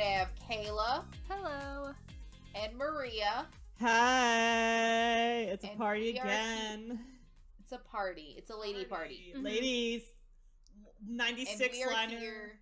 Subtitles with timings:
[0.00, 0.04] I'm Sammy.
[0.04, 1.92] With me today I have Kayla Hello.
[2.54, 3.46] and Maria.
[3.80, 7.00] Hi, it's a And party we are again.
[7.60, 8.34] It's a party.
[8.36, 9.32] It's a lady party.
[9.36, 9.44] Mhm.
[9.44, 10.02] Ladies,
[11.06, 12.18] And 96 we are liner.
[12.18, 12.60] here.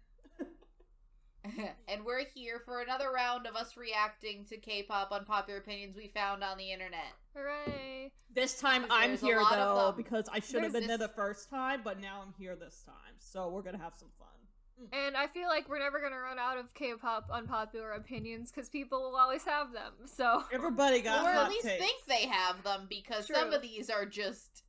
[1.88, 6.42] and we're here for another round of us reacting to K-pop unpopular opinions we found
[6.42, 7.12] on the internet.
[7.34, 8.12] Hooray.
[8.30, 11.82] This time I'm here though because I should have There's been there the first time,
[11.84, 13.14] but now I'm here this time.
[13.18, 14.35] So we're gonna have some fun.
[14.80, 14.88] Mm.
[15.06, 19.00] And I feel like we're never gonna run out of K-pop unpopular opinions because people
[19.02, 19.92] will always have them.
[20.06, 21.82] So Everybody got or at least takes.
[21.84, 24.62] think they have them because some of these are just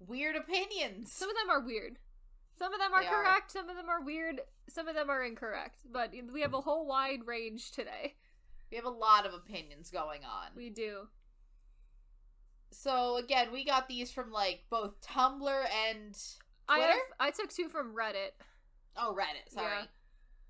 [0.00, 1.12] weird opinions.
[1.12, 1.98] some of them are weird.
[2.58, 3.22] Some of them are They are.
[3.22, 3.52] correct.
[3.52, 4.40] Some of them are weird.
[4.68, 5.80] Some of them are incorrect.
[5.90, 8.14] But we have a whole wide range today.
[8.70, 10.48] We have a lot of opinions going on.
[10.56, 11.08] We do.
[12.70, 16.16] So again, we got these from like both Tumblr and
[16.68, 16.92] I Twitter.
[16.92, 18.32] have, I took two from Reddit.
[18.96, 19.52] Oh, Reddit.
[19.52, 19.66] Sorry.
[19.80, 19.86] Yeah.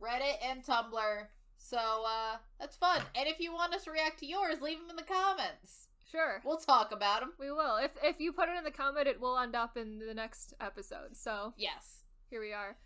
[0.08, 1.26] Reddit and Tumblr.
[1.58, 3.00] So, uh, that's fun.
[3.14, 5.88] And if you want us to react to yours, leave them in the comments.
[6.10, 6.42] Sure.
[6.44, 7.32] We'll talk about them.
[7.38, 7.76] We will.
[7.76, 10.52] If if you put it in the comment, it will end up in the next
[10.60, 11.16] episode.
[11.16, 12.00] So Yes.
[12.28, 12.76] here we are.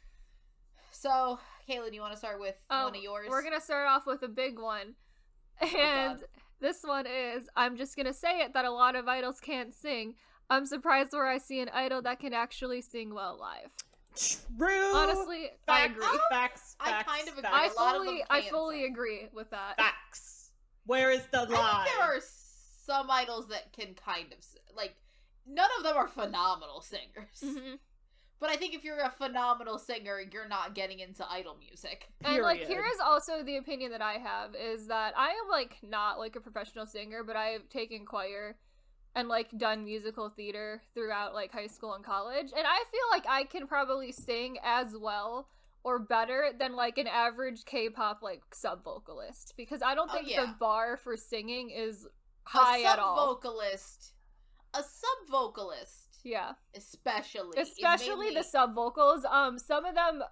[0.92, 3.26] So, Kaylin, you want to start with Um, one of yours?
[3.28, 4.94] We're gonna start off with a big one,
[5.60, 6.22] and
[6.60, 10.14] this one is I'm just gonna say it that a lot of idols can't sing.
[10.48, 13.72] I'm surprised where I see an idol that can actually sing well live.
[14.16, 14.94] True.
[14.94, 16.18] Honestly, I facts, agree.
[16.30, 17.42] Facts, I kind of agree.
[17.42, 19.76] facts, I a lot of fully, them I can't fully agree with that.
[19.76, 20.50] facts.
[20.84, 21.82] Where is the I lie?
[21.84, 22.20] think there are
[22.84, 24.94] some idols that can kind of, s- like,
[25.46, 27.40] none of them are phenomenal singers.
[27.42, 27.78] Mhm.
[28.38, 32.08] But I think if you're a phenomenal singer, you're not getting into idol music.
[32.24, 35.78] And like here is also the opinion that I have is that I am like
[35.82, 38.56] not like a professional singer, but I have taken choir
[39.16, 43.24] and like done musical theater throughout like high school and college, and I feel like
[43.28, 45.48] I can probably sing as well
[45.82, 50.28] or better than like an average K-pop like sub vocalist because I don't Oh, think
[50.30, 50.44] yeah.
[50.46, 52.06] the bar for singing is
[52.44, 53.34] high a at sub all.
[53.34, 54.12] vocalist,
[54.74, 59.24] a sub vocalist, Yeah, especially, especially mainly- the sub vocals.
[59.24, 60.22] Um, some of them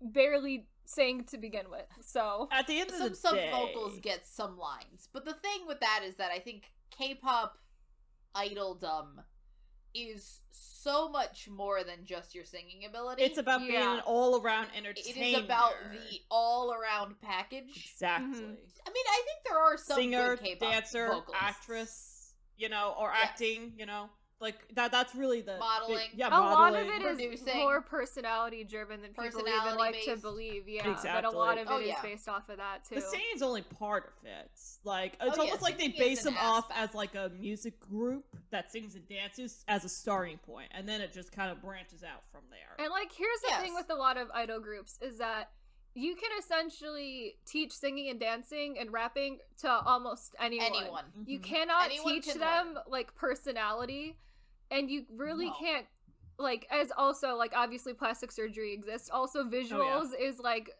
[0.00, 3.98] barely sang to begin with, so At the end of some the sub day, vocals
[4.00, 7.58] get some lines, but the thing with that is that I think K-pop
[8.36, 9.24] idoldom
[9.94, 13.22] is so much more than just your singing ability.
[13.22, 15.38] it's about being an all-around it entertainer.
[15.38, 17.90] is about the all-around package.
[17.92, 18.40] exactly.
[18.40, 18.56] Mhm.
[18.86, 21.42] I mean, I think there are some singer, good K-pop dancer, vocalists.
[21.44, 23.22] actress, you know, or Yes.
[23.30, 24.08] acting, you know,
[24.42, 24.90] like that.
[24.92, 26.08] That's really the Modeling.
[26.14, 27.02] yeah, a lot of modeling.
[27.02, 27.56] it is Producing.
[27.58, 30.68] more personality driven than people even Personality like to believe.
[30.68, 32.02] Yeah, but a lot of it is Oh, yeah.
[32.02, 32.96] based off of that too.
[32.96, 34.50] The singing's only part of it.
[34.84, 37.78] Like it's Oh, yeah, almost like they singing base them off as like a music
[37.80, 41.62] group that sings and dances as a starting point, and then it just kind of
[41.62, 42.84] branches out from there.
[42.84, 45.50] And like, here's the thing with a lot of idol groups is that
[45.94, 50.72] you can essentially teach singing and dancing and rapping to almost anyone.
[50.74, 51.04] Anyone.
[51.26, 51.42] You Mhm.
[51.42, 54.16] cannot Anyone teach can them like personality,
[54.72, 55.54] and you really No.
[55.58, 55.86] can't.
[56.38, 59.08] Like, as also like obviously plastic surgery exists.
[59.10, 60.70] Also, visuals is like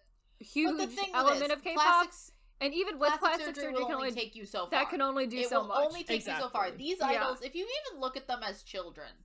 [0.40, 1.84] huge the thing element with this, of K-pop.
[1.84, 4.60] plastics- And even with plastic, plastic, surgery, surgery, will can only only take you so
[4.66, 4.70] far.
[4.70, 5.84] that can only do it so will much.
[5.86, 6.70] only take you so far.
[6.70, 7.06] These Yeah.
[7.06, 9.24] idols, if you even look at them as children,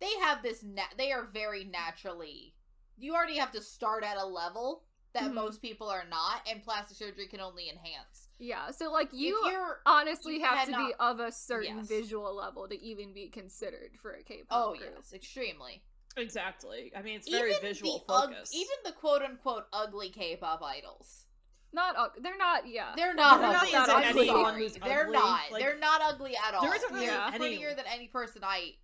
[0.00, 0.62] they have this.
[0.62, 2.54] Na- they are very naturally.
[2.96, 5.34] You already have to start at a level that Mhm.
[5.34, 8.28] most people are not, and plastic surgery can only enhance.
[8.40, 11.88] Yeah, so like you you're, honestly you have to be of a certain Yes.
[11.88, 14.90] visual level to even be considered for a K-pop oh group.
[14.96, 15.82] yes, extremely.
[16.16, 16.90] exactly.
[16.96, 21.26] I mean, it's very even visual the ug- even the quote unquote ugly K-pop idols.
[21.72, 22.66] Not ug- they're not.
[22.66, 23.78] Yeah, They're not They're not ugly.
[23.78, 24.02] into I'm
[24.56, 25.12] anyone They're ugly.
[25.12, 25.52] not.
[25.52, 26.62] Like, They're not ugly at all.
[26.62, 27.30] there isn't really Yeah.
[27.30, 28.74] They're prettier any- than any person I.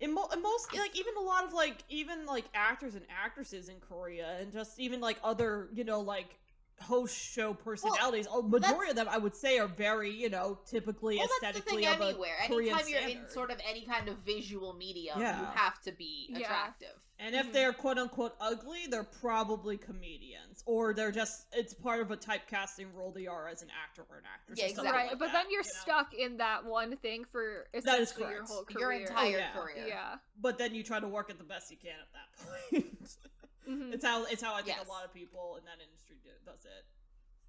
[0.00, 3.68] in, mo- in most like even a lot of like even like actors and actresses
[3.68, 6.38] in Korea and just even like other you know like
[6.80, 11.16] host show personalities a majority of them I would say are very you know typically
[11.18, 12.36] Well, that's the aesthetically thing of a anywhere.
[12.46, 15.40] Korean Anytime you're in sort of any kind of visual medium, Yeah.
[15.40, 16.38] you have to be Yeah.
[16.38, 16.94] attractive.
[17.20, 17.52] and if Mhm.
[17.52, 22.86] they're quote unquote ugly they're probably comedians or they're just it's part of a typecasting
[22.94, 24.92] role they are as an actor or an actress Yeah, exactly.
[24.92, 25.08] right.
[25.10, 25.80] like but that, then you're you know?
[25.80, 28.92] stuck in that one thing for That is essentially your whole career.
[28.92, 29.52] Your entire yeah.
[29.52, 29.84] career.
[29.88, 30.18] Yeah.
[30.40, 32.28] but then you try to work it the best you can at that
[32.70, 33.18] point
[33.68, 33.92] Mhm.
[33.92, 34.86] it's how it's how I think Yes.
[34.86, 36.84] a lot of people in that industry do, does it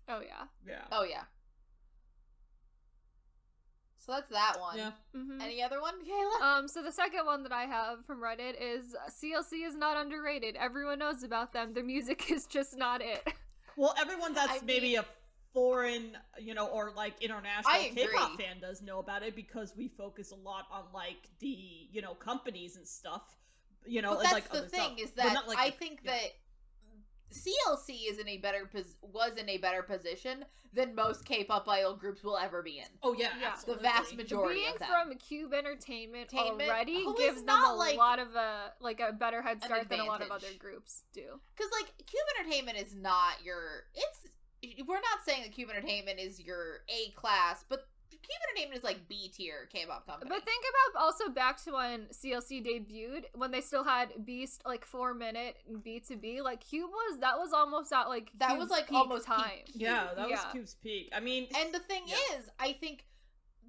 [0.08, 0.46] Oh yeah.
[0.68, 1.24] yeah Oh yeah.
[3.98, 4.78] So that's that one.
[4.78, 6.42] yeah hmm Any other one, Kayla?
[6.42, 6.68] Um.
[6.68, 10.56] So the second one that I have from Reddit is CLC is not underrated.
[10.56, 11.74] Everyone knows about them.
[11.74, 13.28] Their music is just not it.
[13.78, 15.06] Well, everyone that's I maybe mean- a
[15.54, 19.88] foreign, you know, or like international I K-pop fan does know about it because we
[19.90, 21.48] focus a lot on like the,
[21.92, 23.24] you know, companies and stuff.
[23.86, 25.00] You know, but that's like the other thing stuff.
[25.00, 26.12] is that like, I the- think yeah.
[26.12, 26.30] that
[27.32, 31.96] CLC is in a better pos- was in a better position than most K-pop idol
[31.96, 32.86] groups will ever be in.
[33.04, 33.56] Oh yeah, Yeah.
[33.66, 34.88] The vast majority Being of them.
[34.90, 39.00] from Cube Entertainment, Entertainment, already who is gives them a like, lot of a like
[39.00, 41.40] a better head start than a lot of other groups do.
[41.56, 43.86] Because like Cube Entertainment is not your.
[43.94, 44.28] It's
[44.88, 47.88] we're not saying that Cube Entertainment is your A class, but
[48.30, 50.30] Cube Entertainment is like B tier K-pop company.
[50.30, 54.86] But think about also back to when CLC debuted, when they still had Beast like
[54.86, 56.42] four minute BTOB.
[56.44, 59.36] Like Cube was that was almost at like That Cube's was, like, peak almost peak
[59.36, 59.50] time.
[59.66, 59.82] Cube.
[59.82, 61.10] Yeah, that was Cube's peak.
[61.16, 62.16] I mean, And the thing Yeah.
[62.38, 63.06] is, I think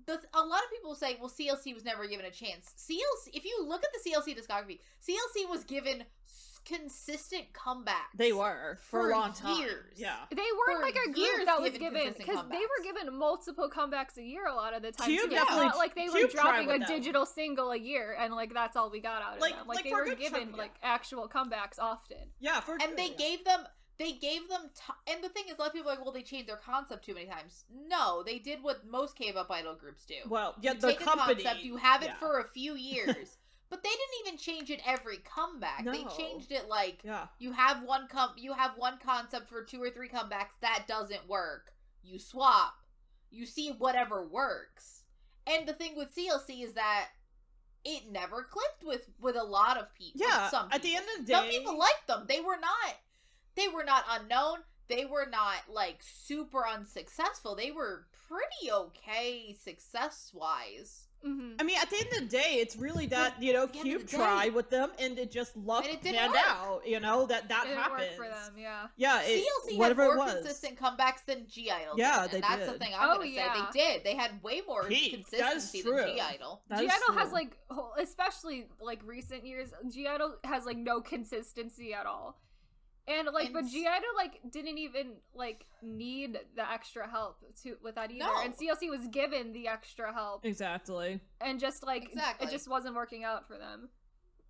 [0.06, 2.72] the a lot of people say, well, CLC was never given a chance.
[2.76, 8.14] CLC, if you look at the CLC discography, CLC was given s- consistent comebacks.
[8.16, 9.58] they were for, for a long time.
[9.60, 9.84] years.
[9.96, 10.14] Yeah.
[10.30, 13.68] They weren't For like a group that was given given because they were given multiple
[13.70, 15.08] comebacks a year a lot of the time.
[15.08, 15.26] Cube too.
[15.26, 16.88] It's definitely- not like they were Cube tried dropping a them.
[16.88, 19.66] digital single a year and like that's all we got out of Like- them.
[19.66, 20.56] Like, like they were good chunk- given yeah.
[20.56, 22.18] like actual comebacks often.
[22.38, 23.16] Yeah, for and they yeah.
[23.16, 23.60] gave them
[23.98, 26.12] they gave them t- and the thing is a lot of people are like well
[26.12, 30.06] they changed their concept too many times no they did what most k-pop idol groups
[30.06, 31.32] do well, yeah, you the take company.
[31.42, 32.16] a concept you have it yeah.
[32.16, 33.36] for a few years
[33.70, 37.28] but they didn't even change it every comeback they changed it like Yeah.
[37.38, 41.28] you have one com you have one concept for two or three comebacks that doesn't
[41.28, 41.72] work
[42.02, 42.74] you swap
[43.30, 45.04] you see whatever works
[45.46, 47.08] and the thing with clc is that
[47.84, 50.50] it never clicked with with a lot of people Yeah.
[50.50, 52.26] some At the end of the day, Some people liked them.
[52.28, 52.94] They were not.
[53.54, 54.58] They were not unknown.
[54.88, 57.54] They were not like super unsuccessful.
[57.54, 61.06] They were pretty okay success wise.
[61.24, 63.72] Hmm I mean, at the end of the day, it's really that you know at
[63.74, 66.32] the Cube the day- tried with them, and it just luck And it didn't panned
[66.32, 66.42] work.
[66.46, 66.82] out.
[66.86, 68.00] You know that that It didn't happens.
[68.00, 68.54] work for them.
[68.56, 68.86] Yeah.
[68.96, 70.34] Yeah, it, CLC whatever had it more was.
[70.36, 71.98] consistent comebacks than (G)I-DLE.
[71.98, 72.80] Yeah, did, they and that's the did.
[72.80, 73.34] thing I'm Oh, gonna say.
[73.34, 73.66] yeah.
[73.72, 74.04] They did.
[74.04, 76.04] They had way more Pete, consistency than true.
[76.06, 76.60] (G)I-DLE.
[76.78, 77.56] G Idol has like,
[77.98, 82.38] especially like recent years, (G)I-DLE has like no consistency at all.
[83.10, 83.86] And like, And but s- G
[84.16, 88.20] like didn't even like need the extra help to with that either.
[88.24, 88.40] No.
[88.44, 91.20] And CLC was given the extra help, exactly.
[91.40, 92.46] and just like Exactly.
[92.46, 93.88] it just wasn't working out for them.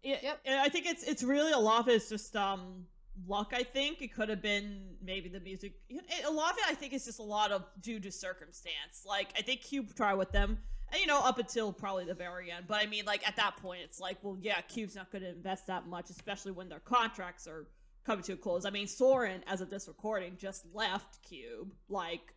[0.02, 0.40] It, Yep.
[0.44, 2.86] and I think it's it's really a lot of it is just um
[3.26, 3.52] luck.
[3.54, 5.74] I think it could have been maybe the music.
[5.88, 9.04] it- A lot of it, I think, is just a lot of due to circumstance.
[9.06, 10.58] Like I think Cube tried with them,
[10.90, 12.66] and you know up until probably the very end.
[12.66, 15.30] But I mean, like at that point, it's like, well, yeah, Cube's not going to
[15.30, 17.66] invest that much, especially when their contracts are
[18.04, 18.64] coming to a close.
[18.64, 21.72] I mean, Sorn, as of this recording, just left Cube.
[21.88, 22.34] Like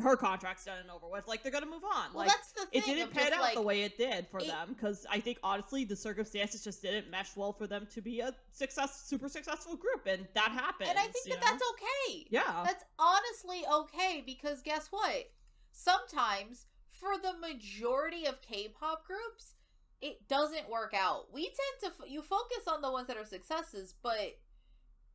[0.00, 1.26] her contract's done and over with.
[1.26, 2.10] Like they're gonna move on.
[2.14, 2.82] Well, like that's the thing.
[2.82, 5.38] it didn't pan out like, the way it did for it- them because I think
[5.42, 9.74] honestly the circumstances just didn't mesh well for them to be a success, super successful
[9.76, 10.88] group, and that happened.
[10.90, 12.26] And I think that that's okay.
[12.30, 15.30] yeah, That's honestly okay because guess what?
[15.72, 19.54] Sometimes, for the majority of K-pop groups,
[20.00, 21.32] it doesn't work out.
[21.32, 24.38] We tend to f- you focus on the ones that are successes, but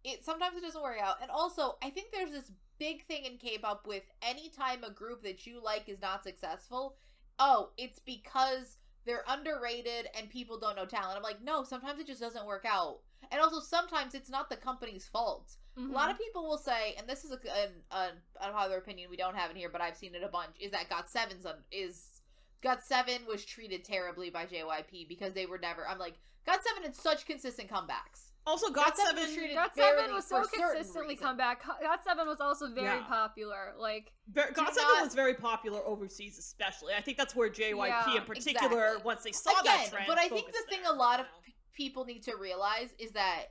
[0.04, 1.16] it sometimes it doesn't work out.
[1.22, 5.46] And also, I think there's this big thing in K-pop with anytime a group that
[5.48, 6.96] you like is not successful,
[7.40, 11.18] oh, it's because they're underrated and people don't know talent.
[11.18, 13.00] I'm like, no, sometimes it just doesn't work out.
[13.32, 15.52] And also sometimes it's not the company's fault.
[15.76, 16.12] A lot Mm-hmm.
[16.12, 18.10] of people will say, and this is a, an, an
[18.42, 20.88] unpopular opinion we don't have in here, but I've seen it a bunch, is that
[20.90, 22.22] Got Seven's un- is
[22.62, 25.88] Got Seven was treated terribly by JYP because they were never.
[25.88, 26.14] I'm like,
[26.46, 28.23] Got Seven had such consistent comebacks.
[28.46, 29.24] Also Got7 seven.
[29.24, 31.64] was Got Seven was so consistently come back.
[31.82, 33.06] Got Seven was also very Yeah.
[33.06, 33.74] popular.
[33.78, 36.94] Like Ver- got seven not- was very popular overseas, especially.
[36.94, 39.04] I think that's where JYP Yeah, in particular, exactly.
[39.04, 41.26] once they saw Again, that trend, but I think the thing there, a lot of
[41.28, 41.40] you know?
[41.46, 43.46] p- people need to realize is that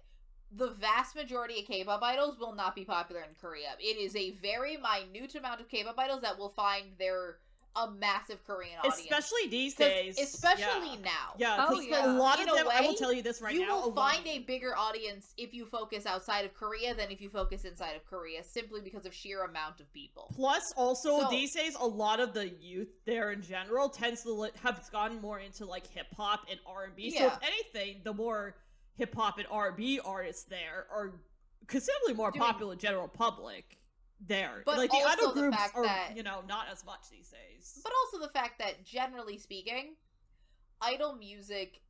[0.54, 3.74] the vast majority of K-pop idols will not be popular in Korea.
[3.78, 7.38] It is a very minute amount of K-pop idols that will find their
[7.74, 9.00] a massive Korean audience.
[9.00, 11.04] especially these days, especially yeah.
[11.04, 11.34] now.
[11.38, 12.04] Yeah, Oh, 'cause yeah.
[12.04, 12.68] a lot of a them.
[12.70, 13.76] I will tell you this right you now.
[13.78, 17.20] You will lot- find a bigger audience if you focus outside of Korea than if
[17.20, 20.30] you focus inside of Korea, simply because of sheer amount of people.
[20.36, 24.32] Plus, also So- these days, a lot of the youth there in general tends to
[24.32, 27.10] li- have gone more into like hip hop and R and B.
[27.16, 28.56] So, if anything, the more
[28.96, 31.14] hip hop and R and B artists there are
[31.68, 33.78] considerably more Doing- popular general public
[34.26, 34.62] there.
[34.64, 37.10] But like the also idol the groups fact are, that- you know, not as much
[37.10, 37.80] these days.
[37.82, 39.96] But also the fact that, generally speaking,
[40.80, 41.80] idol music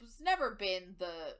[0.00, 1.36] has never been the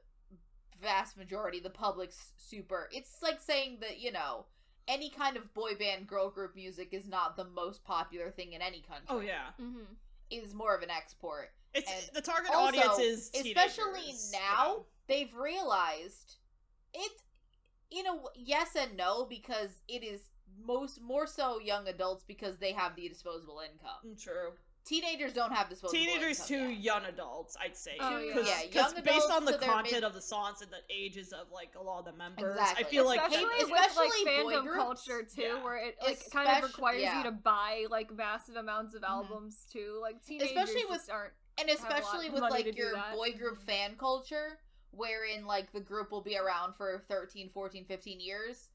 [0.81, 2.89] vast majority, the public's super.
[2.91, 4.45] It's like saying that, you know,
[4.87, 8.61] any kind of boy band girl group music is not the most popular thing in
[8.61, 9.07] any country.
[9.09, 9.85] oh yeah, mhm.
[10.29, 11.51] Is more of an export.
[11.73, 14.73] it's And the target also, audience is especially now, yeah.
[15.07, 16.35] they've realized
[16.93, 17.11] it
[17.89, 20.21] you know yes and no because it is
[20.65, 24.51] most more so young adults because they have the disposable income Mm, True.
[24.85, 26.81] teenagers don't have disposable Teenagers income to yet.
[26.83, 27.95] young adults, I'd say.
[27.99, 28.61] Oh, too, yeah.
[28.73, 31.51] Cause, young based on the to content mid- of the songs and the ages of
[31.51, 32.85] like a lot of the members, Exactly.
[32.85, 34.77] I feel like especially, Especially with like fandom groups.
[34.77, 35.63] culture too, Yeah.
[35.63, 37.17] where it like kind of requires yeah.
[37.19, 39.09] you to buy like massive amounts of Mhm.
[39.09, 39.99] albums too.
[40.01, 41.33] Like teenagers Especially with- just aren't.
[41.57, 43.65] and have a lot especially with like your boy group Mhm.
[43.65, 44.59] fan culture
[44.91, 48.69] wherein like the group will be around for 13 14 15 years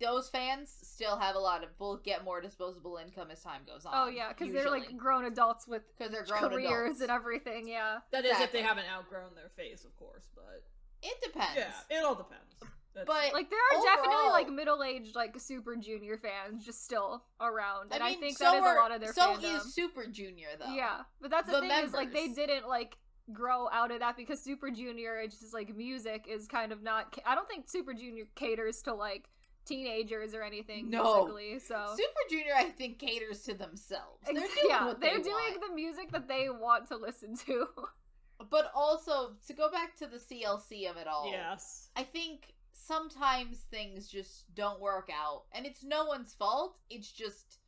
[0.00, 3.82] those fans still have a lot of will get more disposable income as time goes
[3.86, 7.00] oh, on Oh yeah, because they're like grown adults with because they're grown careers adults.
[7.02, 7.68] and everything.
[7.68, 7.98] Yeah.
[8.12, 10.28] that is if they haven't outgrown their phase, of course.
[10.34, 10.64] But
[11.02, 12.54] it depends yeah, it all depends.
[12.94, 17.92] That's- but Like there are definitely like middle-aged like super junior fans just still around,
[17.92, 19.56] and I, I, think so that is are- a lot of their so fandom.
[19.56, 22.96] is super junior though Yeah, but that's the, The thing is like they didn't like
[23.32, 27.18] grow out of that because Super Junior, it's just like music is kind of not.
[27.24, 29.28] I don't think Super Junior caters to like
[29.64, 31.02] teenagers or anything No.
[31.26, 31.58] musically.
[31.58, 35.34] So super junior i think caters to themselves they're doing yeah, what they're they doing
[35.34, 35.60] want.
[35.68, 37.66] the music that they want to listen to.
[38.50, 43.64] but also to go back to the clc of it all yes, I think sometimes
[43.70, 46.78] things just don't work out, and it's no one's fault.
[46.90, 47.58] It's just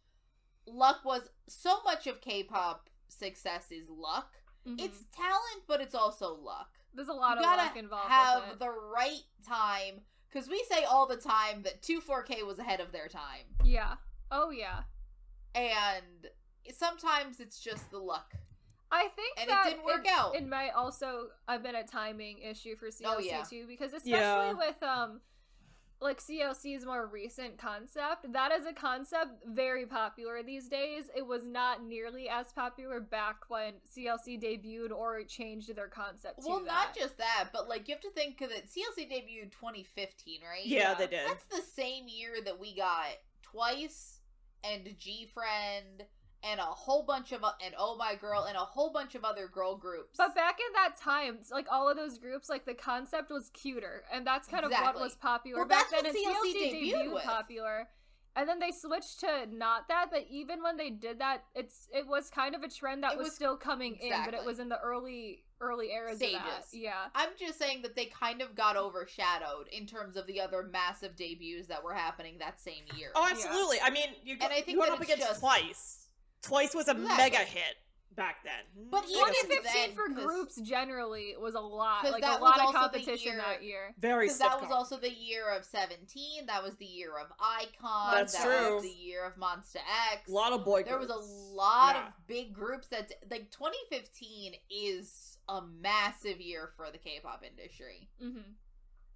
[0.67, 4.33] luck was so much of K-pop success is luck.
[4.67, 4.81] Mhm.
[4.81, 6.71] It's talent, but it's also luck.
[6.93, 8.59] there's a lot you of gotta luck involved have with it.
[8.59, 13.09] the right time because we say all the time that 2-4K was ahead of their
[13.09, 13.95] time, Yeah.
[14.31, 14.81] Oh yeah.
[15.55, 16.05] and
[16.73, 18.35] sometimes it's just the luck.
[18.91, 20.37] I think And it that didn't work it, out.
[20.37, 23.43] It might also have been a timing issue for CLC Oh, yeah.
[23.43, 24.53] too, because especially Yeah.
[24.53, 25.21] with um,
[26.01, 31.05] like CLC's more recent concept, that is a concept very popular these days.
[31.17, 36.43] It was not nearly as popular back when CLC debuted or changed their concept.
[36.43, 40.41] to Well, not just that, but like you have to think that CLC debuted 2015,
[40.43, 40.67] right?
[40.67, 40.95] yeah, Yeah.
[40.95, 41.21] they did.
[41.29, 43.07] That's the same year that we got
[43.43, 44.21] Twice
[44.65, 46.03] and GFRIEND
[46.43, 49.49] and a whole bunch of and Oh My Girl and a whole bunch of other
[49.49, 50.17] girl groups.
[50.17, 54.05] But back in that time, like all of those groups, like the concept was cuter,
[54.13, 56.13] and that's kind of what was popular Well, back that's then.
[56.15, 57.25] what And CLC CLC debuted debuted with.
[57.25, 57.89] popular,
[58.37, 60.09] and then they switched to not that.
[60.11, 63.27] But even when they did that, it's it was kind of a trend that was,
[63.27, 66.65] was- still coming in, but it was in the early early eras of that.
[66.67, 66.85] Stages.
[66.85, 70.63] Yeah, I'm just saying that they kind of got overshadowed in terms of the other
[70.63, 73.11] massive debuts that were happening that same year.
[73.15, 73.79] Oh, absolutely.
[73.83, 76.06] I mean, you, And I think you went up against just- Twice.
[76.47, 77.17] Twice was a Exactly.
[77.17, 77.77] mega hit
[78.15, 78.89] back then.
[78.91, 79.47] But Mega even success.
[79.73, 83.33] 2015 then, for 'cause- groups generally was a lot, like that a lot of competition
[83.35, 83.95] year- that year.
[83.99, 86.47] very Because stiff that was also the year of 17.
[86.47, 88.13] That was the year of iKON.
[88.13, 88.75] That's that true.
[88.77, 90.29] was the year of Monsta X.
[90.29, 92.07] a lot of boy there was a lot Yeah.
[92.09, 98.09] of big groups that like 2015 is a massive year for the K-pop industry.
[98.19, 98.41] hmm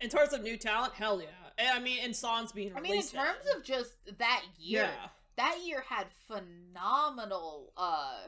[0.02, 1.50] In terms of new talent, hell yeah.
[1.74, 3.14] I mean, and songs being released.
[3.14, 3.56] I mean, in terms then.
[3.56, 5.08] of just that year, yeah,
[5.40, 8.18] that year had phenomenal uh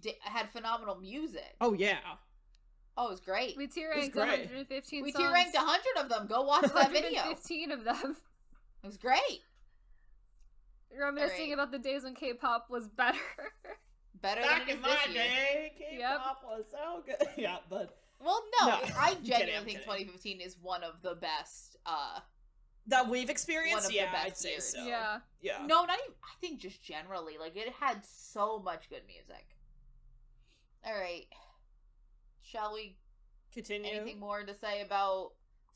[0.00, 1.56] di- had phenomenal music.
[1.60, 1.98] oh yeah,
[2.98, 3.56] Oh, it was great.
[3.58, 4.28] We tier It was ranked great.
[4.50, 5.22] 115 We songs.
[5.24, 6.26] tier ranked 100 of them.
[6.26, 7.20] Go watch that video.
[7.24, 8.16] 115 of them.
[8.82, 9.42] It was great.
[10.98, 11.52] Reminiscing Alright.
[11.52, 13.18] about the days when K-pop was better.
[14.22, 15.14] Better back than in my year.
[15.14, 17.28] day, K-pop was so good.
[17.36, 20.06] yeah, but Well, no, No, I I'm kidding, genuinely think kidding.
[20.06, 21.76] 2015 is one of the best.
[21.84, 22.20] uh
[22.88, 24.64] that we've One experienced, of the yeah, best I'd say years.
[24.64, 24.84] so.
[24.84, 25.18] Yeah.
[25.40, 25.58] yeah.
[25.66, 26.14] No, not even.
[26.22, 29.46] I think just generally, like it had so much good music.
[30.84, 31.26] All right,
[32.42, 32.96] shall we?
[33.52, 33.90] Continue.
[33.90, 35.32] Anything more to say about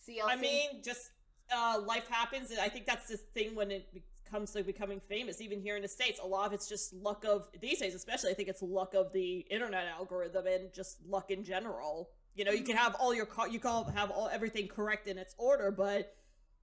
[0.06, 0.20] CLC?
[0.26, 1.10] I mean, just
[1.54, 3.88] uh, life happens, and I think that's the thing when it
[4.30, 5.40] comes to becoming famous.
[5.40, 8.30] Even here in the states, a lot of it's just luck of these days, especially.
[8.30, 12.10] I think it's luck of the internet algorithm and just luck in general.
[12.36, 15.18] You know, you can have all your co- you can have all everything correct in
[15.18, 16.14] its order, but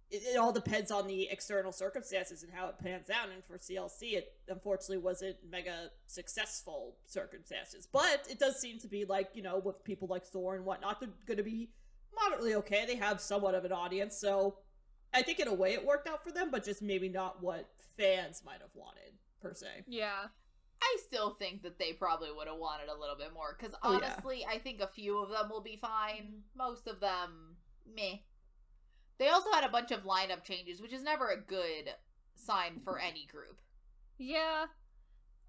[0.09, 3.29] it, it all depends on the external circumstances and how it pans out.
[3.33, 9.05] And for CLC, it unfortunately wasn't mega successful circumstances, but it does seem to be
[9.05, 11.69] like you know with people like Thor and whatnot, they're going to be
[12.23, 12.85] moderately okay.
[12.85, 14.57] They have somewhat of an audience, so
[15.13, 17.69] I think in a way it worked out for them, but just maybe not what
[17.97, 19.67] fans might have wanted per se.
[19.87, 20.25] Yeah.
[20.79, 23.93] I still think that they probably would have wanted a little bit more because Oh,
[23.93, 24.11] yeah.
[24.13, 26.43] honestly, I think a few of them will be fine.
[26.55, 27.55] Most of them,
[27.95, 28.17] meh.
[29.19, 31.89] They also had a bunch of lineup changes, which is never a good
[32.36, 33.59] sign for any group.
[34.17, 34.65] Yeah.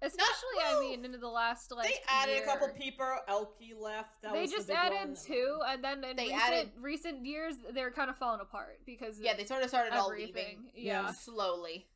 [0.01, 2.43] Especially, I mean, into the last like they added year.
[2.43, 3.05] a couple people.
[3.27, 4.21] Elkie left.
[4.21, 5.17] That they was the They just big added one.
[5.25, 9.19] two, and then in They recent added- recent years, they're kind of falling apart because
[9.19, 11.11] Yeah, they sort of started all leaving Yeah.
[11.11, 11.89] slowly.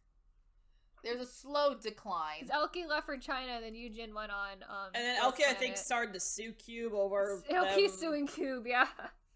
[1.01, 2.41] There's a slow decline.
[2.45, 4.63] Because Elkie left for China, then Eugene went on.
[4.67, 7.89] Um, And then Elkie, I think, started to sue Cube over them.
[7.89, 8.67] suing Cube.
[8.67, 8.87] Yeah.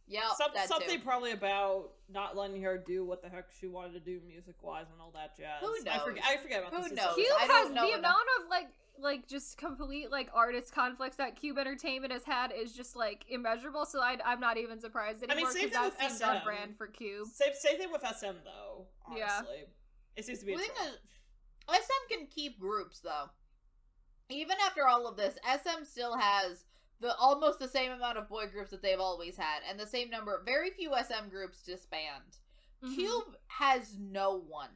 [0.10, 1.04] Yep, Some, something too.
[1.04, 4.86] probably about not letting her do what the heck she wanted to do music wise
[4.92, 5.60] and all that jazz.
[5.60, 6.16] Who I forget.
[6.16, 6.24] knows?
[6.30, 7.06] I forget about Who the knows?
[7.12, 7.28] specifics.
[7.28, 8.00] Cube I has don't know the enough.
[8.00, 8.68] amount of like
[9.00, 13.86] like just complete like artist conflicts that Cube Entertainment has had is just like immeasurable.
[13.86, 15.34] So I, I'm not even surprised anymore.
[15.34, 16.46] I mean, anymore same thing that with seems on SM.
[16.46, 17.28] brand for Cube.
[17.28, 18.86] Same, same thing with SM though.
[19.16, 19.28] Yeah.
[19.40, 19.66] Honestly,
[20.16, 20.54] it seems to be.
[20.54, 21.00] A The thing is,
[21.86, 23.26] SM can keep groups though.
[24.30, 26.64] Even after all of this, SM still has
[27.00, 30.10] the almost the same amount of boy groups that they've always had, and the same
[30.10, 30.42] number.
[30.46, 32.38] Very few SM groups disband.
[32.84, 32.96] Mhm.
[32.96, 34.70] Cube has no one.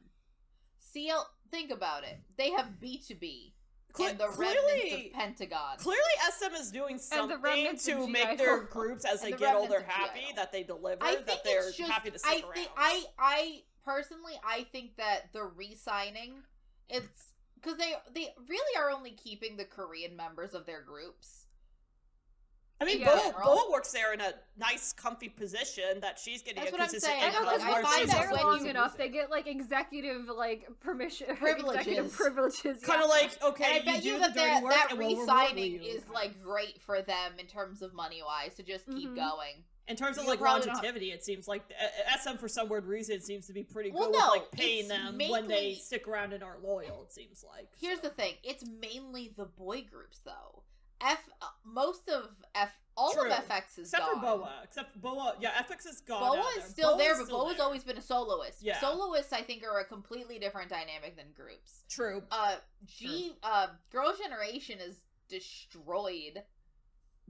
[0.78, 2.18] CL, think about it.
[2.36, 3.52] They have BTOB
[3.92, 5.78] Cle- and the clearly, remnants of Pentagon.
[5.78, 9.80] clearly, SM is doing something remnants to make their groups as they the get older
[9.82, 11.02] happy that they deliver.
[11.04, 11.90] I that they're just.
[11.90, 12.54] happy to stick I around.
[12.54, 16.42] think I I personally I think that the re-signing
[16.88, 21.41] it's because they they really are only keeping the Korean members of their groups.
[22.82, 23.30] I mean, Yeah.
[23.32, 26.80] Boa, Boa works there in a nice, comfy position that she's getting That's a what
[26.82, 27.22] I'm consistent saying.
[27.22, 29.30] I know income because Like, I find they're that when long you- enough, they get
[29.30, 31.80] like executive like permission, Privileges.
[31.86, 32.82] executive privileges.
[32.82, 33.04] kind yeah.
[33.04, 34.86] of like okay, and I you bet do you the that dirty that, work that
[34.90, 35.80] and we'll re-signing you.
[35.80, 39.16] is like great for them in terms of money wise to just keep Mhm.
[39.16, 39.64] going.
[39.88, 41.10] in terms of you like longevity.
[41.10, 44.18] It seems like uh, SM for some weird reason seems to be pretty Well, good
[44.18, 47.02] no, with like paying it's them when they stick around and are loyal.
[47.02, 47.68] It seems like.
[47.80, 48.08] Here's so.
[48.08, 50.62] the thing: it's mainly the boy groups though.
[51.02, 53.30] F uh, most of F all True.
[53.30, 54.00] of FX is gone.
[54.00, 54.14] Except gone.
[54.14, 56.20] for Boa, except Boa, yeah, FX is gone.
[56.36, 57.64] Boa is still Boa's there, but still Boa's there.
[57.64, 58.58] always been a soloist.
[58.62, 58.78] Yeah.
[58.80, 61.84] Soloists, I think, are a completely different dynamic than groups.
[61.88, 62.22] true.
[62.30, 66.42] Uh, G, uh, Girl Generation is destroyed,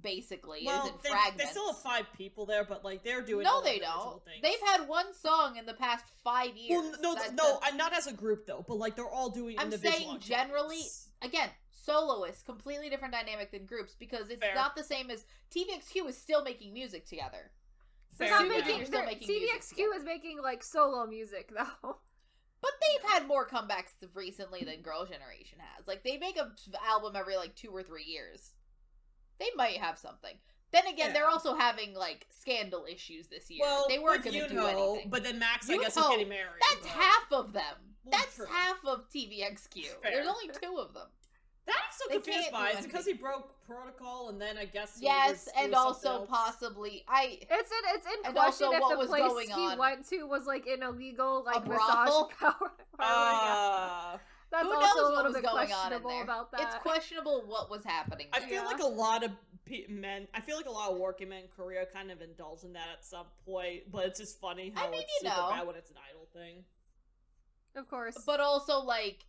[0.00, 0.58] basically.
[0.60, 1.44] it is Well, in they, fragments.
[1.44, 3.44] they still have five people there, but like they're doing.
[3.44, 4.24] no, they don't.
[4.24, 4.42] Things.
[4.42, 6.82] They've had one song in the past five years.
[6.82, 9.58] Well, no, no, I- not as a group though, but like they're all doing.
[9.58, 10.82] I'm saying generally-
[11.22, 11.50] again,
[11.84, 14.54] soloists, completely different dynamic than groups because it's Fair.
[14.54, 15.24] not the same as
[15.54, 17.50] TVXQ is still making music together.
[18.18, 18.76] They're not making.
[18.76, 19.94] You're still they're- making music TVXQ together.
[19.96, 21.96] is making like solo music though.
[22.60, 25.88] But they've had more comebacks recently than Girl Generation has.
[25.88, 26.52] Like they make a
[26.88, 28.52] album every like two or three years.
[29.40, 30.34] They might have something.
[30.70, 33.60] Then again, they're also having like scandal issues this year.
[33.62, 35.10] Well, they weren't going to do anything.
[35.10, 36.62] But then Max, I U-Know, guess, is getting married.
[36.70, 37.74] That's but- half of them.
[38.04, 38.46] Well, That's true.
[38.50, 39.74] half of TVXQ.
[40.02, 40.10] Fair.
[40.12, 41.06] There's only two of them.
[41.66, 42.70] That I'm still They confused by.
[42.70, 45.74] Is it because he broke protocol and then I guess he Yes, was and doing
[45.76, 46.28] also else?
[46.28, 47.38] possibly I.
[47.40, 49.78] It's in it's in And question also if what the was place going he on.
[49.78, 52.30] went to was like an illegal like brothel?
[52.38, 52.72] massage power.
[52.98, 54.18] Uh,
[54.50, 56.60] That's who also knows a what little was bit going on questionable about that.
[56.62, 58.26] It's questionable what was happening.
[58.32, 58.66] I feel Yeah.
[58.68, 59.30] like a lot of
[59.88, 60.28] men.
[60.34, 62.88] I feel like a lot of working men in Korea kind of indulge in that
[62.92, 65.48] at some point, but it's just funny I how mean, it's super know.
[65.50, 66.64] bad when it's an idol thing.
[67.76, 68.18] of course.
[68.26, 69.24] but also like,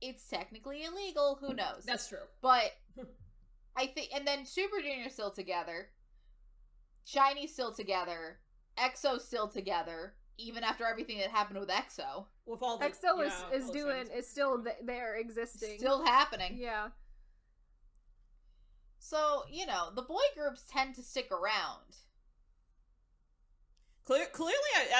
[0.00, 1.38] it's technically illegal.
[1.40, 1.84] Who knows?
[1.86, 2.18] That's true.
[2.42, 2.72] But
[3.76, 5.88] I think, and then Super Junior still together.
[7.06, 8.38] SHINee still together.
[8.78, 12.26] EXO still together, even after everything that happened with EXO.
[12.44, 15.78] With all the EXO is, yeah, is doing is still th- there existing.
[15.78, 16.56] Still happening.
[16.58, 16.88] yeah.
[18.98, 21.96] So, you know, the boy groups tend to stick around.
[24.04, 24.54] Clear, clearly,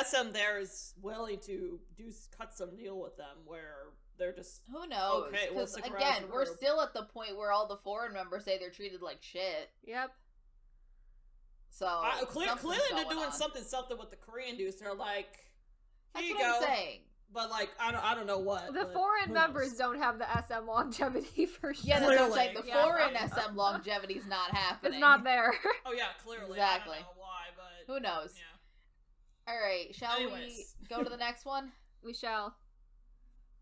[0.04, 4.86] SM there is willing to do cut some deal with them where they're just Who
[4.86, 5.26] knows?
[5.28, 8.12] Okay, we'll Because, stick again, as we're still at the point where all the foreign
[8.12, 9.70] members say they're treated like shit.
[9.84, 10.10] Yep.
[11.70, 13.32] So, uh, clear, clearly they're doing on.
[13.32, 14.76] something something with the Korean dudes.
[14.80, 15.28] They're like,
[16.16, 16.56] here That's you what go.
[16.56, 17.00] I'm saying.
[17.34, 18.72] But like, I don't, I don't know what.
[18.72, 19.78] The foreign members knows?
[19.78, 21.82] don't have the SM longevity for sure.
[21.84, 22.50] Yeah, that's what I'm saying.
[22.54, 22.62] Clearly.
[22.62, 22.82] The Yeah.
[22.84, 23.14] foreign
[23.50, 24.92] SM longevity is not happening.
[24.94, 25.52] It's not there.
[25.84, 26.50] Oh yeah, clearly.
[26.52, 26.94] Exactly.
[26.94, 28.32] I don't know why, but Who knows?
[28.36, 29.52] yeah.
[29.52, 30.74] All right, shall Anyways.
[30.80, 31.72] we go to the next one?
[32.02, 32.56] we shall.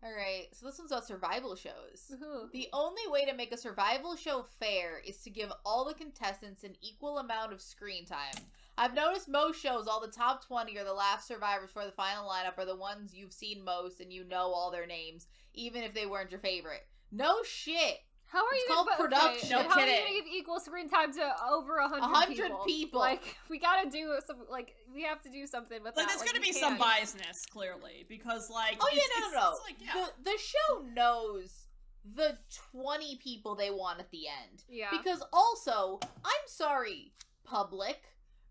[0.05, 2.11] All right, so this one's about survival shows.
[2.11, 2.51] Woohoo.
[2.51, 6.63] The only way to make a survival show fair is to give all the contestants
[6.63, 8.35] an equal amount of screen time.
[8.77, 12.29] I've noticed most shows, all the top 20 or the last survivors for the final
[12.29, 15.95] lineup are the ones you've seen most and you know all their names, even if
[15.95, 16.85] they weren't your favorite.
[17.11, 17.97] No shit.
[18.35, 19.49] How are It's you called gonna, okay, production.
[19.57, 22.11] but No how are you gonna give equal screen time to over a A hundred
[22.13, 22.65] hundred people?
[22.65, 22.99] people.
[22.99, 24.37] Like we gotta do some.
[24.49, 26.09] Like we have to do something with Like, that.
[26.09, 26.81] there's Like, gonna be some can't.
[27.01, 28.77] biasness, clearly, because like.
[28.81, 29.51] Oh, yeah, it's- no, no, no.
[29.51, 30.05] it's like, yeah.
[30.23, 31.67] The, the show knows
[32.13, 32.37] the
[32.73, 34.63] 20 people they want at the end.
[34.69, 34.89] Yeah.
[34.91, 37.13] Because also, I'm sorry,
[37.45, 38.01] public,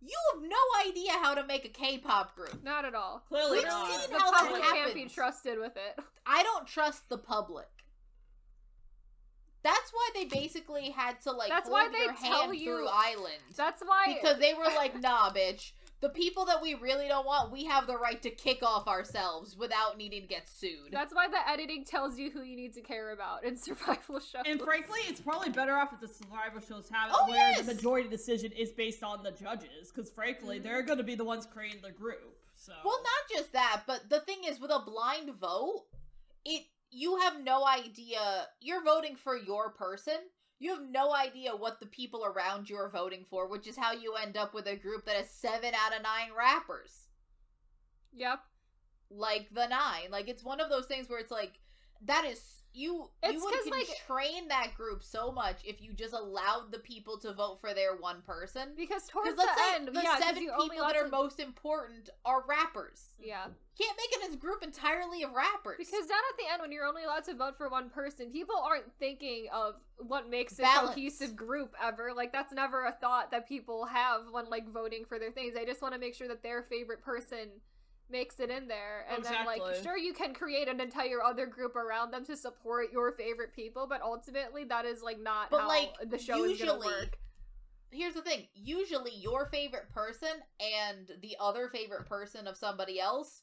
[0.01, 0.57] you have no
[0.89, 2.65] idea how to make a K-pop group.
[2.65, 3.23] Not at all.
[3.29, 3.91] Clearly We've not.
[4.01, 6.03] seen The how that public can't be trusted with it.
[6.27, 7.69] I don't trust the public.
[9.65, 12.65] That's why they basically had to like That's hold why they your tell hand you-
[12.77, 14.19] through I-LAND That's why.
[14.21, 17.87] because they were like, "Nah, bitch, the people that we really don't want, we have
[17.87, 20.93] the right to kick off ourselves without needing to get sued.
[20.93, 24.43] That's why the editing tells you who you need to care about in survival shows.
[24.45, 27.63] And frankly, it's probably better off if the survival shows have it Oh, where yes!
[27.63, 30.65] the majority decision is based on the judges, because frankly, mm-hmm.
[30.69, 32.37] they're going to be the ones creating the group.
[32.55, 35.85] So Well, not just that, but the thing is, with a blind vote,
[36.45, 38.47] it you have no idea.
[38.61, 40.15] You're voting for your person.
[40.59, 43.93] You have no idea what the people around you are voting for, which is how
[43.93, 47.09] you end up with a group that has seven out of nine rappers,
[48.13, 48.39] Yep.
[49.11, 50.11] like the nine.
[50.11, 51.59] Like it's one of those things where it's like
[52.03, 53.09] that is you.
[53.23, 57.19] It's you would like- train that group so much if you just allowed the people
[57.19, 58.71] to vote for their one person.
[58.77, 62.11] Because towards let's the say end, the yeah, seven people that are to- most important
[62.25, 63.03] are rappers.
[63.21, 63.47] Yeah.
[63.77, 65.79] Can't make it a group entirely of rappers.
[65.79, 68.57] Because down at the end, when you're only allowed to vote for one person, people
[68.57, 70.91] aren't thinking of what makes a Balance.
[70.95, 72.13] cohesive group ever.
[72.15, 75.55] Like that's never a thought that people have when like voting for their things.
[75.55, 77.49] They just want to make sure that their favorite person
[78.11, 81.75] makes it in there, and then like sure you can create an entire other group
[81.77, 85.69] around them to support your favorite people, but ultimately that is like not But, how
[85.69, 87.19] like, the show is gonna usually- work.
[87.91, 88.49] here's the thing.
[88.55, 93.43] Usually your favorite person and the other favorite person of somebody else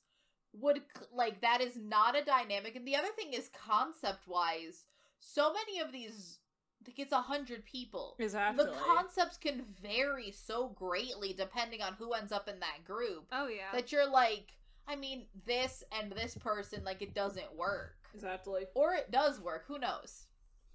[0.54, 0.82] would
[1.14, 2.76] like that is not a dynamic.
[2.76, 4.84] And the other thing is concept wise
[5.22, 6.40] so many of these
[6.86, 8.66] like it's a hundred people exactly.
[8.66, 13.48] the concepts can vary so greatly depending on who ends up in that group Oh
[13.48, 13.72] yeah.
[13.74, 14.54] that you're like
[14.88, 18.64] i mean this and this person like it doesn't work exactly.
[18.74, 20.28] or it does work who knows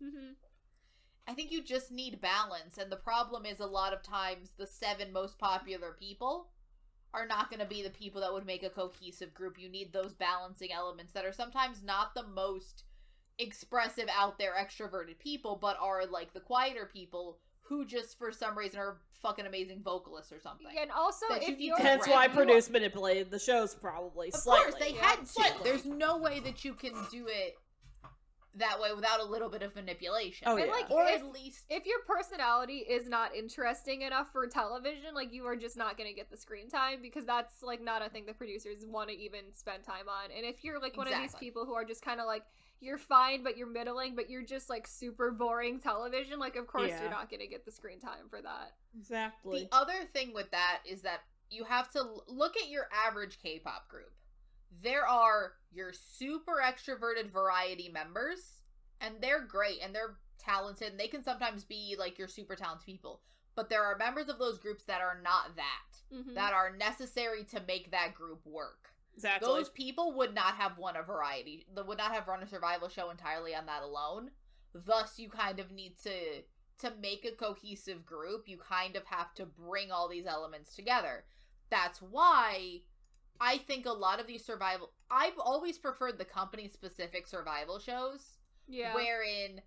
[0.02, 0.34] Mhm.
[1.28, 4.66] I think you just need balance, and the problem is a lot of times the
[4.66, 6.50] seven most popular people
[7.12, 9.58] are not going to be the people that would make a cohesive group.
[9.58, 12.84] You need those balancing elements that are sometimes not the most
[13.38, 18.56] expressive, out there, extroverted people, but are like the quieter people who just for some
[18.56, 20.66] reason are fucking amazing vocalists or something.
[20.72, 22.14] Yeah, and also that if need you're to Hence Right.
[22.14, 24.28] why You- Produce manipulated the shows, probably.
[24.28, 24.70] Of slightly.
[24.72, 25.04] course, they yeah.
[25.04, 25.26] had to.
[25.26, 25.64] Slightly.
[25.64, 27.56] There's no way that you can do it
[28.54, 30.48] that way without a little bit of manipulation.
[30.48, 30.72] Oh, And, yeah.
[30.72, 35.30] like, Or if- at least if your personality is not interesting enough for television, like
[35.32, 38.08] you are just not going to get the screen time because that's like not a
[38.08, 40.30] thing the producers want to even spend time on.
[40.34, 42.44] And if you're like one of these people who are just kind of like
[42.80, 46.88] you're fine but you're middling but you're just like super boring television, like of course
[46.90, 47.00] Yeah.
[47.02, 48.72] you're not going to get the screen time for that.
[48.98, 49.68] exactly.
[49.70, 53.88] The other thing with that is that you have to look at your average K-pop
[53.88, 54.12] group.
[54.82, 58.60] There are your super extroverted variety members,
[59.00, 62.84] and they're great and they're talented and they can sometimes be like your super talented
[62.84, 63.20] people.
[63.54, 66.34] But there are members of those groups that are not that, Mhm.
[66.34, 68.90] that are necessary to make that group work.
[69.16, 69.48] Exactly.
[69.48, 72.88] Those people would not have won a variety, they would not have run a survival
[72.88, 74.30] show entirely on that alone.
[74.74, 76.42] Thus, you kind of need to
[76.78, 78.44] to make a cohesive group.
[78.46, 81.24] You kind of have to bring all these elements together.
[81.70, 82.82] That's why
[83.40, 84.92] I think a lot of these survival.
[85.10, 88.94] I've always preferred the company specific survival shows, yeah.
[88.94, 89.62] wherein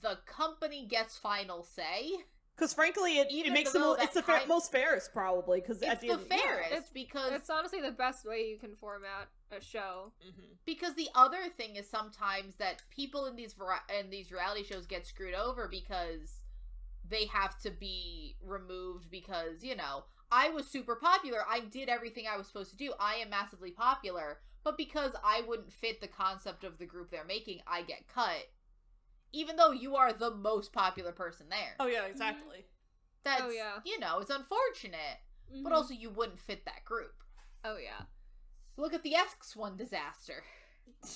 [0.00, 2.10] the company gets final say.
[2.56, 5.60] Because frankly, it, it makes the though mo- that it's the fa- most fairest probably.
[5.60, 6.36] Because It's at the, the end, yeah.
[6.38, 10.12] fairest It's- because it's honestly the best way you can format a show.
[10.26, 10.56] Mhm.
[10.64, 14.86] because the other thing is sometimes that people in these vari- in these reality shows
[14.86, 16.38] get screwed over because
[17.08, 22.24] they have to be removed because you know I was super popular I did everything
[22.26, 26.08] I was supposed to do I am massively popular but because I wouldn't fit the
[26.08, 28.48] concept of the group they're making I get cut
[29.32, 32.64] even though you are the most popular person there Oh yeah, exactly.
[33.24, 33.78] that's Oh, yeah.
[33.84, 35.18] you know it's unfortunate
[35.62, 35.76] but Mhm.
[35.76, 37.14] also you wouldn't fit that group
[37.64, 38.04] oh yeah.
[38.76, 40.42] look at the X1 disaster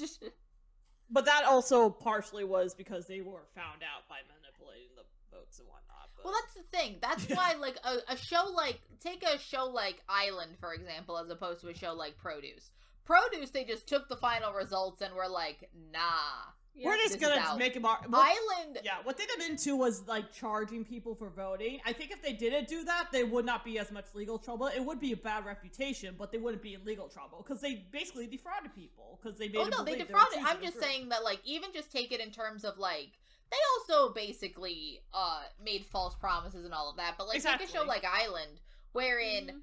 [1.08, 5.68] But that also partially was because they were found out by manipulating the votes and
[5.68, 6.10] whatnot.
[6.16, 6.24] But...
[6.24, 6.96] Well, that's the thing.
[7.00, 11.30] That's why, like, a, a show like take a show like I-LAND, for example, as
[11.30, 12.70] opposed to a show like Produce.
[13.04, 16.50] Produce, they just took the final results and were like, nah.
[16.84, 17.84] We're just gonna make them.
[17.86, 21.80] Ar- what- I-LAND, yeah, what they did into was like charging people for voting.
[21.86, 24.66] I think if they didn't do that, they would not be as much legal trouble.
[24.66, 27.86] It would be a bad reputation, but they wouldn't be in legal trouble because they
[27.90, 29.56] basically defrauded people because they made.
[29.58, 30.38] oh no, they defrauded.
[30.44, 33.10] I'm just saying that, like, even just take it in terms of like
[33.50, 37.14] they also basically uh made false promises and all of that.
[37.16, 38.60] But like take a show like I-LAND,
[38.92, 39.60] wherein Mhm.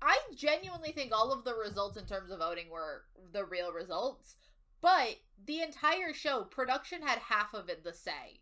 [0.00, 4.36] I genuinely think all of the results in terms of voting were the real results,
[4.80, 8.40] but the entire show, production had half of it the say.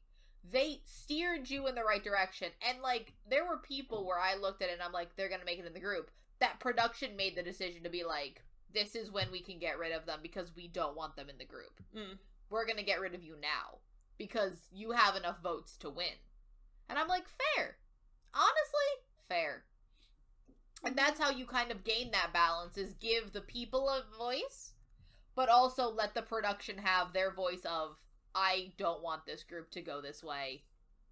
[0.48, 4.62] They steered you in the right direction, and like there were people where I looked
[4.62, 6.10] at it and I'm like, they're gonna make it in the group.
[6.38, 9.92] That production made the decision to be like, this is when we can get rid
[9.92, 11.80] of them because we don't want them in the group.
[11.96, 12.18] Mm.
[12.50, 13.78] We're gonna get rid of you now
[14.18, 16.14] because you have enough votes to win.
[16.88, 17.76] And I'm like, fair.
[18.34, 19.64] Honestly, fair.
[20.84, 24.72] And that's how you kind of gain that balance is give the people a voice,
[25.36, 27.96] but also let the production have their voice of
[28.34, 30.62] I don't want this group to go this way.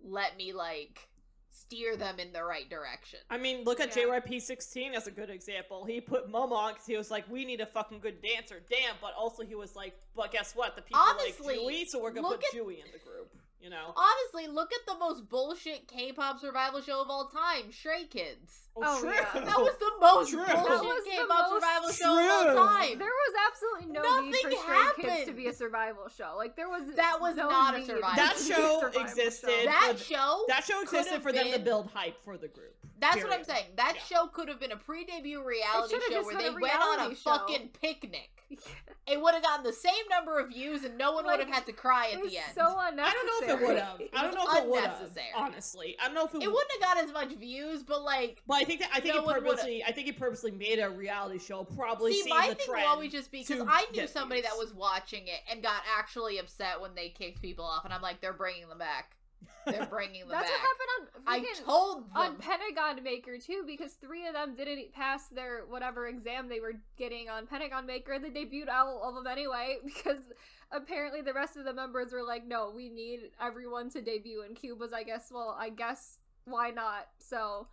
[0.02, 1.08] Let me like
[1.50, 3.20] steer them in the right direction.
[3.30, 4.04] I mean, look at Yeah.
[4.06, 5.84] JYP16 as a good example.
[5.84, 8.96] He put Mom on because he was like, "We need a fucking good dancer." Damn,
[9.00, 10.74] but also he was like, "But guess what?
[10.74, 13.32] The people Honestly, like Jui, so we're gonna put at- Jui in the group."
[13.64, 13.94] You know?
[13.96, 18.68] Honestly, look at the most bullshit K-pop survival show of all time, Stray Kids.
[18.76, 19.10] Oh, oh true.
[19.10, 19.24] yeah.
[19.32, 20.38] That was the most True.
[20.40, 22.98] bullshit That was the K-pop most survival show of all time.
[22.98, 26.34] There was absolutely no need for Nothing Stray Kids to be a survival show.
[26.36, 29.48] Like there was That was no not a need survival That show survival existed.
[29.48, 29.64] show.
[29.64, 32.74] that show that show existed could've for them to build hype for the group.
[33.00, 33.64] That's what I'm saying.
[33.76, 34.02] That Yeah.
[34.02, 37.30] show could have been a pre-debut reality show where they went on a show.
[37.30, 38.33] fucking picnic.
[39.06, 41.66] It would have gotten the same number of views, and no one would have had
[41.66, 42.46] to cry It at was the end.
[42.54, 43.06] so unnecessary.
[43.06, 44.00] I don't know if it would have.
[44.16, 45.18] I don't know if it would have.
[45.36, 48.40] Honestly, I don't know if it, it wouldn't have got as much views, but like,
[48.46, 49.48] But I think that I think No he one would've.
[49.50, 49.84] purposely.
[49.84, 51.64] I think he purposely made a reality show.
[51.64, 52.84] Probably see, my the thing trend.
[52.84, 55.82] will always just be because I knew get somebody that was watching it and got
[55.98, 59.16] actually upset when they kicked people off, and I'm like, they're bringing them back.
[59.66, 60.42] They're bringing them back.
[60.42, 60.60] That's back.
[60.60, 62.10] what happened on I told them.
[62.14, 66.74] on Pentagon Maker too, because three of them didn't pass their whatever exam they were
[66.98, 68.12] getting on Pentagon Maker.
[68.12, 70.18] And they debuted all of them anyway because
[70.72, 74.56] apparently the rest of the members were like, "No, we need everyone to debut." And
[74.56, 77.08] Cube was, I guess, well, I guess why not?
[77.18, 77.68] So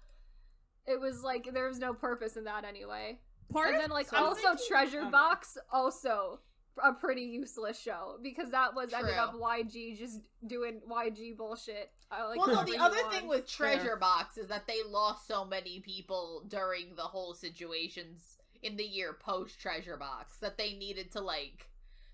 [0.88, 3.20] it was like there was no purpose in that anyway.
[3.52, 5.10] Part and then like so also thinking- Treasure okay.
[5.10, 6.40] Box also
[6.84, 11.92] a pretty useless show because that was ended up YG just doing YG bullshit.
[12.10, 13.18] I like well, no, the other wants.
[13.18, 13.78] thing with Fair.
[13.78, 18.84] Treasure Box is that they lost so many people during the whole situations in the
[18.84, 21.68] year post Treasure Box that they needed to like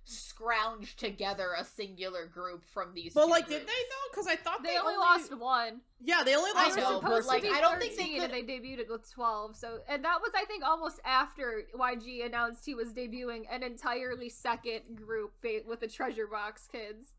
[0.07, 3.13] scrounge together a singular group from these.
[3.13, 4.09] But two like, did they though?
[4.11, 5.81] Because I thought they only lost one.
[5.99, 7.01] Yeah, they only lost They were know, one.
[7.01, 9.55] but, supposed like, to be I don't think they could- and they debuted with 12.
[9.57, 14.29] So, and that was, I think, almost after YG announced he was debuting an entirely
[14.29, 15.33] second group
[15.65, 17.15] with the Treasure Box kids.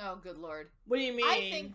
[0.00, 0.68] Oh, good lord!
[0.86, 1.26] What do you mean?
[1.26, 1.74] I think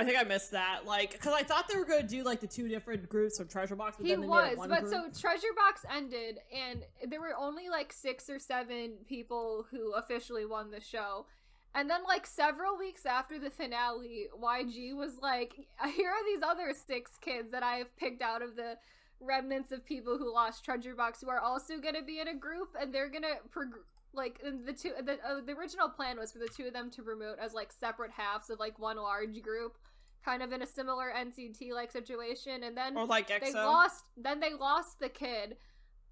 [0.00, 0.86] I think I missed that.
[0.86, 3.48] Like, because I thought they were going to do like the two different groups of
[3.48, 3.96] Treasure Box.
[3.96, 5.14] But He then they was, but group.
[5.14, 10.46] so Treasure Box ended, and there were only like six or seven people who officially
[10.46, 11.26] won the show.
[11.74, 15.54] And then, like several weeks after the finale, YG was like,
[15.94, 18.76] "Here are these other six kids that I have picked out of the
[19.20, 22.34] remnants of people who lost Treasure Box, who are also going to be in a
[22.34, 24.92] group, and they're gonna prog- like the two.
[25.00, 27.70] The, uh, the original plan was for the two of them to promote as like
[27.70, 29.76] separate halves of like one large group,
[30.24, 32.62] kind of in a similar NCT like situation.
[32.62, 35.56] And then or like they lost then they lost the kid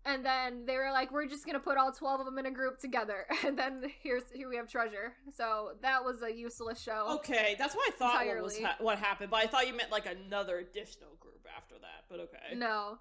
[0.05, 2.51] and then they were like we're just gonna put all 12 of them in a
[2.51, 3.27] group together.
[3.45, 5.15] And then here's here we have treasure.
[5.35, 7.07] So that was a useless show.
[7.17, 9.91] Okay, that's what I thought what, was ha- what happened, but I thought you meant
[9.91, 12.05] like another additional group after that.
[12.09, 12.99] But okay, no.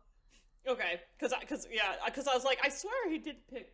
[0.67, 3.73] Okay, because because yeah, because I was like, I swear he did pick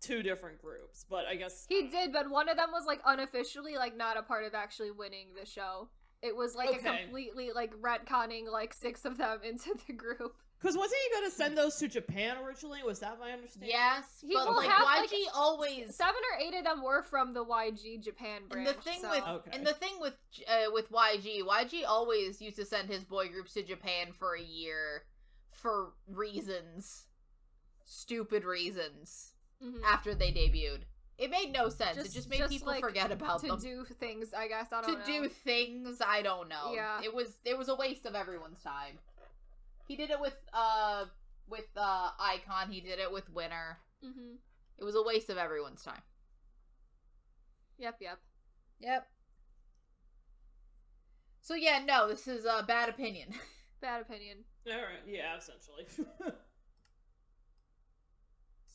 [0.00, 3.76] two different groups, but I guess he did but one of them was like unofficially
[3.76, 5.88] like not a part of actually winning the show
[6.22, 10.74] it was like a completely like retconning like six of them into the group because
[10.76, 12.82] wasn't he going to send those to Japan originally?
[12.82, 13.68] Was that my understanding?
[13.70, 15.94] yes, He but will like have, like, YG always.
[15.94, 19.10] seven or eight of them were from the yg japan branch And the thing so-
[19.10, 19.50] with Okay.
[19.52, 20.14] and the thing with
[20.48, 24.40] uh, with YG, YG always used to send his boy groups to Japan for a
[24.42, 25.02] year
[25.50, 27.04] for reasons,
[27.84, 29.32] stupid reasons.
[29.62, 29.82] Mhm.
[29.84, 30.82] After they debuted,
[31.18, 31.96] it made no sense.
[31.96, 33.58] it Just- just made just, people like, forget about to them.
[33.60, 36.72] do things i guess i don't know do things I don't know.
[36.74, 37.00] Yeah.
[37.02, 38.98] It was it was a waste of everyone's time.
[39.88, 41.04] He did it with uh
[41.48, 43.78] with uh iKON, he did it with Winner.
[44.02, 44.34] hmm
[44.78, 46.02] It was a waste of everyone's time.
[47.78, 48.18] Yep, yep.
[48.80, 49.06] Yep.
[51.40, 53.28] So yeah, no, this is a bad opinion.
[53.80, 54.38] Bad opinion.
[54.66, 55.84] All right, yeah, essentially.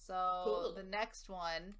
[0.07, 0.73] So Cool.
[0.75, 1.75] the next one.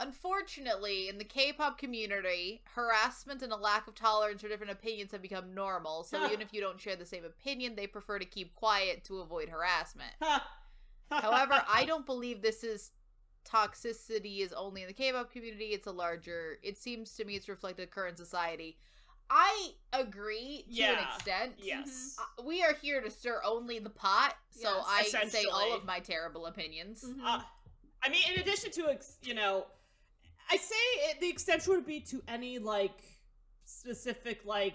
[0.00, 5.22] Unfortunately, in the K-pop community, harassment and a lack of tolerance for different opinions have
[5.22, 6.04] become normal.
[6.04, 9.18] So even if you don't share the same opinion, they prefer to keep quiet to
[9.20, 10.12] avoid harassment.
[11.10, 12.92] However, I don't believe this is
[13.44, 15.66] toxicity is only in the K-pop community.
[15.66, 16.58] It's a larger.
[16.62, 18.78] It seems to me it's reflected in current society.
[19.28, 21.52] I agree to an extent.
[21.58, 22.16] yes.
[22.18, 25.14] Uh, We are here to stir only the pot, so Yes.
[25.14, 27.04] I say all of my terrible opinions.
[27.04, 27.24] Mhm.
[27.24, 27.42] Uh,
[28.02, 29.66] I mean, in addition to you know,
[30.50, 30.74] I say
[31.10, 32.98] it, the extension would be to any like
[33.64, 34.74] specific like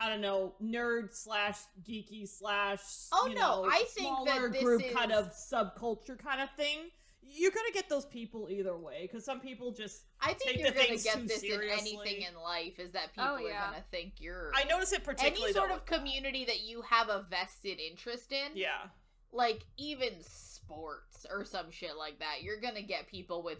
[0.00, 2.80] I don't know nerd slash geeky slash
[3.12, 6.40] Oh, you no, know, I think that smaller this group is- kind of subculture kind
[6.40, 6.90] of thing.
[7.22, 10.70] you're gonna get those people either way because some people just I think take you're
[10.70, 13.70] the gonna get too this in anything in life is that oh, people Oh, are
[13.70, 15.96] gonna think you're I notice it particularly any sort of with that.
[15.98, 18.52] community that you have a vested interest in.
[18.54, 18.88] Yeah,
[19.32, 23.58] like even sports or some shit like that, you're gonna get people with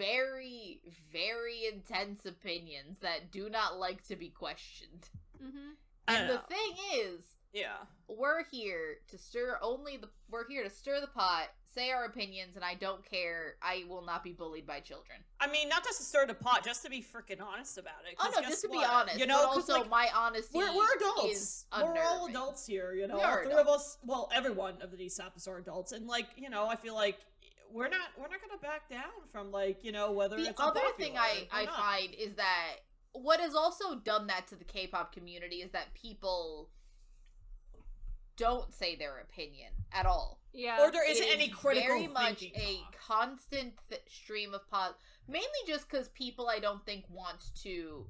[0.00, 0.80] very,
[1.12, 5.08] very intense opinions that do not like to be questioned.
[5.42, 5.72] Mm-hmm.
[6.08, 7.76] And the thing is, yeah.
[8.08, 12.56] we're here to stir only the we're here to stir the pot, say our opinions,
[12.56, 13.54] and I don't care.
[13.62, 15.18] I will not be bullied by children.
[15.40, 18.16] I mean, not just to stir the pot, just to be freaking honest about it.
[18.18, 20.58] Oh 'cause no, just to be honest, you know, but 'cause, also like, my honesty.
[20.58, 21.94] we're, we're Is adults.
[21.94, 23.16] We're all adults here, you know.
[23.16, 26.06] We all are three of us, well, every one of these episodes are adults, and
[26.06, 27.18] like, you know, I feel like
[27.72, 30.80] we're not we're not gonna back down from like, you know, whether the it's other
[30.98, 31.76] thing I I not.
[31.76, 32.76] find is that
[33.12, 36.70] what has also done that to the K-pop community is that people
[38.36, 40.38] don't say their opinion at all.
[40.52, 40.82] Yeah.
[40.82, 42.96] or there isn't It any is critical very much a talk.
[43.06, 44.94] constant th- stream of pos
[45.28, 48.06] mainly just because people i don't think want to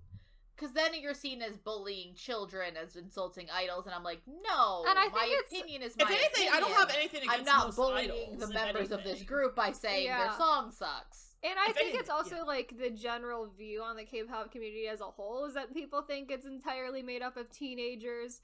[0.60, 4.98] because then you're seen as bullying children as insulting idols and i'm like no And
[4.98, 7.44] I my think it's- opinion is my If anything, I don't have anything against i'm
[7.44, 10.36] not most bullying idols, the if members of this group by saying their Yeah.
[10.38, 12.42] song sucks And I If think anything, it's also yeah.
[12.42, 16.30] like the general view on the K-pop community as a whole is that people think
[16.30, 18.42] it's entirely made up of teenagers,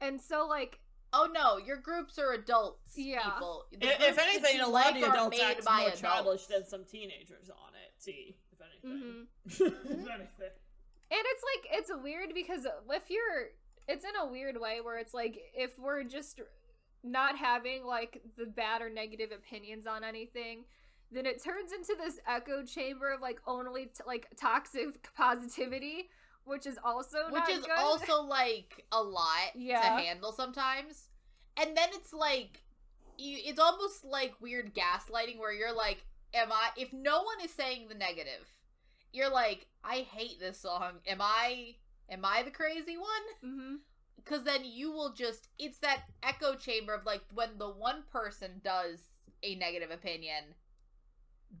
[0.00, 0.80] and so like
[1.12, 3.24] oh no your groups are adults Yeah.
[3.28, 5.80] people The If, if anything, a lot like of the are adults made act by
[5.80, 7.92] more childish than some teenagers on it.
[7.98, 9.26] See, if anything.
[9.26, 9.26] mhm.
[9.46, 10.50] if anything.
[11.10, 13.48] And it's like it's weird because if you're
[13.88, 16.40] it's in a weird way where it's like if we're just
[17.02, 20.64] not having like the bad or negative opinions on anything,
[21.10, 26.08] then it turns into this echo chamber of like only t- like toxic positivity,
[26.44, 27.70] which is also which not is good.
[27.78, 29.80] also like a lot Yeah.
[29.80, 31.08] to handle sometimes
[31.56, 32.62] and then it's like
[33.18, 37.50] you, it's almost like weird gaslighting where you're like am i if no one is
[37.52, 38.46] saying the negative
[39.12, 41.00] you're like i hate this song.
[41.06, 41.74] Am i
[42.10, 43.08] am i the crazy one?
[43.44, 43.74] Mm-hmm.
[44.16, 48.60] Because then you will just it's that echo chamber of like when the one person
[48.62, 49.00] does
[49.42, 50.54] a negative opinion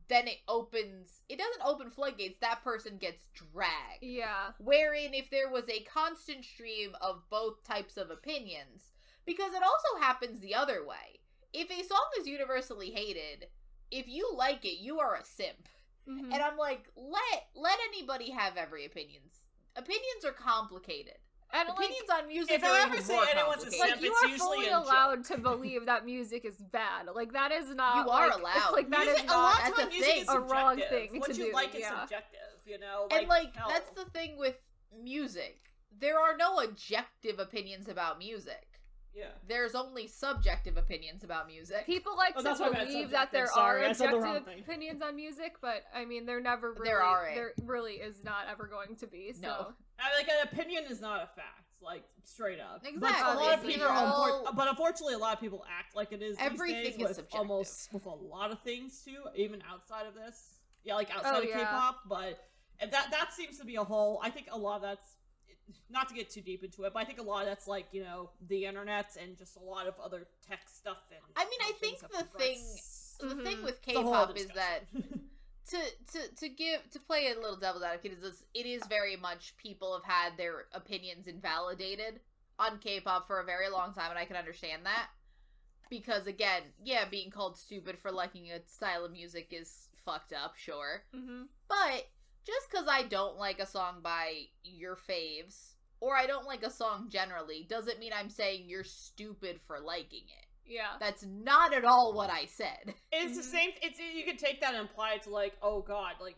[0.08, 2.38] then it opens it doesn't open floodgates.
[2.40, 4.02] That person gets dragged.
[4.02, 4.52] Yeah.
[4.58, 8.92] wherein if there was a constant stream of both types of opinions
[9.26, 11.20] because it also happens the other way.
[11.52, 13.46] If a song is universally hated
[13.90, 15.68] if you like it you are a simp
[16.08, 16.32] Mhm.
[16.32, 21.14] and i'm like let let anybody have every opinions opinions are complicated
[21.52, 23.90] And like, opinions on music if are I even ever say more anyone's a complicated.
[23.90, 27.06] like you it's are fully allowed to believe that music is bad.
[27.14, 27.96] Like that is not.
[27.96, 28.72] You are like- allowed.
[28.72, 29.42] Like that is Music- a not.
[29.42, 30.22] lot of a times music thing.
[30.22, 31.10] is A wrong subjective.
[31.10, 32.00] thing What to you do, like is yeah.
[32.00, 33.08] subjective, you know.
[33.10, 33.68] and like hell.
[33.68, 34.56] that's the thing with
[35.02, 35.58] music
[35.98, 38.66] there are no objective opinions about music
[39.14, 39.24] yeah.
[39.48, 43.10] there's only subjective opinions about music People like Oh, to that's what I meant, believe
[43.10, 43.46] that there.
[43.48, 47.02] Sorry, are said the objective opinions on music, but I mean, there never really, There
[47.02, 47.34] aren't.
[47.34, 49.32] there really is not ever going to be.
[49.32, 49.42] So.
[49.42, 49.72] No.
[49.98, 52.82] I, like an opinion is not a fact, like straight up.
[52.82, 53.32] But Exactly.
[53.34, 56.36] a lot of people, all- but unfortunately, a lot of people act like it is.
[56.40, 57.38] Everything days is subjective.
[57.38, 60.54] Almost with a lot of things too, even outside of this.
[60.84, 61.58] Yeah, like outside Oh, of yeah.
[61.58, 62.38] K-pop, but
[62.80, 64.20] that that seems to be a whole.
[64.22, 65.16] I think a lot of that's
[65.88, 67.86] not to get too deep into it, but I think a lot of that's like
[67.92, 70.98] you know the internet and just a lot of other tech stuff.
[71.10, 73.18] And I mean, I think the thing- progressed.
[73.20, 74.80] the thing with It's a whole other k-pop is that
[75.70, 75.76] to
[76.12, 79.56] to to give to play a little devil's advocate is this, it is very much
[79.56, 82.20] people have had their opinions invalidated
[82.58, 85.08] on K-pop for a very long time, and I can understand that
[85.88, 90.56] because again, yeah, being called stupid for liking a style of music is fucked up,
[90.56, 92.06] sure, hmm but
[92.50, 96.70] just because I don't like a song by your faves or I don't like a
[96.70, 100.46] song generally doesn't mean I'm saying you're stupid for liking it.
[100.66, 100.96] Yeah.
[101.00, 102.94] That's not at all what I said.
[103.12, 103.52] It's the Mhm.
[103.52, 103.70] same.
[103.82, 106.36] It's you could take that and apply it to like, oh god, like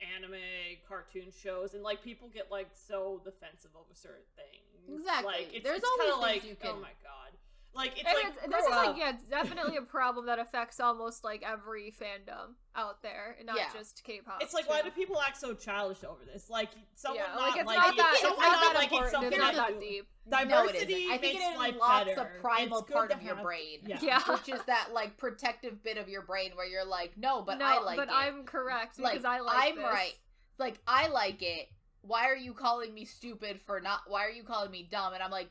[0.00, 0.40] anime,
[0.88, 4.98] cartoon shows, and like people get like so defensive over certain things.
[5.00, 5.32] Exactly.
[5.32, 7.32] Like, it's, There's it's always things like, you can- oh my god,
[7.74, 10.38] like it's And like it's, this grow is like yeah, it's definitely a problem that
[10.38, 13.66] affects almost like every fandom out there, and not Yeah.
[13.72, 14.42] just K-pop.
[14.42, 14.70] It's like too.
[14.70, 16.48] why do people act so childish over this?
[16.50, 18.98] Like someone yeah, not like it's like not it- that it's someone not that liking
[18.98, 19.04] important.
[19.24, 20.08] It's something not that the- deep.
[20.26, 21.12] no, it Diversity isn't.
[21.12, 22.20] I think makes it life unlocks better.
[22.20, 23.78] a primal part of your have- brain.
[23.86, 23.98] Yeah.
[24.02, 24.22] Yeah.
[24.32, 27.64] Which is that like protective bit of your brain where you're like, no, but no,
[27.66, 28.06] I like it.
[28.06, 28.14] but it.
[28.14, 29.84] I'm correct like because I like I'm this.
[29.84, 30.14] right.
[30.58, 31.68] Like I like it.
[32.02, 34.00] Why are you calling me stupid for not?
[34.06, 35.12] Why are you calling me dumb?
[35.14, 35.50] And I'm like,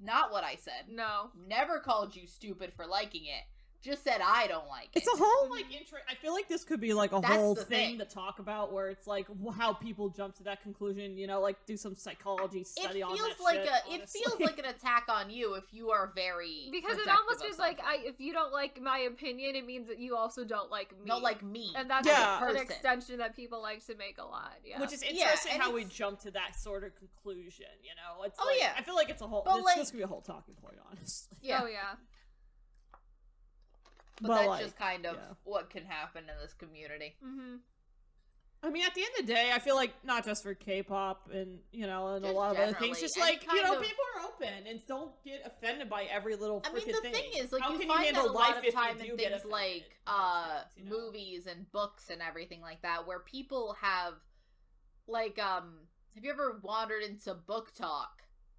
[0.00, 0.86] not what I said.
[0.88, 1.30] No.
[1.48, 3.44] Never called you stupid for liking it.
[3.82, 4.98] Just said I don't like it.
[4.98, 5.98] It's a whole like intro.
[6.10, 7.98] I feel like this could be like a That's whole thing, thing.
[7.98, 9.26] to talk about, where it's like
[9.56, 11.16] how people jump to that conclusion.
[11.16, 13.18] You know, like do some psychology it study on it.
[13.18, 16.10] feels that like shit, a it feels like an attack on you if you are
[16.14, 17.78] very because it almost of feels like.
[17.84, 21.06] I if you don't like my opinion, it means that you also don't like me.
[21.06, 22.48] not like me and that's Yeah.
[22.48, 24.54] an extension that people like to make a lot.
[24.64, 24.80] Yeah.
[24.80, 27.66] Which is interesting and how we jump to that sort of conclusion.
[27.82, 28.72] You know, it's Oh, like, yeah.
[28.76, 29.42] I feel like it's a whole.
[29.44, 31.36] But, this, like- this could be a whole talking point, honestly.
[31.42, 31.94] yeah, Oh yeah.
[34.20, 35.34] But, but, that's like, just kind of yeah.
[35.44, 37.14] what can happen in this community.
[37.24, 37.56] Mm-hmm.
[38.60, 41.30] I mean, at the end of the day, I feel like not just for K-pop
[41.32, 43.82] and you know and Just a lot of other things, just like you know, of-
[43.82, 46.60] people are open and don't get offended by every little.
[46.60, 46.72] Thing.
[46.72, 47.12] I mean, the thing.
[47.12, 49.00] thing is, like, How you can find handle that a life lot of you time
[49.00, 50.90] in things like uh sense, you know?
[50.90, 54.14] movies and books and everything like that, where people have,
[55.06, 55.74] like, um,
[56.16, 58.06] have you ever wandered into BookTok?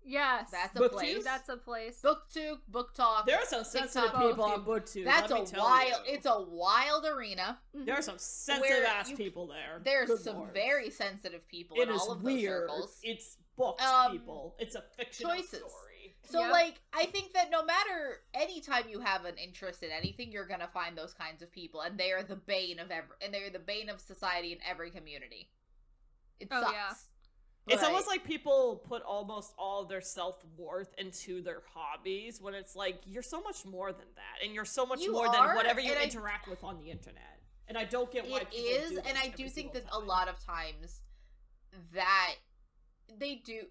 [0.06, 0.50] Yes.
[0.52, 0.91] That's a Booktube?
[0.91, 1.24] place.
[1.24, 2.02] that's a place.
[2.04, 3.26] Booktube, BookTok.
[3.26, 4.66] There are some sensitive TikTok, people on YouTube.
[4.66, 5.06] BookTube.
[5.06, 5.91] That's let a wild.
[6.08, 6.14] you.
[6.14, 7.60] It's a wild arena.
[7.76, 7.86] Mhm.
[7.86, 9.82] There are some sensitive ass you- people there.
[9.84, 10.54] There's Good some lord.
[10.54, 13.00] very sensitive people It in is all of those circles.
[13.04, 14.56] It's books, Um, people.
[14.58, 15.60] It's a fictional choices.
[15.60, 16.16] story.
[16.24, 16.52] So Yep.
[16.52, 20.68] like I think that no matter anytime you have an interest in anything, you're gonna
[20.68, 23.60] find those kinds of people, and they are the bane of every, and they're the
[23.60, 25.52] bane of society in every community.
[26.39, 26.74] It Oh, sucks.
[26.74, 26.93] yeah.
[27.70, 32.76] It's almost like people put almost all their self worth into their hobbies when it's
[32.76, 35.56] like you're so much more than that, and you're so much You more are, than
[35.56, 37.24] whatever you and I- interact with on the internet.
[37.68, 39.74] And I don't get why it people is, do and I every do think single
[39.74, 40.08] that a time.
[40.08, 41.02] lot of times
[41.94, 42.34] that
[43.20, 43.62] they do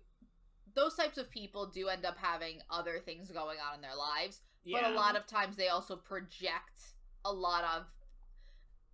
[0.75, 4.43] those types of people do end up having other things going on in their lives
[4.71, 6.79] but a lot of times they also project
[7.25, 7.87] a lot of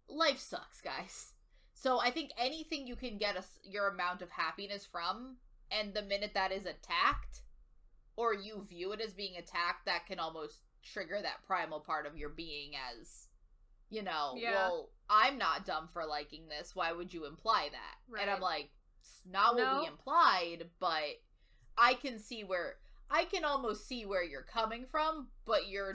[0.09, 1.34] life sucks guys
[1.75, 5.37] so i think anything you can get a, s- your amount of happiness from
[5.71, 7.41] and the minute that is attacked
[8.17, 12.17] or you view it as being attacked that can almost trigger that primal part of
[12.17, 13.29] your being as
[13.91, 14.53] you know Yeah.
[14.53, 18.71] well i'm not dumb for liking this why would you imply that and i'm like
[19.01, 19.81] it's not what No.
[19.81, 21.21] we implied but
[21.77, 22.77] i can see where
[23.11, 25.95] i can almost see where you're coming from but you're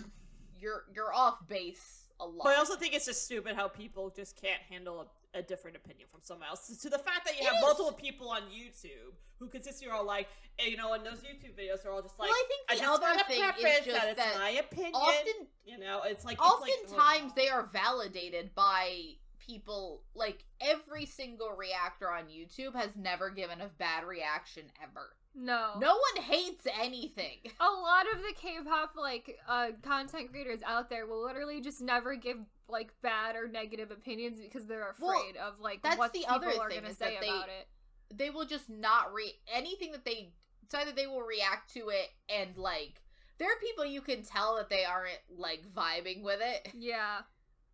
[0.59, 4.11] you're you're off base a lot But I also think it's just stupid how people
[4.13, 6.67] just can't handle a, a different opinion from someone else.
[6.81, 7.61] To the fact that you have is.
[7.61, 10.27] multiple people on YouTube who consistently are like,
[10.59, 12.75] eh, you know, and those YouTube videos are all just like, well i think I
[12.75, 14.91] the just other thing preface is just that it's my opinion.
[14.95, 21.05] often you know, it's like it's like, oftentimes they are validated by people like every
[21.05, 25.71] single reactor on youtube has never given a bad reaction ever No.
[25.79, 31.07] no one hates anything A lot of the K-pop like uh, content creators out there
[31.07, 32.37] will literally just never give
[32.69, 36.35] like bad or negative opinions because they're Well, afraid of like that's what the people
[36.35, 37.67] other are gonna is say that they- about it.
[38.15, 40.31] they will just not read anything that they
[40.63, 43.01] it's either they will react to it and like
[43.39, 47.21] there are people you can tell that they aren't like vibing with it Yeah.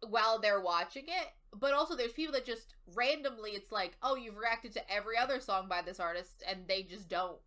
[0.08, 1.28] while they're watching it
[1.58, 5.40] but also there's people that just randomly it's like oh you've reacted to every other
[5.40, 7.38] song by this artist and they just don't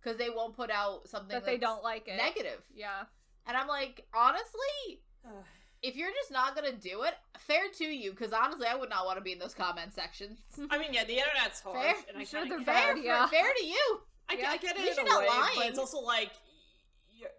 [0.00, 2.16] because they won't put out something That they don't like it.
[2.16, 3.04] negative Yeah.
[3.46, 5.44] and i'm like honestly Ugh.
[5.82, 9.06] If you're just not gonna do it fair to you because honestly i would not
[9.06, 10.38] want to be in those comment sections
[10.70, 11.94] I mean, yeah, the internet's harsh, Fair.
[12.08, 12.94] and I I'm sure they're fair, it.
[12.94, 13.26] bad, for- yeah.
[13.28, 14.50] fair to you I, get- Yeah.
[14.50, 15.52] I get it least in you're not way, lying.
[15.56, 16.30] but it's also like
[17.18, 17.30] you're,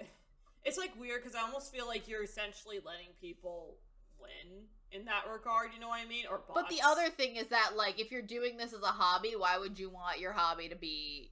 [0.66, 3.76] it's like weird because I almost feel like you're essentially letting people
[4.20, 5.70] win in that regard.
[5.74, 6.26] You know what I mean?
[6.30, 9.36] Or But the other thing is that like if you're doing this as a hobby,
[9.38, 11.32] why would you want your hobby to be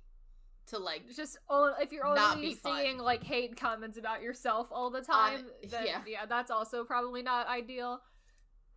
[0.68, 2.78] to like just oh, if you're only be fun.
[2.78, 6.02] seeing like hate comments about yourself all the time, then yeah.
[6.06, 6.26] yeah.
[6.26, 8.02] that's also probably not ideal.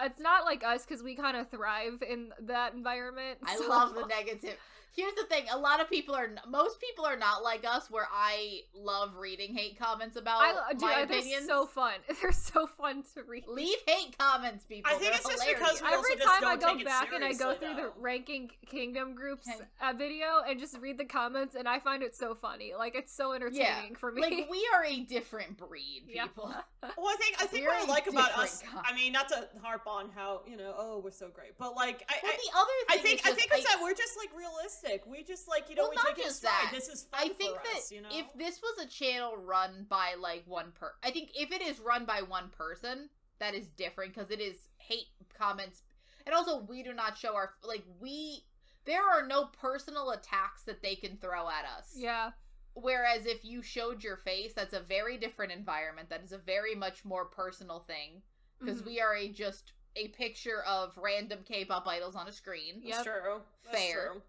[0.02, 3.38] It's not like us because we kind of thrive in that environment.
[3.44, 4.56] I so- love the negative.
[4.94, 7.90] Here's the thing: a lot of people are, most people are not like us.
[7.90, 11.46] Where I love reading hate comments about I dude, my they're opinions.
[11.46, 11.94] so fun.
[12.20, 13.44] They're so fun to read.
[13.46, 14.90] Leave hate comments, people.
[14.90, 15.60] I think They're it's just hilarious.
[15.80, 17.82] because we Every just time I don't go back and I go through though.
[17.82, 19.64] the ranking kingdom groups Okay.
[19.80, 22.72] uh, video and just read the comments, and I find it so funny.
[22.76, 24.22] Like it's so entertaining for me.
[24.22, 26.24] like we are a different breed, Yeah.
[26.24, 26.52] people.
[26.96, 28.62] Well, I think I think We're what i like about us.
[28.62, 28.82] kind.
[28.88, 32.02] I mean, not to harp on how you know, oh, we're so great, but like,
[32.08, 34.16] I, Well, I, the other I think is I just, think it's that we're just
[34.16, 34.79] like realistic.
[35.06, 36.52] We just like you know Well, we not take it in just stride.
[36.66, 36.72] that.
[36.74, 38.08] This is fun I think for that us, you know.
[38.12, 41.78] if this was a channel run by like one per, I think if it is
[41.80, 43.08] run by one person,
[43.38, 45.08] that is different because it is hate
[45.38, 45.82] comments,
[46.26, 48.44] and also we do not show our like we.
[48.86, 51.92] There are no personal attacks that they can throw at us.
[51.96, 52.30] yeah,
[52.72, 56.08] Whereas if you showed your face, that's a very different environment.
[56.08, 58.22] That is a very much more personal thing
[58.58, 58.86] because Mhm.
[58.86, 62.76] we are a just a picture of random K-pop idols on a screen.
[62.82, 63.22] That's Yep.
[63.22, 63.42] true.
[63.64, 64.08] That's Fair.
[64.12, 64.22] true.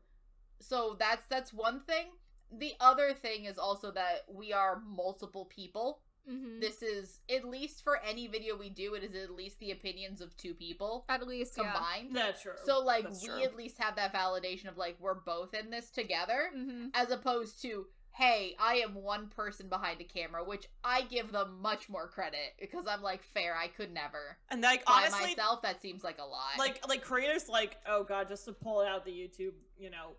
[0.62, 2.08] So that's that's one thing.
[2.52, 6.62] The other thing is also that we are multiple people Mhm.
[6.62, 10.22] This is at least for any video we do, it is at least the opinions
[10.22, 11.72] of two people At least, yeah.
[11.74, 12.16] combined.
[12.16, 12.54] That's true.
[12.64, 13.42] So like That's we true.
[13.44, 17.62] at least have that validation of like we're both in this together hmm as opposed
[17.64, 22.10] to hey, I am one person behind a camera, which I give them much more
[22.10, 24.38] credit because I'm like fair, I could never.
[24.50, 26.58] and like By honestly, myself that seems like a lot.
[26.60, 30.12] like like creators like oh god just to pull out the youtube you know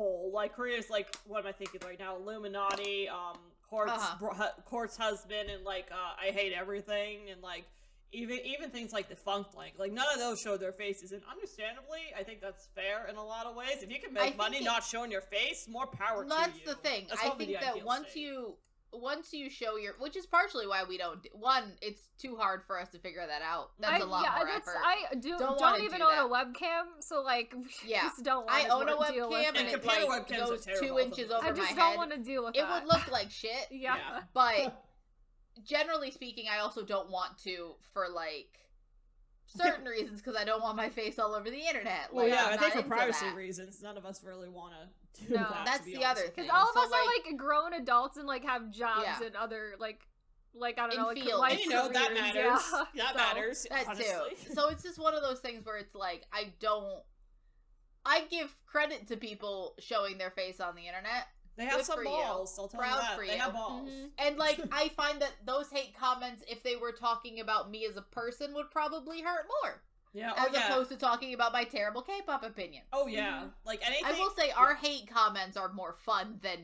[0.00, 3.36] hole like Korea's like what am i thinking right now illuminati um
[3.68, 4.16] court's Uh-huh.
[4.18, 7.64] bro- hu- court's husband and like uh i hate everything and like
[8.12, 12.00] even even things like defunct link like none of those show their faces and understandably
[12.18, 14.64] i think that's fair in a lot of ways if you can make money it-
[14.64, 17.04] not showing your face more power that's to you the thing.
[17.08, 18.22] That's I think that once state.
[18.22, 18.54] you
[18.92, 22.78] once you show your which is partially why we don't one it's too hard for
[22.80, 23.70] us to figure that out.
[23.78, 24.80] That's I, a lot yeah, more that's, effort.
[24.84, 27.54] I do, Don't don't, even do own a webcam, so like,
[27.86, 28.02] Yeah.
[28.02, 29.56] just don't want I to own a webcam it.
[29.56, 31.34] and it like goes two for inches me.
[31.34, 31.76] over I just head.
[31.76, 32.82] don't want to deal with it that.
[32.84, 33.50] would look like shit.
[33.70, 33.96] yeah.
[33.96, 34.20] Yeah.
[34.34, 34.82] But
[35.64, 38.48] generally speaking, I also don't want to for like
[39.46, 42.12] certain reasons because I don't want my face all over the internet.
[42.12, 43.34] well Like, yeah I'm i think for privacy that.
[43.34, 45.36] reasons none of us really want to do No.
[45.36, 46.44] that to That's be the other with thing.
[46.44, 46.50] you.
[46.50, 49.22] Because all of So, us are like- like grown adults and like have jobs Yeah.
[49.26, 50.06] and other like
[50.52, 51.38] like I don't In know like fields.
[51.38, 52.58] life And, you know that matters Yeah.
[52.96, 54.36] that So, matters That honestly.
[54.46, 54.52] too.
[54.54, 57.02] So it's just one of those things where it's like I don't.
[58.04, 61.96] I give credit to people showing their face on the internet, They have Good some
[61.98, 62.08] for you.
[62.08, 62.58] balls.
[62.58, 63.16] I'll tell Proud you that.
[63.16, 63.38] for they you.
[63.40, 63.88] have balls.
[63.90, 64.10] Mhm.
[64.18, 67.96] and like I find that those hate comments, if they were talking about me as
[67.96, 69.82] a person, would probably hurt more,
[70.12, 70.32] Yeah.
[70.36, 70.68] Oh as yeah.
[70.68, 72.86] opposed to talking about my terrible K-pop opinions.
[72.92, 73.32] oh yeah.
[73.38, 73.46] Mm-hmm.
[73.64, 74.04] Like anything.
[74.06, 76.58] I will say our hate comments are more fun than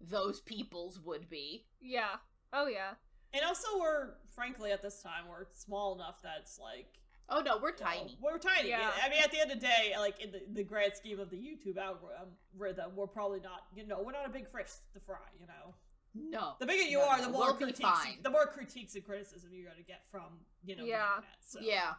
[0.00, 1.66] those people's would be.
[1.80, 2.16] Yeah.
[2.52, 2.92] Oh yeah.
[3.32, 6.86] And also, we're frankly at this time we're small enough that's like
[7.30, 8.18] Oh no, we're you know, tiny.
[8.22, 8.70] we're tiny.
[8.70, 8.90] Yeah.
[9.04, 11.28] I mean, at the end of the day, like in the, the grand scheme of
[11.28, 13.64] the YouTube algorithm, we're probably not.
[13.76, 15.18] You know, we're not a big fish to fry.
[15.38, 15.74] You know,
[16.14, 16.54] No.
[16.58, 18.06] the bigger you No, are, no, the more we'll critiques.
[18.22, 20.96] The more critiques and criticism you're gonna get from you know Yeah.
[20.96, 21.36] the internet.
[21.42, 21.58] So.
[21.60, 21.92] Yeah.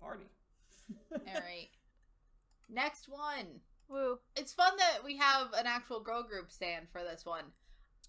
[0.00, 0.30] Party.
[1.12, 1.68] All right.
[2.68, 3.60] Next one.
[3.88, 4.18] Woo.
[4.36, 7.44] It's fun that we have an actual girl group stand for this one.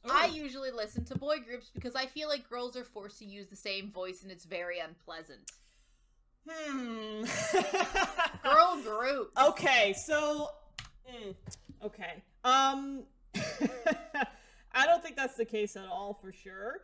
[0.09, 3.47] I usually listen to boy groups because I feel like girls are forced to use
[3.47, 5.51] the same voice and it's very unpleasant.
[6.49, 7.23] Hmm.
[8.43, 9.31] Girl group.
[9.39, 10.49] Okay, so
[11.07, 11.35] mm,
[11.83, 12.23] okay.
[12.43, 13.03] Um
[14.73, 16.81] I don't think that's the case at all for sure.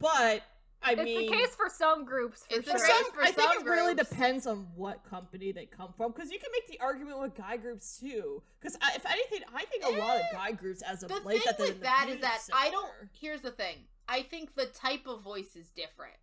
[0.00, 0.42] But
[0.88, 2.88] I It's mean the case for some groups for It's the for sure.
[2.88, 6.30] some, for I think some it really depends on what company they come from because
[6.30, 8.42] you can make the argument with guy groups too.
[8.60, 11.42] Because if anything, I think a lot of Eh, guy groups as of The late
[11.42, 12.90] thing that they're in with that is music that I don't.
[13.12, 13.76] Here's the thing.
[14.08, 16.14] I think the type of voice is different.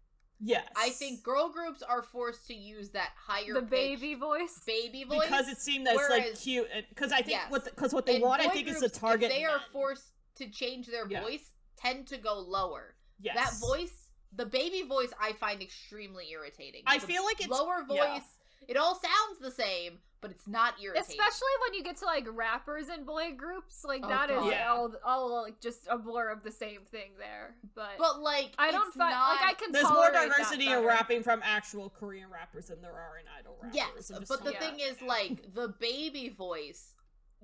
[0.42, 4.64] Yes, I think girl groups are forced to use that higher the baby voice.
[4.66, 6.68] baby voice because it seemed that's like cute.
[6.90, 7.52] Because I think Yes.
[7.52, 9.32] what because what they And want, I boy think, is groups, to target.
[9.32, 11.22] If they are forced to change their Yeah.
[11.22, 12.96] voice, tend to go lower.
[13.18, 13.36] Yes.
[13.36, 16.84] That voice, the baby voice, I find extremely irritating.
[16.86, 17.98] I The feel like it's lower voice.
[17.98, 18.20] yeah.
[18.68, 21.18] It all sounds the same, but it's not irritating.
[21.20, 24.52] Especially when you get to like rappers and boy groups, like Oh, that is God.
[24.52, 24.70] Yeah.
[24.72, 27.56] all, all like just a blur of the same thing there.
[27.76, 29.72] But, but like, I don't find not, like I can.
[29.72, 34.10] There's more diversity in rapping from actual Korean rappers than there are in idol rappers.
[34.10, 34.60] Yes, but the Yeah.
[34.60, 36.94] thing is, like, the baby voice,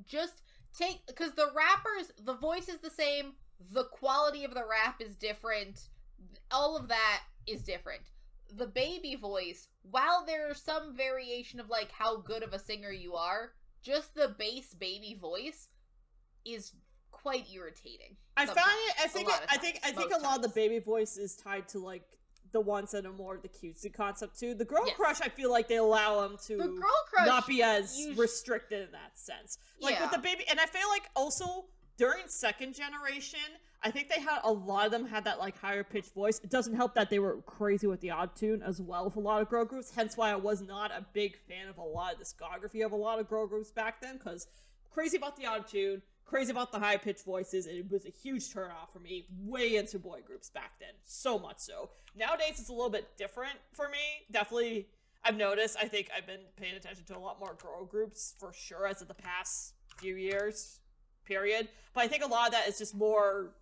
[0.08, 0.42] just
[0.76, 3.34] take because the rappers, the voice is the same,
[3.72, 5.90] the quality of the rap is different,
[6.52, 8.02] all of that is different.
[8.54, 13.16] The baby voice, while there's some variation of like how good of a singer you
[13.16, 15.70] are, just the bass baby voice
[16.46, 16.74] is
[17.12, 18.18] quite irritating.
[18.38, 18.96] I found it.
[19.04, 19.30] I think.
[19.30, 19.80] It, of I think.
[19.84, 22.04] I think a most lot of the baby voice is tied to like
[22.52, 24.54] the ones that are more the cutesy concept too.
[24.54, 24.98] The girl Yes.
[24.98, 28.18] crush, I feel like they allow them to The girl crush not be as us-
[28.18, 29.58] restricted in that sense.
[29.80, 30.04] Like Yeah.
[30.04, 31.68] with the baby, and I feel like also
[31.98, 33.40] during second generation,
[33.84, 36.40] I think they had a lot of them had that like higher pitched voice.
[36.44, 39.42] It doesn't help that they were crazy with the auto-tune as well with a lot
[39.42, 39.92] of girl groups.
[39.96, 42.96] Hence why I was not a big fan of a lot of discography of a
[42.96, 44.48] lot of girl groups back then because
[44.92, 48.92] crazy about the auto-tune, crazy about the high pitched voices, it was a huge turnoff
[48.94, 49.26] for me.
[49.44, 51.90] Way into boy groups back then, so much so.
[52.16, 54.28] Nowadays it's a little bit different for me.
[54.30, 54.90] Definitely,
[55.24, 55.76] I've noticed.
[55.82, 59.02] I think I've been paying attention to a lot more girl groups for sure as
[59.02, 60.78] of the past few years.
[61.26, 61.70] Period.
[61.94, 63.54] But I think a lot of that is just more.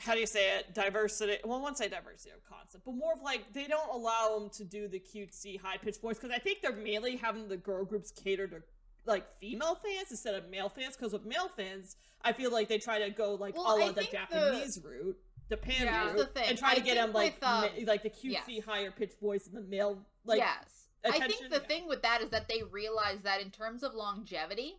[0.00, 0.74] How do you say it?
[0.74, 1.36] Diversity.
[1.44, 4.48] Well, I won't say diversity of concept, but more of like they don't allow them
[4.50, 7.84] to do the cutesy, high pitched voice because I think they're mainly having the girl
[7.84, 8.62] groups cater to
[9.04, 10.96] like female fans instead of male fans.
[10.96, 13.86] Because with male fans, I feel like they try to go like Well, all I
[13.88, 15.18] of the think the- Japanese route,
[15.50, 16.06] the pan Yeah.
[16.06, 18.10] route, the thing, and try I to get them like with, um, ma- like the
[18.10, 18.64] cutesy, yes.
[18.64, 20.86] higher pitched voice and the male like yes.
[21.04, 21.58] I think the yeah.
[21.60, 24.76] thing with that is that they realize that in terms of longevity,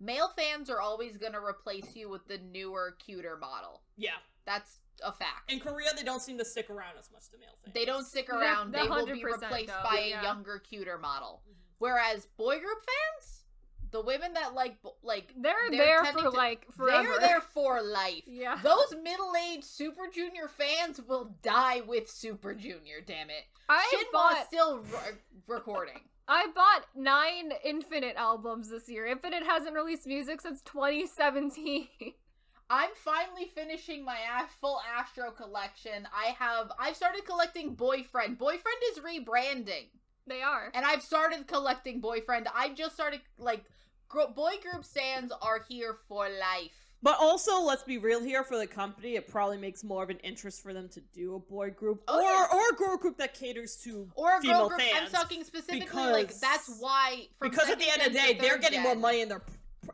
[0.00, 3.80] male fans are always going to replace you with the newer, cuter model.
[3.96, 4.10] Yeah.
[4.46, 5.50] That's a fact.
[5.50, 7.22] In Korea, they don't seem to stick around as much.
[7.32, 7.74] The male fans.
[7.74, 8.72] They don't stick around.
[8.72, 10.20] they're they will be replaced though, by yeah.
[10.20, 11.42] a younger, cuter model.
[11.48, 11.54] Mhm.
[11.78, 13.42] Whereas boy group fans,
[13.90, 17.08] the women that like like They're, They're there for to- like forever.
[17.08, 18.22] they're there for life.
[18.26, 18.58] Yeah.
[18.62, 23.00] Those middle-aged Super Junior fans will die with Super Junior.
[23.06, 26.00] Damn it, I Shinhwa bought still re- recording.
[26.28, 29.04] I bought nine Infinite albums this year.
[29.06, 31.88] Infinite hasn't released music since 2017.
[32.70, 34.16] I'm finally finishing my
[34.60, 36.08] full Astro collection.
[36.14, 38.38] I have I've started collecting Boyfriend.
[38.38, 39.88] Boyfriend is rebranding,
[40.26, 40.70] they are.
[40.74, 42.48] and I've started collecting Boyfriend.
[42.54, 43.64] I just started like
[44.08, 46.72] gr- boy group stands are here for life.
[47.02, 49.16] But also, let's be real here for the company.
[49.16, 52.16] It probably makes more of an interest for them to do a boy group Oh,
[52.18, 52.46] or yeah.
[52.50, 54.88] or a girl group that caters to Or a female girl group.
[54.96, 57.26] I'm talking specifically like because- that's why.
[57.38, 59.42] From because at the end of the day, they're third getting more money in their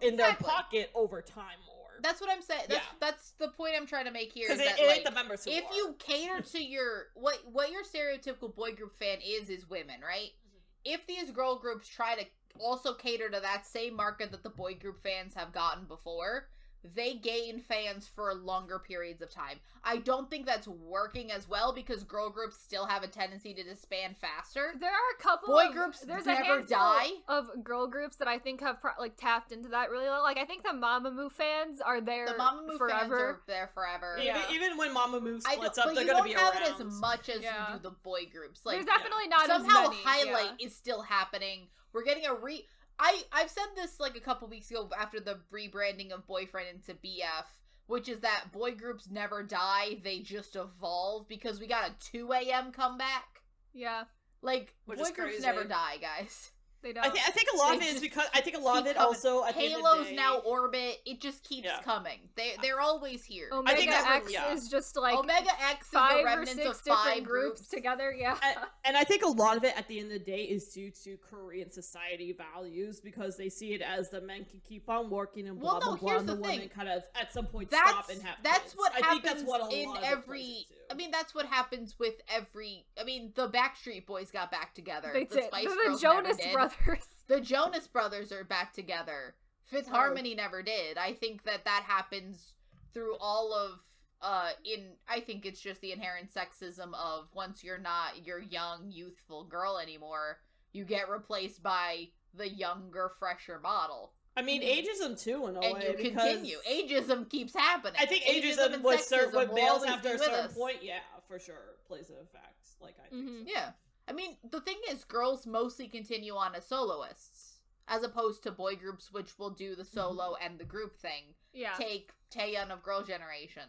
[0.00, 1.69] in their pocket over time more.
[2.02, 2.64] That's what I'm saying.
[2.68, 2.96] That's Yeah.
[3.00, 4.48] that's the point I'm trying to make here.
[4.48, 5.74] Because it, that, it like, the members who if are.
[5.74, 10.30] you cater to your what what your stereotypical boy group fan is is women, right?
[10.30, 10.58] Mm-hmm.
[10.84, 12.24] If these girl groups try to
[12.58, 16.48] also cater to that same market that the boy group fans have gotten before,
[16.82, 19.58] they gain fans for longer periods of time.
[19.84, 23.62] I don't think that's working as well because girl groups still have a tendency to
[23.62, 24.72] disband faster.
[24.80, 27.10] There are a couple Boy of- groups There's never a handful die.
[27.28, 30.22] of girl groups that I think have pro- like tapped into that really well.
[30.22, 32.98] Like I think the Mamamoo fans are there The Mamamoo forever.
[32.98, 34.14] fans are there forever.
[34.18, 34.42] even, Yeah.
[34.52, 36.62] even when Mamamoo I splits up, but they're you gonna don't be have around.
[36.80, 37.72] it as much as Yeah.
[37.72, 38.64] you do the boy groups.
[38.64, 40.02] Like There's definitely not somehow as many.
[40.02, 40.66] highlight yeah.
[40.66, 41.68] is still happening.
[41.92, 42.66] We're getting a re.
[43.00, 46.92] I I've said this like a couple weeks ago after the rebranding of boyfriend into
[46.92, 47.46] BF,
[47.86, 52.30] which is that boy groups never die; they just evolve because we got a two
[52.32, 52.70] a.m.
[52.72, 53.42] comeback.
[53.72, 54.04] Yeah,
[54.42, 56.50] Like Which boy groups never die, guys.
[56.82, 57.04] They don't.
[57.04, 58.86] I, th- I think a lot of it is because I think a lot of
[58.86, 59.06] it coming.
[59.08, 61.00] also at the end of the Halos day- now orbit.
[61.04, 61.80] It just keeps Yeah.
[61.82, 62.18] coming.
[62.36, 63.48] They they're always here.
[63.52, 64.52] Omega think that X really- yeah.
[64.52, 68.12] is just like Omega X is the five or six of different five groups, together.
[68.16, 70.42] Yeah, and, and I think a lot of it at the end of the day
[70.44, 74.88] is due to Korean society values because they see it as the men can keep
[74.88, 76.68] on working and blah Well, blah no, blah, here's and the, the women thing.
[76.70, 78.36] kind of at some point that's stop and have.
[78.42, 78.74] that's kids.
[78.76, 80.66] what I happens think that's what a lot in of it plays every.
[80.90, 85.10] I mean that's what happens with every I mean the Backstreet Boys got back together.
[85.12, 85.44] they the did.
[85.44, 86.52] Spice They're the Jonas did.
[86.84, 87.04] Brothers.
[87.28, 89.36] The Jonas Brothers are back together.
[89.66, 89.92] Fifth Oh.
[89.94, 90.98] Harmony never did.
[90.98, 92.54] I think that that happens
[92.92, 93.78] through all of
[94.20, 98.90] uh in I think it's just the inherent sexism of once you're not your young
[98.90, 100.38] youthful girl anymore,
[100.72, 104.12] you get replaced by the younger fresher model.
[104.36, 106.56] I mean, ageism too in a and way you because continue.
[106.68, 108.00] Ageism keeps happening.
[108.00, 110.54] I think ageism, and was certain sexism when males after be a certain us.
[110.54, 110.98] point, yeah,
[111.28, 112.56] for sure, plays an effect.
[112.80, 113.24] Like I think.
[113.28, 113.44] Mhm.
[113.46, 113.52] so.
[113.52, 113.70] Yeah.
[114.10, 118.74] I mean, the thing is, girls mostly continue on as soloists, as opposed to boy
[118.74, 119.96] groups, which will do the mm-hmm.
[119.96, 121.34] solo and the group thing.
[121.52, 123.62] Yeah, Take Taeyeon of Girl Generation.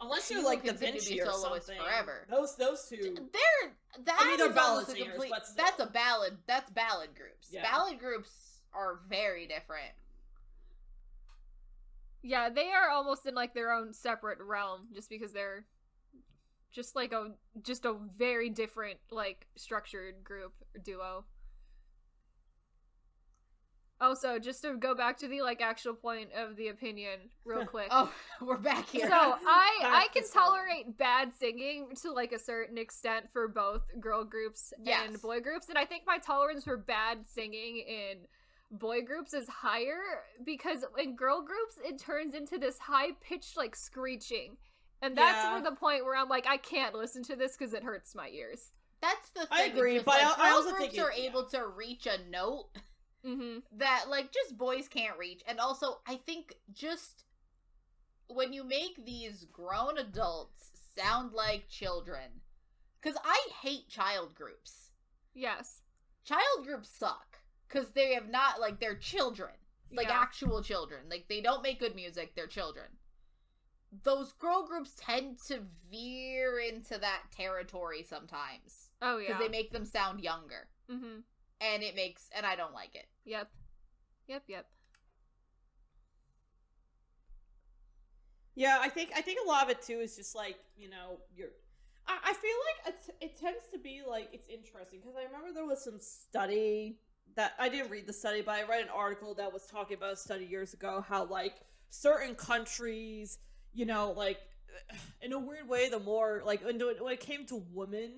[0.00, 1.76] Unless you're like Da continue to be Vinci or something.
[1.78, 2.26] forever.
[2.28, 3.14] Those those two.
[3.14, 3.72] They're
[4.04, 5.30] that I mean, they're ballad singers, complete.
[5.30, 5.64] but still.
[5.64, 6.38] That's a ballad.
[6.46, 7.48] That's ballad groups.
[7.50, 7.62] Yeah.
[7.62, 8.30] Ballad groups
[8.74, 9.92] are very different.
[12.22, 15.64] yeah, they are almost in like their own separate realm, just because they're
[16.74, 17.30] just like a
[17.62, 20.52] just a very different like structured group
[20.84, 21.24] duo.
[24.00, 27.86] Also, just to go back to the like actual point of the opinion real quick.
[27.90, 28.12] Oh,
[28.42, 29.08] we're back here.
[29.08, 34.24] So I I can tolerate bad singing to like a certain extent for both girl
[34.24, 35.04] groups Yes.
[35.08, 38.26] and boy groups, and I think my tolerance for bad singing in
[38.78, 40.00] boy groups is higher
[40.44, 44.56] because in girl groups it turns into this high pitched like screeching,
[45.04, 45.52] and that's Yeah.
[45.52, 48.28] where the point where I'm like I can't listen to this because it hurts my
[48.28, 48.72] ears.
[49.00, 49.48] that's the thing.
[49.50, 51.28] I agree, but like, I- I girl also groups think it- are yeah.
[51.28, 52.68] able to reach a note
[53.24, 53.60] Mm-hmm.
[53.78, 57.24] that like just boys can't reach and also i think just
[58.26, 62.42] when you make these grown adults sound like children
[63.00, 64.90] because i hate child groups
[65.32, 65.80] Yes.
[66.22, 69.54] child groups suck because they have not like they're children
[69.90, 70.20] like Yeah.
[70.20, 72.88] actual children like they don't make good music they're children
[74.02, 79.70] those girl groups tend to veer into that territory sometimes Oh yeah, because they make
[79.70, 81.20] them sound younger mm-hmm.
[81.60, 83.48] and it makes and i don't like it Yep.
[84.28, 84.42] Yep.
[84.48, 84.66] Yep.
[88.54, 91.18] Yeah, I think I think a lot of it too is just like you know
[91.34, 91.48] you're.
[92.06, 95.52] I, I feel like it's, it tends to be like it's interesting because I remember
[95.52, 96.98] there was some study
[97.34, 100.12] that I didn't read the study, but I read an article that was talking about
[100.12, 101.56] a study years ago how like
[101.90, 103.38] certain countries,
[103.74, 104.38] you know, like
[105.20, 108.12] in a weird way, the more like when it came to women,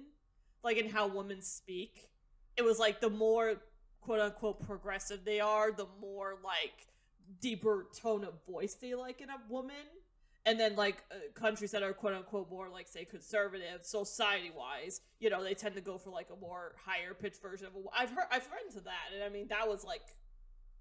[0.63, 2.09] like in how women speak,
[2.57, 3.57] it was like the more
[4.01, 6.87] quote unquote progressive they are, the more like
[7.41, 9.75] deeper tone of voice they like in a woman.
[10.45, 15.01] And then like uh, countries that are quote unquote more like say conservative society wise,
[15.19, 17.79] you know, they tend to go for like a more higher pitched version of a.
[17.99, 20.03] I've heard I've read into that, and I mean that was like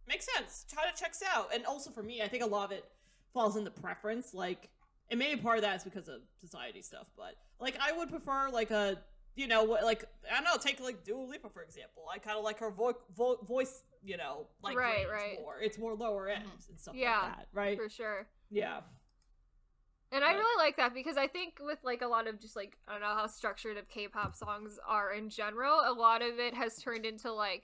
[0.07, 0.65] makes sense.
[0.69, 2.85] To checks out, and also for me, I think a lot of it
[3.35, 4.33] falls into preference.
[4.33, 4.69] Like,
[5.11, 8.49] and maybe part of that is because of society stuff, but like I would prefer
[8.49, 8.97] like a
[9.35, 12.03] you know like I don't know take like Dua Lipa for example.
[12.11, 15.37] I kind of like her vo- vo- voice, you know, like Right, right.
[15.39, 15.59] more.
[15.61, 16.69] It's more lower ends Mhm.
[16.69, 17.77] and stuff Yeah, like that, right?
[17.77, 18.27] for sure.
[18.49, 18.81] Yeah.
[20.11, 22.77] And I really like that because I think with like a lot of just like
[22.87, 26.53] I don't know how structured of K-pop songs are in general, a lot of it
[26.53, 27.63] has turned into like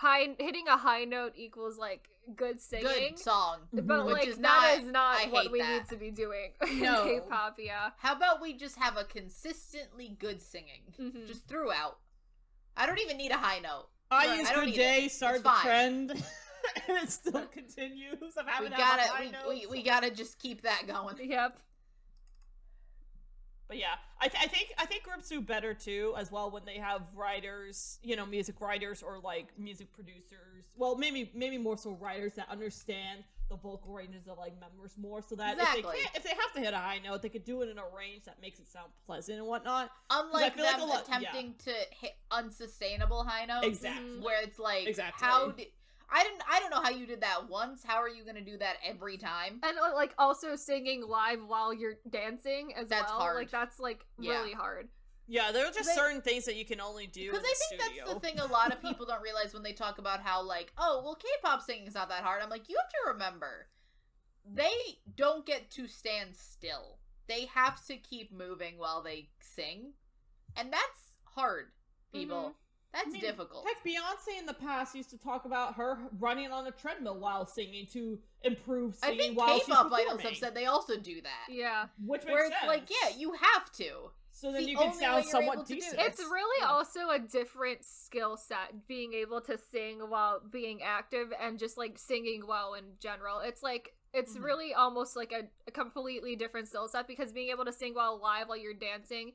[0.00, 2.86] high hitting a high note equals like good singing.
[3.10, 3.58] Good song.
[3.72, 4.04] But Mhm.
[4.06, 5.68] Which like is that not- is not I what we that.
[5.82, 7.04] need to be doing in No.
[7.04, 7.58] K-pop.
[7.58, 11.26] Yeah, How about we just have a consistently good singing, Mhm.
[11.26, 11.98] just throughout.
[12.76, 13.88] I don't even need a high note.
[14.10, 14.38] I Right.
[14.38, 14.76] use I Good need it.
[14.78, 16.10] Day, started the trend,
[16.86, 18.36] and it still continues.
[18.38, 19.48] I'm We gotta, high we, notes.
[19.48, 21.16] we, we gotta just keep that going.
[21.30, 21.58] yep.
[23.70, 26.64] But yeah, I, th- I think I think groups do better too as well when
[26.64, 30.66] they have writers, you know, music writers or like music producers.
[30.76, 35.22] Well, maybe maybe more so writers that understand the vocal ranges of like members more,
[35.22, 37.44] so that if they can't, if they have to hit a high note, they could
[37.44, 39.90] do it in a range that makes it sound pleasant and whatnot.
[40.10, 41.16] Unlike like them a lot- yeah.
[41.18, 44.18] attempting to hit unsustainable high notes, Exactly.
[44.20, 45.24] where it's like, Exactly.
[45.28, 45.66] how did
[46.12, 47.82] I didn't I don't know how you did that once.
[47.84, 49.60] How are you gonna do that every time?
[49.62, 53.20] And uh, like also singing live while you're dancing as That's well.
[53.20, 53.36] hard.
[53.36, 54.32] Like that's like Yeah.
[54.40, 54.88] really hard.
[55.28, 57.76] Yeah, there are just They- certain things that you can only do Because I the
[57.78, 58.04] think studio.
[58.06, 60.72] that's the thing a lot of people don't realize when they talk about how like,
[60.76, 62.42] oh, well, K-pop singing is not that hard.
[62.42, 63.68] I'm like, you have to remember,
[64.44, 64.72] they
[65.16, 66.98] don't get to stand still.
[67.28, 69.92] They have to keep moving while they sing,
[70.56, 71.70] and that's hard,
[72.12, 72.50] people.
[72.50, 72.54] Mhm.
[72.92, 73.64] That's I mean, difficult.
[73.66, 77.46] Heck, Beyonce in the past used to talk about her running on a treadmill while
[77.46, 80.06] singing to improve I singing think while she's K-pop performing.
[80.08, 81.54] idols have said they also do that.
[81.54, 81.86] Yeah.
[82.04, 82.66] which makes Where it's sense.
[82.68, 84.10] like, yeah, you have to.
[84.32, 86.00] so then the you can sound somewhat able to do decent.
[86.00, 86.68] It's really Yeah.
[86.70, 91.96] also a different skill set being able to sing while being active and just like
[91.98, 93.38] singing well in general.
[93.40, 94.42] It's like it's Mhm.
[94.42, 98.18] really almost like a, a completely different skill set because being able to sing while
[98.18, 99.34] live while you're dancing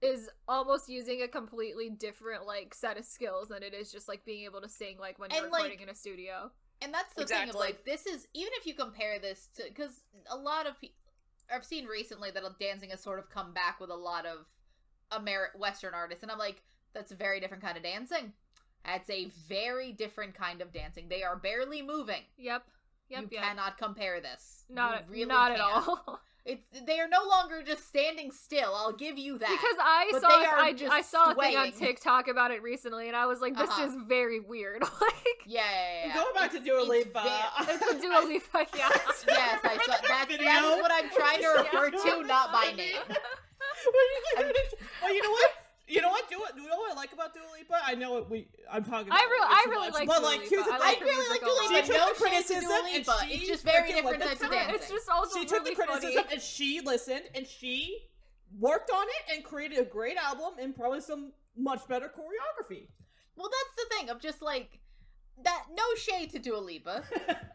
[0.00, 4.24] is almost using a completely different like set of skills than it is just like
[4.24, 6.50] being able to sing like when you're And, like, recording in a studio.
[6.80, 10.02] And that's the thing of like this is even if you compare this to because
[10.30, 10.94] a lot of people
[11.52, 14.46] I've seen recently that dancing has sort of come back with a lot of
[15.12, 16.62] Amer Western artists, and I'm like,
[16.94, 18.32] that's a very different kind of dancing.
[18.84, 21.06] That's a very different kind of dancing.
[21.08, 22.22] They are barely moving.
[22.36, 22.62] Yep.
[23.10, 23.22] Yep.
[23.22, 23.42] you yep.
[23.42, 24.64] cannot compare this.
[24.68, 25.88] Not You really not at can't.
[25.88, 26.20] all.
[26.50, 28.72] It's they are no longer just standing still.
[28.74, 29.48] I'll give you that.
[29.50, 31.72] because I But saw I, just I saw a thing on.
[31.72, 33.84] TikTok about it recently and I was like this Uh-huh.
[33.86, 34.80] is very weird.
[35.00, 36.14] like yeah, yeah, yeah.
[36.14, 38.88] Going back to Dua it's Lipa, ve- it's a Dua Lipa, yeah.
[38.88, 40.50] yes, I saw that's that Video.
[40.50, 42.14] is what I'm trying to refer Yeah.
[42.14, 42.96] to, not by name.
[45.02, 45.50] well, you know what?
[45.88, 46.28] You know what?
[46.28, 46.60] Do it.
[46.60, 47.80] You know what I like about Dua Lipa?
[47.84, 48.46] I know it, we.
[48.70, 49.10] I'm talking.
[49.10, 50.50] I really- I really much, like but Dua like, Lipa.
[50.54, 51.48] here's the I I like really like Dua.
[51.50, 51.74] Lipa.
[51.74, 54.74] She took No the criticism Dua and she It's just very different types of dancing.
[54.74, 56.32] It's just also she took the criticism funny.
[56.34, 57.98] and she listened and she
[58.58, 62.86] worked on it and created a great album and probably some much better choreography.
[63.36, 64.80] Well, that's the thing of just like
[65.44, 65.64] that.
[65.74, 67.02] No shade to Dua Lipa.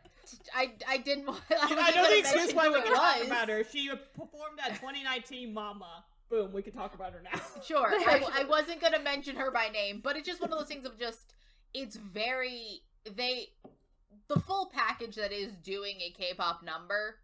[0.56, 1.26] I I didn't.
[1.28, 3.64] want- I, I know the excuse why we can talk about her.
[3.64, 6.04] She performed at 2019 Mama.
[6.34, 7.40] Boom, we can talk about her now.
[7.64, 10.68] Sure, I, I wasn't gonna mention her by name, but it's just one of those
[10.68, 11.36] things of just
[11.76, 12.82] it's very
[13.16, 13.50] they
[14.30, 17.20] the full package that is doing a K-pop number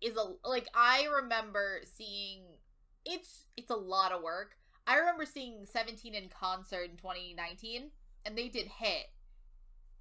[0.00, 2.40] is a like I remember seeing
[3.06, 4.56] it's it's a lot of work.
[4.88, 7.90] I remember seeing 17 in concert in 2019
[8.26, 9.06] and they did Hit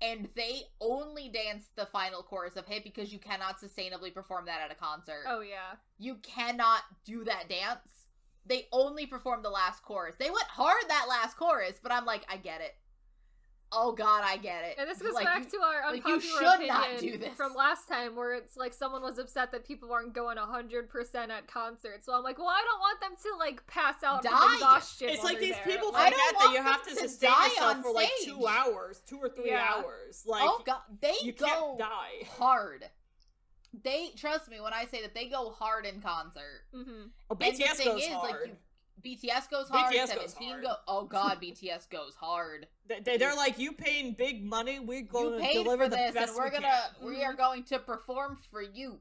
[0.02, 4.62] and they only danced the final chorus of Hit because you cannot sustainably perform that
[4.66, 5.26] at a concert.
[5.28, 5.76] Oh yeah.
[6.00, 8.07] You cannot do that dance.
[8.48, 10.16] They only performed the last chorus.
[10.18, 12.76] They went hard that last chorus, but I'm like, I get it.
[13.70, 14.76] Oh God, I get it.
[14.80, 17.18] And this goes Like, back you- to our like, you unpopular should opinion not do
[17.18, 17.34] this.
[17.36, 21.32] from last time, where it's like someone was upset that people aren't going hundred percent
[21.34, 22.06] at concerts.
[22.06, 24.54] So I'm like, well, I don't want them to like pass out from Die.
[24.54, 25.10] exhaustion.
[25.10, 25.66] It's like these there.
[25.66, 28.10] people I forget don't that you have to to sustain die yourself on for like
[28.24, 29.68] two hours, two or three Yeah.
[29.84, 30.24] hours.
[30.26, 32.26] Like, oh God, they you go can't die.
[32.40, 32.86] hard.
[33.84, 36.64] They trust me when I say that they go hard in concert.
[36.74, 37.10] Mhm.
[37.30, 38.32] Oh, and the BTS thing goes is, hard.
[38.32, 38.58] like, you,
[39.16, 39.94] BTS goes hard.
[39.94, 40.64] BTS goes Seventeen hard.
[40.64, 40.76] go.
[40.88, 42.68] Oh God, BTS goes hard.
[42.88, 46.14] They, they, they're like, you paying big money, we're going to deliver for the this,
[46.14, 46.68] best and we're we gonna.
[47.00, 47.06] can.
[47.10, 49.00] We are going to perform for you.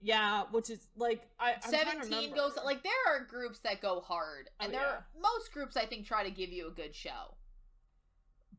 [0.00, 3.80] Yeah, which is like I I'm trying to Seventeen goes like there are groups that
[3.80, 4.88] go hard, and Oh, there yeah.
[4.94, 7.36] are, most groups I think try to give you a good show.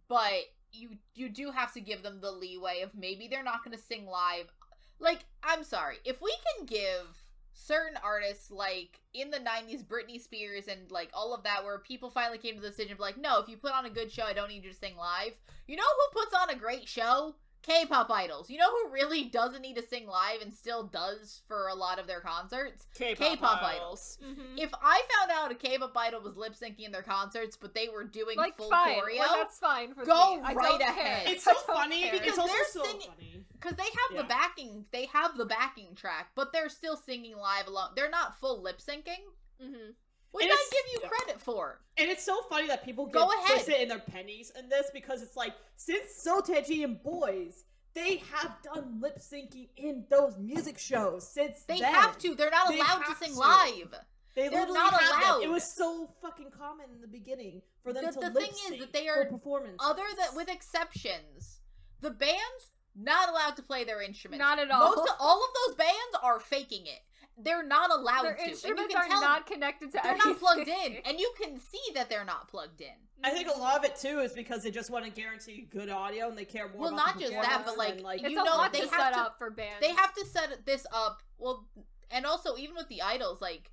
[0.07, 3.76] But you you do have to give them the leeway of maybe they're not going
[3.78, 4.51] to sing live.
[4.99, 7.23] Like, I'm sorry, if we can give
[7.53, 12.09] certain artists like in the 90s Britney Spears and like all of that where people
[12.09, 14.23] finally came to the decision of like no if you put on a good show
[14.23, 15.33] I don't need you to sing live
[15.67, 19.61] you know who puts on a great show K-pop idols you know who really doesn't
[19.61, 23.64] need to sing live and still does for a lot of their concerts K-pop, K-pop
[23.64, 24.18] idols.
[24.24, 24.57] Mhm.
[24.59, 27.88] if I found out a K-pop idol was lip syncing in their concerts but they
[27.89, 29.93] were doing like full fine, choreo like, that's fine.
[29.95, 30.53] For Go me.
[30.53, 31.26] Right ahead.
[31.26, 31.34] Care.
[31.34, 32.11] It's so funny care.
[32.14, 34.22] because Because it's they're so singing- because they have Yeah.
[34.24, 38.38] the backing they have the backing track but they're still singing live alone they're not
[38.39, 39.24] full lip syncing
[39.64, 39.93] Mhm.
[40.34, 43.67] Which And I give you credit for And it's so funny that people Go ahead.
[43.69, 47.63] in their pennies in this because it's like since Seo Taiji and Boys,
[47.93, 51.93] they have done lip syncing in those music shows since They then.
[51.93, 52.34] have to.
[52.34, 53.39] They're not They allowed to sing to.
[53.39, 53.93] live.
[54.36, 55.29] They They're literally not have them.
[55.29, 55.43] allowed.
[55.43, 58.53] It was so fucking common in the beginning for them The- to the lip thing
[58.53, 59.77] is sync that they for are performances.
[59.79, 61.59] Other than with exceptions,
[62.01, 64.39] the bands not allowed to play their instruments.
[64.39, 64.95] Not at all.
[64.95, 67.01] Most of, all of those bands are faking it.
[67.38, 68.39] They're not allowed Their to.
[68.41, 70.31] And you instruments can are tell not connected to they're anything.
[70.31, 72.93] not plugged in, and you can see that they're not plugged in.
[73.23, 75.89] I think a lot of it too is because they just want to guarantee good
[75.89, 76.81] audio and they care more.
[76.81, 78.99] Well, about not the just that, but, like, like you know, lot they to have
[78.99, 79.79] set to- up for bands.
[79.81, 81.23] They have to set this up.
[81.38, 81.65] Well,
[82.11, 83.71] and also even with the idols, like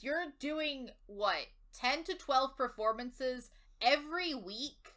[0.00, 4.92] you're doing what ten to twelve performances every week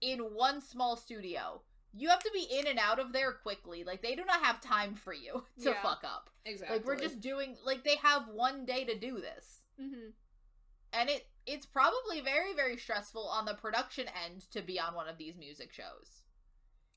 [0.00, 1.62] in one small studio.
[1.96, 3.84] You have to be in and out of there quickly.
[3.84, 5.82] Like they do not have time for you to Yeah.
[5.82, 6.30] fuck up.
[6.44, 6.76] exactly.
[6.78, 9.62] Like we're just doing like they have one day to do this.
[9.80, 10.12] Mhm.
[10.92, 15.08] And it it's probably very very stressful on the production end to be on one
[15.08, 16.22] of these music shows.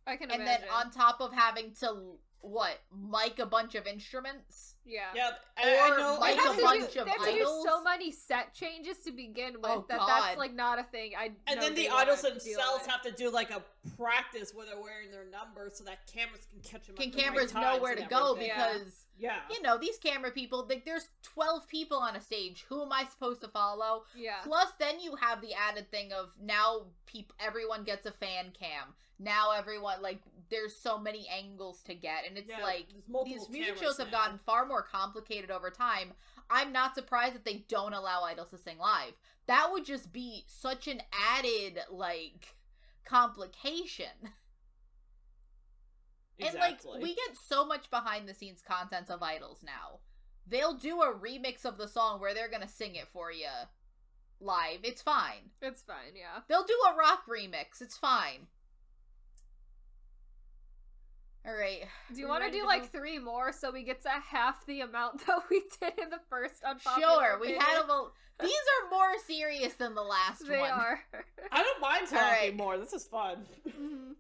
[0.08, 0.66] I can And imagine.
[0.68, 2.80] then on top of having to what,
[3.12, 4.76] mic a bunch of instruments?
[4.86, 5.02] yeah.
[5.16, 6.14] Yeah, I, I Or know.
[6.16, 7.66] They like have, a to bunch do, of they have to do idols.
[7.66, 10.08] so many set changes to begin oh, with Oh, that God.
[10.10, 11.12] that's like not a thing.
[11.18, 13.62] I And then the idols themselves have to do like a
[13.98, 16.96] practice where they're wearing their numbers so that cameras can catch them.
[16.96, 18.48] Can at the right cameras know where to go everything.
[18.50, 18.74] Yeah.
[18.74, 19.36] because yeah.
[19.52, 23.04] you know these camera people like there's 12 people on a stage who am i
[23.06, 24.36] supposed to follow yeah.
[24.44, 28.94] plus then you have the added thing of now peop- everyone gets a fan cam
[29.20, 32.88] now everyone like there's so many angles to get and it's Yeah, like
[33.26, 34.20] these music shows have now.
[34.20, 36.14] gotten far more complicated over time
[36.50, 39.14] i'm not surprised that they don't allow idols to sing live
[39.48, 41.02] that would just be such an
[41.38, 42.56] added like
[43.06, 44.32] complication Exactly.
[46.42, 50.00] And like we get so much behind the scenes content of idols now.
[50.48, 53.48] They'll do a remix of the song where they're gonna sing it for you
[54.40, 54.80] live.
[54.84, 55.52] It's fine.
[55.62, 56.42] It's fine, yeah.
[56.48, 57.82] They'll do a rock remix.
[57.82, 58.48] It's fine.
[61.50, 61.84] All right.
[62.14, 64.82] Do you want to do like move- three more so we get to half the
[64.82, 67.40] amount that we did in the first unpopular Sure.
[67.40, 67.82] We had a.
[67.82, 68.12] little.
[68.42, 70.70] These are more serious than the last They one.
[70.72, 71.00] are.
[71.52, 72.56] I don't mind talking Alright.
[72.56, 72.78] more.
[72.78, 73.46] This is fun.
[73.68, 74.14] Mhm.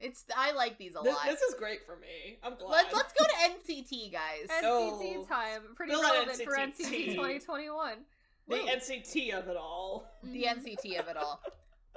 [0.00, 0.24] It's.
[0.36, 1.24] I like these a This, lot.
[1.26, 2.38] this is great for me.
[2.44, 2.70] I'm glad.
[2.70, 3.32] Let's let's go to
[3.72, 4.46] NCT guys.
[4.50, 5.24] NCT Oh.
[5.28, 5.62] time.
[5.74, 7.06] Pretty Fill out relevant for NCT.
[7.06, 7.96] NCT 2021.
[8.48, 8.66] the Woo.
[8.66, 10.06] NCT of it all.
[10.22, 11.40] the NCT of it all.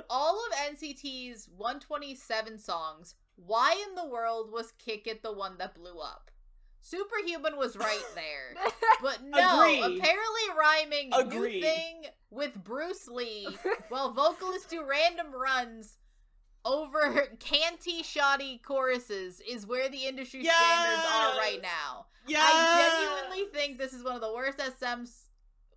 [0.09, 3.15] All of NCT's 127 songs,
[3.45, 6.31] why in the world was Kick It the one that blew up?
[6.81, 8.55] Superhuman was right there.
[9.01, 9.97] But no, Agreed.
[9.99, 13.47] apparently rhyming new thing with Bruce Lee
[13.89, 15.97] while vocalists do random runs
[16.65, 22.05] over canty shoddy choruses is where the industry standards are right now.
[22.27, 22.39] Yeah.
[22.43, 25.25] I genuinely think this is one of the worst SM's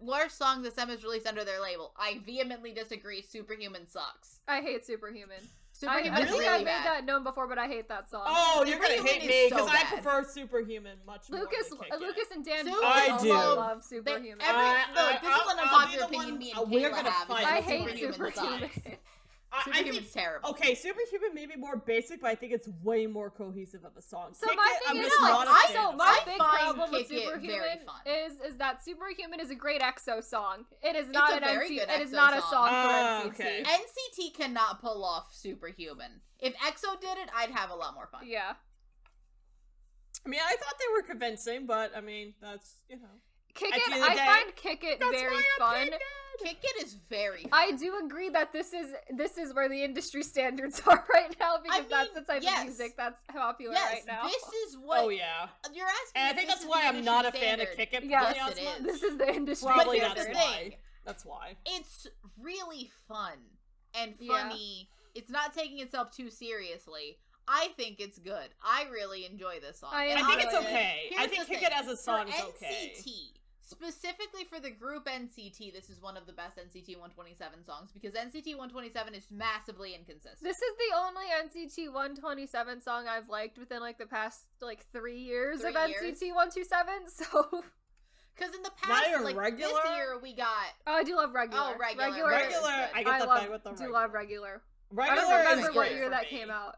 [0.01, 1.93] worst songs SM has released under their label.
[1.97, 3.23] I vehemently disagree.
[3.23, 4.41] Superhuman sucks.
[4.49, 5.49] I hate Superhuman.
[5.89, 6.87] I, Superhuman I is think really I made bad.
[6.87, 8.23] that known before, but I hate that song.
[8.27, 11.81] Oh, you're gonna Superhuman hate is me so because I prefer Superhuman much Lucas, more.
[11.91, 12.01] than Kick It.
[12.01, 13.29] Lucas and Dan Super- I do.
[13.33, 14.41] love They- Superhuman.
[14.41, 16.59] every- I- no, I- this is I'll- an unpopular be the opinion one- me and
[16.59, 17.23] uh, we're Kayla gonna have.
[17.23, 17.45] is fight.
[17.45, 18.71] that I hate Superhuman
[19.53, 19.65] Superhuman.
[19.65, 19.67] sucks.
[19.67, 20.49] I, I Superhuman's think terrible.
[20.51, 24.03] okay, Superhuman may be more basic, but I think it's way more cohesive of a
[24.03, 24.29] song.
[24.33, 26.25] So Kick my It, thing is, just no, not a I- fan so my I
[26.25, 30.23] big problem with Kick It very Superhuman is is that Superhuman is a great EXO
[30.25, 30.65] song.
[30.83, 31.71] It is not a an NCT.
[31.83, 32.51] It is EXO not a song.
[32.51, 33.41] song Ah, for NCT.
[33.41, 33.63] okay.
[33.65, 36.21] NCT cannot pull off Superhuman.
[36.39, 38.23] If EXO did it, I'd have a lot more fun.
[38.27, 38.55] Yeah,
[40.25, 43.09] I mean, I thought they were convincing, but I mean, that's you know.
[43.55, 43.87] Kick At It.
[43.89, 45.91] the end of I day, find Kick It very fun.
[46.43, 47.51] Kick It is very fun.
[47.53, 51.59] I do agree that this is this is where the industry standards are right now
[51.63, 52.61] because mean, that's the type yes.
[52.61, 54.23] of music that's popular yes, right now.
[54.25, 56.13] this is what Oh yeah, you're asking.
[56.17, 57.69] and I think this that's why I'm not a industry fan of.
[57.77, 58.05] Kick It.
[58.05, 58.87] Yes, Yes, it is.
[58.87, 59.69] this is the industry.
[59.73, 60.57] Probably here's that's the why.
[60.59, 60.73] thing.
[61.05, 61.57] That's why.
[61.67, 62.07] It's
[62.41, 63.39] really fun
[63.95, 64.49] and Yeah.
[64.49, 64.89] funny.
[65.15, 67.19] It's not taking itself too seriously.
[67.47, 68.49] I think it's good.
[68.65, 69.91] I really enjoy this song.
[69.93, 70.67] I I think it's enjoy it.
[70.73, 71.11] okay.
[71.19, 71.67] I think Kick thing.
[71.67, 72.95] It as a song For is okay.
[72.97, 73.11] NCT
[73.73, 78.15] specifically for the group NCT, this is one of the best NCT 127 songs because
[78.15, 80.43] NCT 127 is massively inconsistent.
[80.43, 85.21] This is the only NCT 127 song I've liked within like the past like three
[85.21, 86.21] years Three of years?
[86.21, 86.95] NCT 127.
[87.13, 87.63] So
[88.35, 89.73] Because in the Not past, even like regular?
[89.75, 90.47] this year, we got
[90.87, 91.63] oh, I do love regular.
[91.63, 92.09] Oh, regular.
[92.09, 92.31] regular.
[92.31, 93.05] Regular, I good.
[93.05, 93.89] get I that love, with the regular.
[93.89, 94.63] do love regular.
[94.91, 96.39] Regular I don't remember is what year that me.
[96.39, 96.77] came out.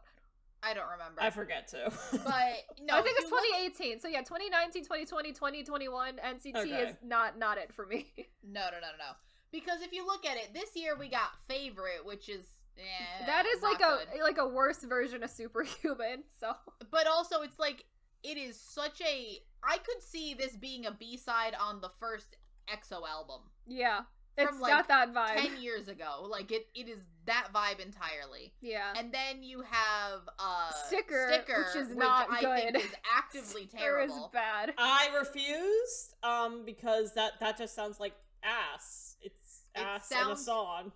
[0.65, 1.21] I don't remember.
[1.21, 1.85] I forget too.
[2.11, 2.21] But
[2.81, 3.43] no, I think it's you look-
[3.79, 3.99] 2018.
[3.99, 6.15] So yeah, 2019, 2020, 2021.
[6.17, 6.69] NCT Okay.
[6.89, 8.13] is not not it for me.
[8.47, 9.11] No, no, no, no, no.
[9.51, 12.45] Because if you look at it, this year we got favorite, which is
[12.77, 16.23] eh, that is not like a like a worse version of Superhuman.
[16.39, 16.53] So
[16.91, 17.85] But also, it's like
[18.23, 19.39] it is such a.
[19.63, 22.37] I could see this being a B side on the first
[22.67, 24.01] EXO album yeah,
[24.37, 25.35] it's From, like, got that vibe.
[25.41, 26.27] ten years ago.
[26.29, 28.53] Like it, it is that vibe entirely.
[28.61, 32.73] yeah, And then you have uh Sticker, sticker, which is not I good.
[32.73, 34.29] think is actively Sticker is terrible.
[34.33, 34.73] bad.
[34.77, 38.13] I refused, um, because that that just sounds like
[38.43, 39.15] ass.
[39.21, 40.91] It's It ass in a song.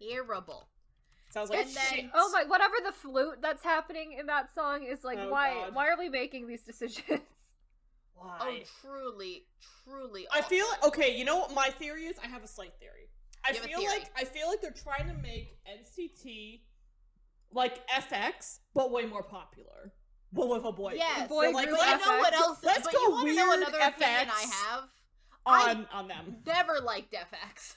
[0.00, 0.66] Terrible.
[1.30, 2.10] sounds like and then- shit.
[2.14, 2.44] Oh my!
[2.48, 5.54] Whatever the flute that's happening in that song is like, Oh, why?
[5.54, 5.74] God.
[5.74, 7.20] Why are we making these decisions?
[8.22, 8.62] Oh, Why?
[8.82, 9.44] truly,
[9.84, 10.26] truly.
[10.32, 10.88] I feel awful.
[10.88, 11.16] okay.
[11.16, 12.16] You know what my theory is?
[12.22, 13.08] I have a slight theory.
[13.44, 13.92] I You feel theory.
[14.00, 16.60] like I feel like they're trying to make NCT
[17.52, 19.92] like FX, but way more popular,
[20.32, 20.92] but with a boy.
[20.96, 21.28] Yes.
[21.28, 22.58] Boy So, like, group But you let's, know what else?
[22.62, 24.02] Let's but go you wanna know weird another FX.
[24.02, 24.84] I have?
[25.46, 26.36] on on them.
[26.46, 27.74] Never liked FX.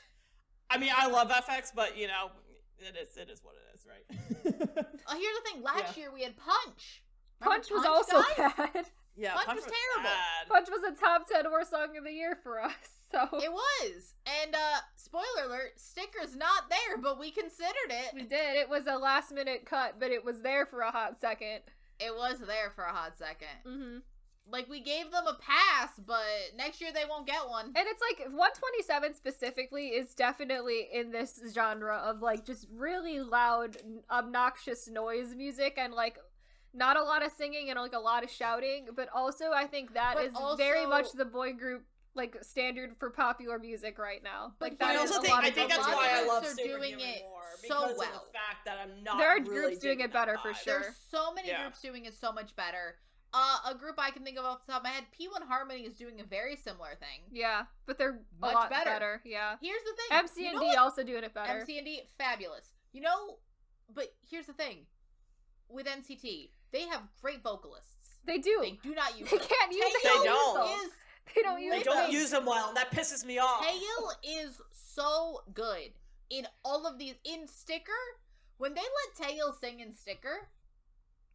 [0.69, 2.31] I mean, I love FX, but you know,
[2.79, 4.83] it is it is what it is, right?
[5.07, 5.61] Uh, here's the thing.
[5.63, 7.03] Last year we had Punch.
[7.39, 8.53] Punch Remember was also guys?
[8.73, 8.85] bad.
[9.15, 10.09] yeah, Punch was terrible.
[10.09, 10.47] bad.
[10.49, 12.73] Punch was a top ten worst song of the year for us.
[13.13, 14.15] So It was.
[14.25, 18.11] And uh spoiler alert, sticker's not there, but we considered it.
[18.15, 18.55] we did.
[18.55, 21.59] It was a last minute cut, but it was there for a hot second.
[21.99, 23.59] It was there for a hot second.
[23.67, 23.97] Mm-hmm.
[24.51, 26.25] Like we gave them a pass, but
[26.57, 27.67] next year they won't get one.
[27.67, 33.77] And it's like 127 specifically is definitely in this genre of like just really loud,
[34.09, 36.17] obnoxious noise music and like
[36.73, 38.87] not a lot of singing and like a lot of shouting.
[38.95, 41.83] But also, I think that But is very much the boy group
[42.15, 44.53] like standard for popular music right now.
[44.59, 45.89] But Like I that I is also a think lot I of think that's a
[45.89, 48.25] lot why of I love groups are doing Superhuman it more so because of well.
[48.27, 49.17] the fact that I'm not.
[49.17, 50.81] There are really groups doing it better for sure.
[50.81, 51.61] There's so many Yeah.
[51.63, 52.97] groups doing it so much better.
[53.35, 55.81] Uh, a group I can think of off the top of my head, P1 Harmony
[55.87, 57.21] is doing a very similar thing.
[57.31, 58.91] Yeah, but they're Much a lot better.
[58.91, 59.21] better.
[59.25, 59.55] Yeah.
[59.59, 60.19] Here's the thing.
[60.19, 61.61] MC you and know D also doing it better.
[61.61, 62.73] MC and D, fabulous.
[62.91, 63.39] You know,
[63.91, 64.85] but here's the thing.
[65.67, 68.17] With NCT, they have great vocalists.
[68.25, 68.59] they do.
[68.61, 69.47] They do not use They them.
[69.47, 70.83] can't use They don't.
[70.85, 70.91] Is,
[71.35, 72.11] They don't use They don't them.
[72.11, 73.63] use them well, and that pisses me off.
[73.63, 74.11] Taeil
[74.43, 75.91] is so good
[76.29, 77.15] in all of these.
[77.23, 77.91] In Sticker,
[78.57, 80.49] when they let Taeil sing in Sticker,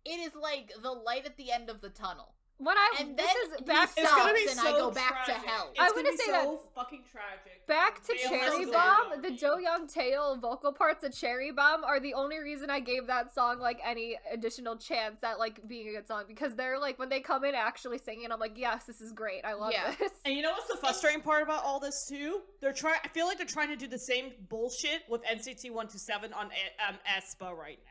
[0.05, 2.35] it is like the light at the end of the tunnel.
[2.59, 5.25] When I And this then is back It's gonna be so and I go back
[5.27, 5.71] to hell.
[5.71, 7.65] It's I gonna wanna say so fucking tragic.
[7.69, 9.37] Back to Taeil Cherry Bomb, the be.
[9.37, 13.33] Jo Young Taeil vocal parts of Cherry Bomb are the only reason I gave that
[13.33, 17.09] song like any additional chance at like being a good song because they're like when
[17.09, 19.45] they come in actually singing, I'm like, yes, this is great.
[19.45, 19.95] I love Yeah.
[19.99, 20.11] this.
[20.25, 22.41] And you know what's the frustrating part about all this too?
[22.61, 22.99] They're trying.
[23.05, 26.33] I feel like they're trying to do the same bullshit with NCT One Two Seven
[26.33, 26.47] on
[26.89, 27.88] um, aespa right now.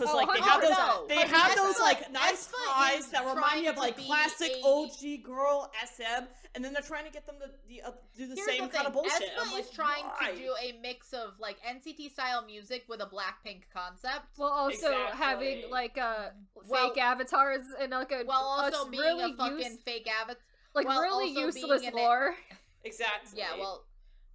[0.00, 1.04] Because Oh, like they have those, no.
[1.08, 5.22] they have aespa- those like nice eyes that remind me of like classic a- OG
[5.22, 6.24] girl SM,
[6.54, 8.68] and then they're trying to get them to the, uh, do the Here's same the
[8.70, 9.28] kind of thing, bullshit.
[9.28, 10.30] aespa I'm is like, trying why?
[10.30, 14.24] to do a mix of like NCT style music with a Blackpink concept.
[14.38, 15.18] While also Exactly.
[15.18, 16.30] having like uh
[16.66, 20.08] Well- fake avatars and like a while a also being really a fucking use- fake
[20.10, 20.40] avatar.
[20.74, 22.36] like really also being useless an- lore.
[22.84, 23.38] exactly.
[23.38, 23.84] Yeah, well,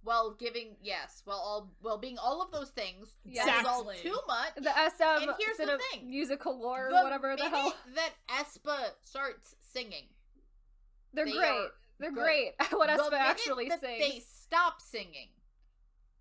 [0.06, 3.16] well, giving yes, well, all well being all of those things.
[3.24, 3.44] Yeah.
[3.44, 4.10] That is all Exactly.
[4.10, 4.54] too much.
[4.56, 6.08] The SM And here's the thing.
[6.08, 7.74] musical lore, The whatever the hell.
[7.94, 10.04] that aespa starts singing,
[11.12, 11.68] They're they great.
[11.98, 12.22] They're good.
[12.22, 13.98] great at what the aespa actually that sings.
[13.98, 15.28] they stop singing,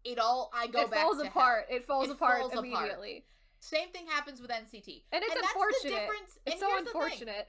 [0.03, 1.31] it all I go it back falls to hell.
[1.31, 1.65] apart.
[1.69, 2.65] It falls It apart falls apart.
[2.65, 3.25] immediately.
[3.59, 5.89] Same thing happens with NCT, And it's that's the unfortunate.
[5.99, 7.47] difference- It's and so here's the unfortunate.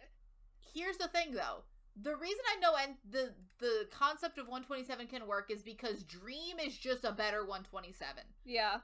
[0.75, 1.65] here's the thing though
[2.03, 6.59] the reason i know and the the concept of 127 can work is because dream
[6.63, 8.79] is just a better 127 Yeah.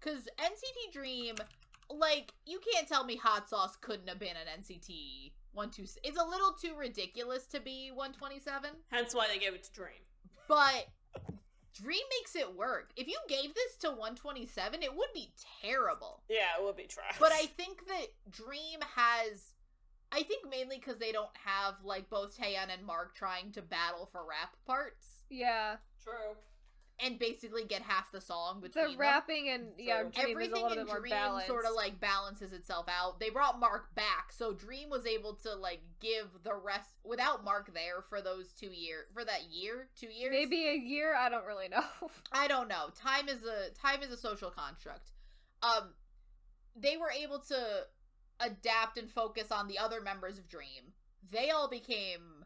[0.00, 1.34] because nct dream
[1.90, 6.24] like you can't tell me hot sauce couldn't have been an nct 127 it's a
[6.24, 10.00] little too ridiculous to be 127 Hence why they gave it to Dream.
[10.48, 10.86] but
[11.74, 15.32] dream makes it work if you gave this to 127 it would be
[15.62, 17.16] terrible Yeah, it would be trash.
[17.18, 19.51] but I think that Dream has.
[20.12, 24.06] I think mainly because they don't have like both Taeyong and Mark trying to battle
[24.12, 25.22] for rap parts.
[25.30, 25.76] Yeah.
[26.04, 26.36] true.
[27.00, 29.00] and basically get half the song between The between them.
[29.00, 30.10] rapping and yeah, True.
[30.10, 31.46] Dream is a Everything little in bit more Dream balanced.
[31.48, 33.18] sort of like balances itself out.
[33.18, 37.72] They brought Mark back, so Dream was able to like give the rest without Mark
[37.72, 40.30] there for those two year for that year, two years.
[40.30, 41.14] maybe a year.
[41.16, 41.82] I don't really know.
[42.32, 42.90] I don't know.
[42.94, 45.10] Time is a time is a social construct.
[45.62, 45.94] Um,
[46.76, 47.86] they were able to
[48.44, 50.92] adapt and focus on the other members of Dream.
[51.30, 52.44] They all became.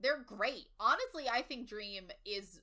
[0.00, 0.66] They're great.
[0.78, 2.60] Honestly, I think Dream is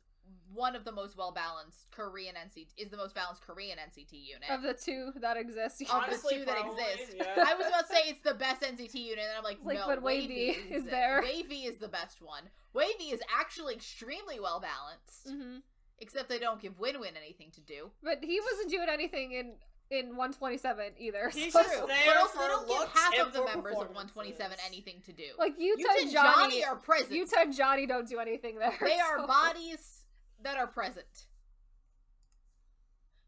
[0.54, 4.50] one of the most well balanced Korean NCT is the most balanced Korean NCT unit.
[4.50, 7.16] of the two that exist, Of Honestly, the two that exist.
[7.18, 7.46] yeah.
[7.48, 9.86] I was about to say it's the best NCT unit, and I'm like, Like, no,
[9.88, 10.92] but WayV is it.
[10.92, 11.22] there.
[11.24, 12.44] WayV is the best one.
[12.76, 15.58] WayV is actually extremely well balanced, hmm
[16.00, 17.90] except they don't give Win Win anything to do.
[18.04, 19.54] but he wasn't doing anything in
[19.90, 21.30] in 127 either.
[21.30, 23.88] He's so- just True, there but also they don't give half of the members of
[23.90, 25.24] 127 anything to do.
[25.38, 27.12] like Yuta Yuta and Johnny, are present.
[27.12, 28.76] Yuta and Johnny don't do anything there.
[28.82, 30.04] they are so- bodies
[30.42, 31.28] that are present.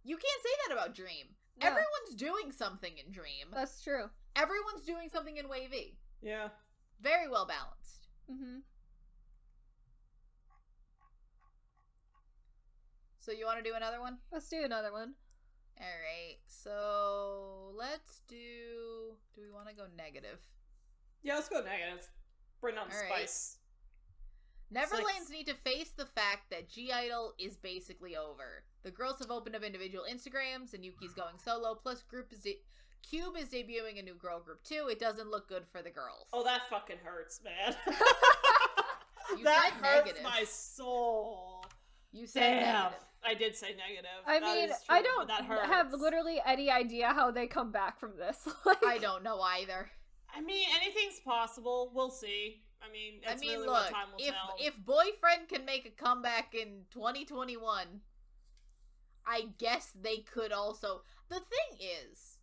[0.04, 1.36] You can't say that about Dream.
[1.58, 1.68] Yeah.
[1.68, 3.48] Everyone's doing something in Dream.
[3.54, 4.10] That's true.
[4.36, 5.96] Everyone's doing something in WayV.
[6.22, 6.50] Yeah.
[7.02, 8.08] Very well balanced.
[8.30, 8.60] hmm
[13.20, 14.18] So you want to do another one?
[14.32, 15.14] Let's do another one.
[15.82, 16.38] All right.
[16.48, 19.16] So let's do.
[19.36, 20.40] Do we want to go negative?
[21.24, 22.10] Yeah, let's go negative.
[22.62, 23.10] Bring on All right.
[23.30, 23.58] spice.
[24.74, 25.32] Neverlands Six.
[25.32, 28.64] need to face the fact that (G)I-DLE is basically over.
[28.84, 31.74] The girls have opened up individual Instagrams, and Yuki's going solo.
[31.76, 32.62] Plus, group is de-
[33.10, 34.88] Cube is debuting a new girl group too.
[34.92, 36.28] It doesn't look good for the girls.
[36.34, 37.76] Oh, that fucking hurts, man.
[39.38, 40.24] You that said hurts negative.
[40.24, 41.64] my soul.
[42.12, 42.84] you said Damn.
[42.84, 43.00] negative.
[43.26, 44.10] I did say negative.
[44.26, 48.00] I That mean, is I don't that have literally any idea how they come back
[48.00, 48.48] from this.
[48.66, 49.92] like, I don't know either.
[50.34, 51.92] I mean, anything's possible.
[51.94, 52.62] We'll see.
[52.82, 54.56] I mean, I mean, really look, what time will if tell.
[54.58, 58.02] if boyfriend can make a comeback in 2021,
[59.28, 61.02] I guess they could also.
[61.30, 62.39] The thing is, Because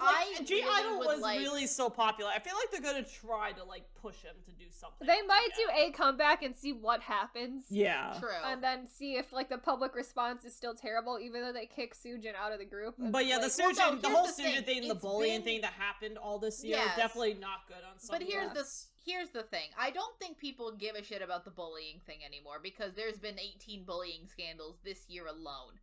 [0.00, 2.30] like, I G really Idol was like- really so popular.
[2.34, 5.06] I feel like they're gonna try to like push him to do something.
[5.06, 7.64] they might do a comeback and see what happens.
[7.70, 8.16] Yeah.
[8.18, 8.28] true.
[8.44, 11.94] And then see if like the public response is still terrible, even though they kick
[11.94, 12.94] Sujin out of the group.
[12.98, 14.80] But yeah, the Like, well, Sujin, no, the whole the Sujin thing.
[14.82, 16.96] thing, the bullying been- thing that happened all this year, Yes.
[16.96, 18.64] definitely not good on some But here's the
[19.04, 19.68] here's the thing.
[19.78, 23.38] I don't think people give a shit about the bullying thing anymore because there's been
[23.38, 25.78] 18 bullying scandals this year alone.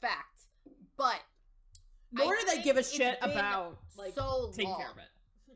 [0.00, 0.42] Fact.
[0.96, 1.20] But
[2.14, 4.80] Nor do they give a shit about like so taking long.
[4.80, 5.04] care of it.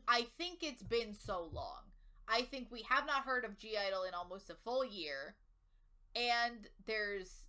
[0.07, 1.81] I think it's been so long.
[2.27, 5.35] I think we have not heard of (G)I-DLE in almost a full year.
[6.15, 7.45] And there's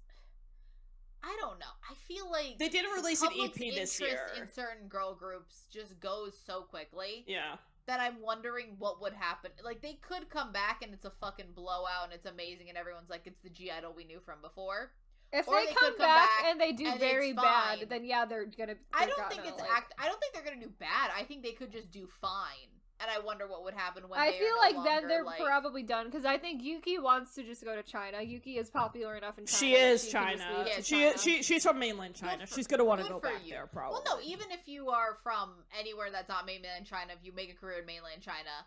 [1.22, 1.66] I don't know.
[1.90, 4.42] I feel like They didn't release an EP this interest year.
[4.42, 7.56] in certain girl groups just goes so quickly Yeah.
[7.86, 9.50] that I'm wondering what would happen.
[9.62, 13.10] Like they could come back and it's a fucking blowout and it's amazing and everyone's
[13.10, 14.92] like it's the (G)I-DLE we knew from before.
[15.32, 18.24] If they, they come, come back, back and they do and very bad, then yeah,
[18.24, 18.74] they're gonna.
[18.92, 21.10] I they're don't think gonna, it's like- act I don't think they're gonna do bad.
[21.16, 22.68] I think they could just do fine.
[23.02, 25.08] And I wonder what would happen when I they are feel no like longer, then
[25.08, 28.20] they're like- probably done because I think Yuki wants to just go to China.
[28.20, 29.56] Yuki is popular enough in China.
[29.58, 30.64] She is she China.
[30.66, 31.18] Yeah, to she China.
[31.18, 32.46] she she's from mainland China.
[32.46, 33.52] for- she's gonna want to go back you.
[33.52, 34.00] there probably.
[34.04, 37.50] Well, no, even if you are from anywhere that's not mainland China, if you make
[37.50, 38.66] a career in mainland China,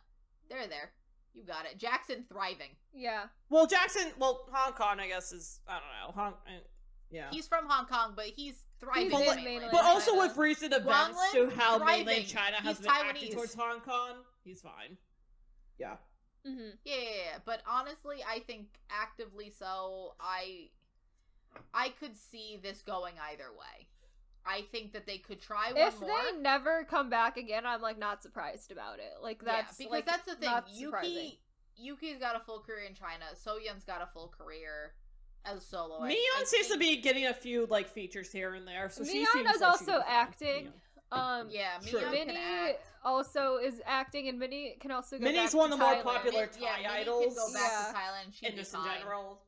[0.49, 0.91] they're there.
[1.33, 1.77] You got it.
[1.79, 2.69] Jackson thriving.
[2.93, 4.11] Yeah, Well, Jackson.
[4.19, 6.21] Well, Hong Kong, I guess is I don't know.
[6.21, 6.33] Hong.
[6.47, 6.59] uh,
[7.09, 7.29] Yeah.
[7.31, 9.09] He's from Hong Kong, but he's thriving.
[9.09, 10.27] He's in in mainland mainland but also China.
[10.27, 12.05] with recent events Guanlin, to how thriving.
[12.05, 14.97] mainland China has He's been acting towards Hong Kong, he's fine.
[15.79, 15.95] Yeah.
[16.45, 16.99] hmm Yeah, yeah,
[17.31, 20.13] yeah, but honestly, I think actively so.
[20.19, 20.69] I,
[21.73, 23.87] I could see this going either way.
[24.45, 26.09] I think that they could try one if more.
[26.11, 29.13] If they never come back again, I'm like not surprised about it.
[29.21, 30.51] Like that's yeah, because like, that's the thing.
[30.73, 31.39] Yuki,
[31.77, 33.25] Yuki's got a full career in China.
[33.35, 34.93] Soyeon's got a full career
[35.45, 36.07] as a soloist.
[36.07, 39.19] Neon I seems to be getting a few like features here and there, so she
[39.19, 40.03] Neon is like also she'd be fine.
[40.07, 40.67] acting.
[41.11, 42.37] Um, Yeah, Miyeon Minnie can
[42.69, 42.81] act.
[43.05, 45.23] also is acting, and Minnie can also go.
[45.23, 47.25] Minnie's back one of the more popular Min- yeah, Thai Minnie idols.
[47.25, 47.87] can go back Yeah.
[47.91, 48.33] to Thailand.
[48.33, 48.97] She'd And just in fine.
[48.99, 49.41] general,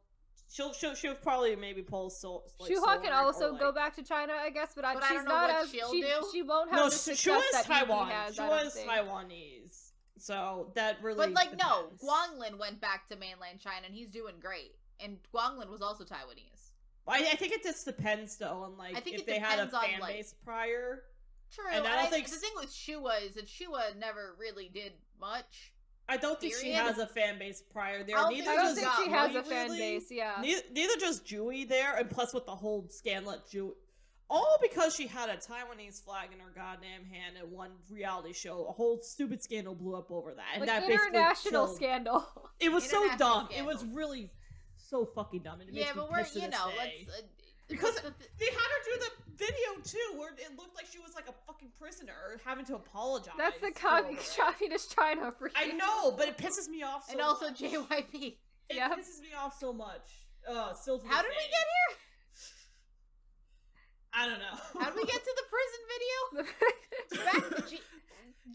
[0.56, 2.44] she'll she'll she'll probably maybe pull so.
[2.60, 5.08] Like, Shuhua can also like- go back to China, I guess, but, I, But I
[5.10, 6.28] she's don't know not what as she'll she, do.
[6.32, 8.08] she won't have No, the Sh- success Shuhua that Yuki Taiwan.
[8.10, 8.40] has.
[8.40, 8.76] I Shuhua don't is.
[8.76, 11.18] Taiwanese, so that really.
[11.18, 11.90] But like, no.
[12.04, 14.76] Guanlin went back to mainland China, and he's doing great.
[15.00, 16.72] And Guanlin was also Taiwanese.
[17.08, 19.60] I, I think it just depends though on like I think if it they had
[19.60, 21.04] a depends on, fan like- base prior.
[21.54, 21.66] True.
[21.68, 24.68] And And, I don't I think the thing with Shuhua is that Shuhua never really
[24.68, 25.74] did much.
[26.08, 28.18] I don't think she has a fan base prior there.
[28.18, 29.80] I don't Neither think I don't does think she has a fan really.
[29.80, 30.12] base.
[30.12, 30.36] Yeah.
[30.42, 33.76] Neither, neither does Tzuyu there, and plus with the whole Scanlet Jew,
[34.30, 38.66] all because she had a Taiwanese flag in her goddamn hand at one reality show.
[38.66, 42.26] A whole stupid scandal blew up over that, and like that basically international scandal.
[42.60, 43.50] It was so dumb.
[43.56, 44.32] It was really
[44.78, 45.60] so fucking dumb.
[45.72, 47.22] Yeah, but we're you know let's uh,
[47.68, 51.16] Because the They had her do the video too, where it looked like she was
[51.16, 53.34] like a fucking prisoner having to apologize.
[53.38, 53.76] That's the it.
[53.76, 55.54] communist China for you.
[55.56, 57.60] I know, but it pisses me off so and also much.
[57.60, 58.38] JYP.
[58.70, 58.92] It Yep.
[58.98, 60.26] pisses me off so much.
[60.50, 61.98] Uh, still How did we get here?
[64.14, 64.80] I don't know.
[64.80, 66.56] How did we get to the prison video?
[67.26, 67.82] Back to G-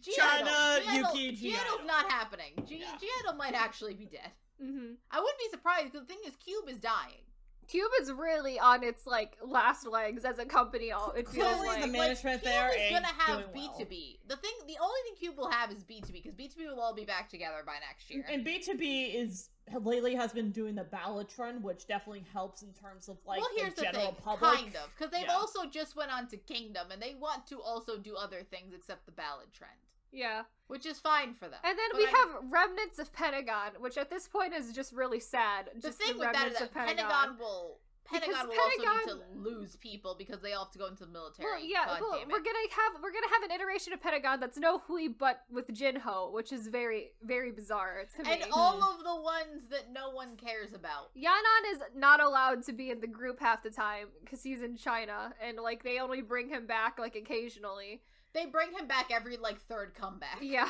[0.03, 1.11] G China, Idol.
[1.15, 2.53] Yuki, G (G)I-DLE's not happening.
[2.66, 2.97] G Yeah.
[2.99, 3.07] G
[3.37, 4.31] might actually be dead.
[4.61, 7.23] hmm I wouldn't be surprised because the thing is, Cube is dying.
[7.71, 10.91] Cube's really on its like last legs as a company.
[10.93, 11.81] All it feels Clearly like.
[11.83, 13.79] the management Cube there is gonna have B well.
[13.79, 14.19] two B.
[14.27, 17.05] The thing, the only thing Cube will have is BTOB because BTOB will all be
[17.05, 18.25] back together by next year.
[18.29, 19.51] And BTOB is
[19.83, 23.49] lately has been doing the ballot trend, which definitely helps in terms of like well,
[23.57, 24.53] here's the the, general thing, public.
[24.53, 25.35] kind of, because they've Yeah.
[25.37, 29.07] also just went on to Kingdom, and they want to also do other things except
[29.07, 29.79] the ballad trend,
[30.12, 31.61] yeah, which is fine for them.
[31.65, 34.93] and then But we I- have remnants of Pentagon, which at this point is just
[34.93, 35.70] really sad.
[35.74, 37.07] the just thing the with that is remnants that of Pentagon.
[37.11, 37.78] Pentagon will.
[38.12, 41.05] Because Pentagon will also need to lose people because they all have to go into
[41.05, 41.49] the military.
[41.49, 44.59] Well, yeah, God well, we're gonna have we're gonna have an iteration of Pentagon that's
[44.59, 48.32] no Hui but with Jinho, which is very very bizarre to me.
[48.32, 51.15] and all of the ones that no one cares about.
[51.15, 54.77] Yanan is not allowed to be in the group half the time because he's in
[54.77, 58.03] China, and like they only bring him back like occasionally.
[58.32, 60.39] They bring him back every like third comeback.
[60.40, 60.69] Yeah,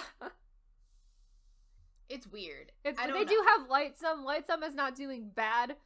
[2.08, 2.72] It's weird.
[2.84, 3.44] it's, I they don't do know.
[3.44, 4.24] have Lightsum.
[4.24, 5.76] Lightsum is not doing bad.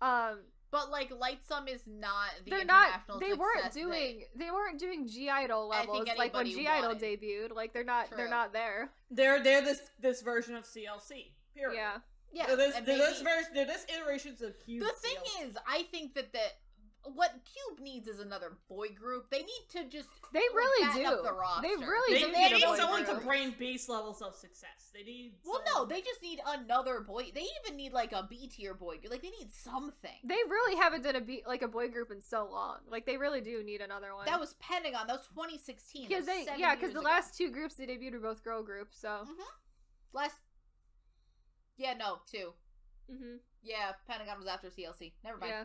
[0.00, 0.38] Um,
[0.70, 2.86] But like Lightsum is not the they're not.
[2.88, 3.90] international They weren't doing.
[3.90, 7.52] they- They weren't doing (G)I-DLE I levels like when (G)I-DLE debuted.
[7.54, 8.08] Like they're not.
[8.16, 8.90] They're not there.
[9.10, 11.32] They're they're this this version of CLC.
[11.54, 11.76] Period.
[11.76, 11.98] Yeah.
[12.32, 13.50] Yeah, They're this, and they're this version.
[13.54, 14.82] They're this iterations of Cube.
[14.82, 15.46] the thing CLC.
[15.48, 16.40] is, I think that the
[17.14, 19.30] what Cube needs is another boy group.
[19.30, 21.06] They need to just They really do.
[21.06, 21.62] up the roster.
[21.68, 23.20] They really they, do they need need someone group.
[23.20, 24.90] to bring base levels of success.
[24.94, 25.32] They need.
[25.44, 27.30] Well, no, they just need another boy.
[27.34, 28.98] They even need like a B tier boy.
[28.98, 29.10] group.
[29.12, 30.10] Like they need something.
[30.24, 32.78] They really haven't done a be- like a boy group in so long.
[32.90, 34.26] Like they really do need another one.
[34.26, 35.06] That was Pentagon.
[35.06, 36.08] That was 2016.
[36.08, 37.08] because they yeah because the ago.
[37.08, 38.98] last two groups they debuted were both girl groups.
[39.00, 39.26] So
[40.12, 40.36] last.
[41.76, 42.52] Yeah, no, two.
[43.10, 45.12] hmm Yeah, Pentagon was after CLC.
[45.22, 45.50] Never mind.
[45.52, 45.64] yeah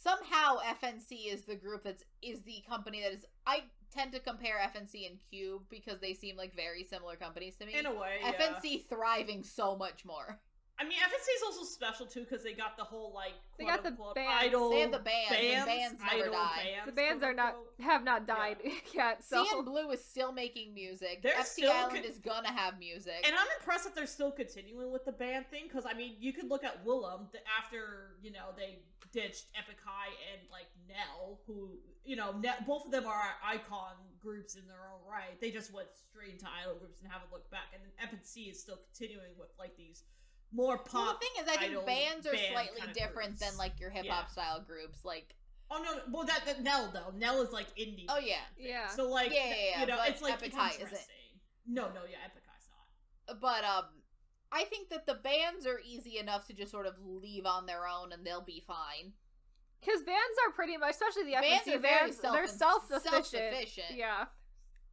[0.00, 3.24] Somehow FNC is the group that's is the company that is.
[3.46, 7.66] I tend to compare FNC and Cube because they seem like very similar companies to
[7.66, 7.74] me.
[7.74, 8.18] in a way.
[8.22, 8.32] yeah.
[8.32, 10.38] FNC thriving so much more.
[10.80, 13.76] I mean, FNC is also special too because they got the whole like They quote
[13.76, 14.44] got the unquote bands.
[14.44, 14.70] idol.
[14.70, 16.62] They have the bands, and bands never idol die.
[16.64, 18.58] bands, the bands are not have not died
[18.94, 19.24] yet.
[19.24, 21.20] So CN Blue is still making music.
[21.22, 23.24] They're FC still Island con- is gonna have music.
[23.26, 26.32] And I'm impressed that they're still continuing with the band thing because I mean, you
[26.32, 28.78] could look at Willem the, after you know they
[29.12, 31.70] ditched Epic High and like Nell, who
[32.04, 35.40] you know ne- both of them are icon groups in their own right.
[35.40, 37.74] They just went straight into idol groups and haven't looked back.
[37.74, 40.02] And then FNC is still continuing with like these
[40.52, 40.94] more pop.
[40.94, 43.40] well, the thing is, I think bands are band slightly kinda different groups.
[43.40, 44.32] than like your hip hop Yeah.
[44.32, 45.04] style groups.
[45.04, 45.34] Like,
[45.70, 47.12] Oh no, well that, that Nell though.
[47.16, 48.06] Nell is like indie.
[48.08, 48.88] oh yeah, yeah.
[48.88, 51.06] So like, Yeah, yeah, yeah, you know, but it's like Epic it's High isn't.
[51.66, 53.40] No, no, yeah, Epic High's not.
[53.40, 53.84] but um,
[54.50, 57.86] I think that the bands are easy enough to just sort of leave on their
[57.86, 59.12] own and they'll be fine.
[59.80, 62.82] Because bands are pretty much, especially the Bands FNC are very bands, self- they're self
[62.88, 63.12] sufficient.
[63.12, 63.90] self-sufficient.
[63.94, 64.24] Yeah.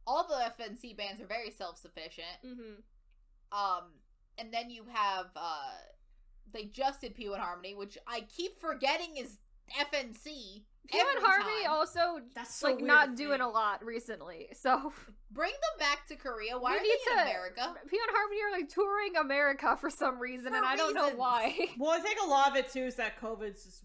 [0.06, 2.26] All the FNC bands are very self sufficient.
[2.44, 2.74] hmm
[3.50, 3.84] Um,
[4.38, 5.70] and then you have uh,
[6.52, 9.38] they just did P1 Harmony, which I keep forgetting is
[9.78, 10.62] FNC.
[10.88, 11.72] Pew and Harmony time.
[11.72, 13.42] also That's so like not doing think.
[13.42, 14.46] a lot recently.
[14.52, 14.92] So
[15.32, 16.56] Bring them back to Korea.
[16.56, 17.74] Why We are need they in to- America?
[17.88, 21.56] P1 Harmony are like touring America for some reason, For and I don't know why.
[21.78, 23.82] Well, I think a lot of it too is that COVID's just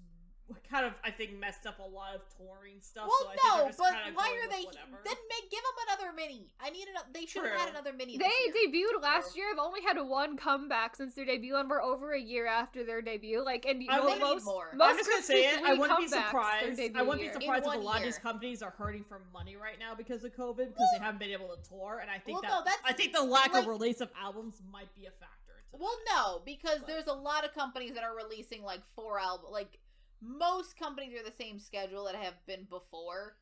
[0.69, 3.07] kind of, I think, messed up a lot of touring stuff.
[3.07, 4.63] Well, so I think no, just but kinda why are they?
[4.65, 4.99] Whatever.
[5.03, 6.47] Then make give them another mini.
[6.59, 7.07] I need another.
[7.13, 8.17] They should have had another mini.
[8.17, 8.87] They this year.
[8.97, 9.41] debuted last True.
[9.43, 9.51] year.
[9.53, 13.01] I've only had one comeback since their debut, and we're over a year after their
[13.01, 13.43] debut.
[13.43, 14.71] Like, and I know, wouldn't most, more.
[14.75, 15.61] most I'm just gonna say it.
[15.63, 16.79] I wouldn't be surprised.
[16.95, 19.55] I wouldn't be surprised if a one lot of these companies are hurting for money
[19.55, 21.99] right now because of COVID because they haven't been able to tour.
[22.01, 24.09] And I think Well, that no, that's- I think the lack like- of release of
[24.19, 25.27] albums might be a factor.
[25.73, 29.51] Well, no, because But- there's a lot of companies that are releasing like four albums.
[29.51, 29.79] Like
[30.22, 33.35] most companies are the same schedule that have been before.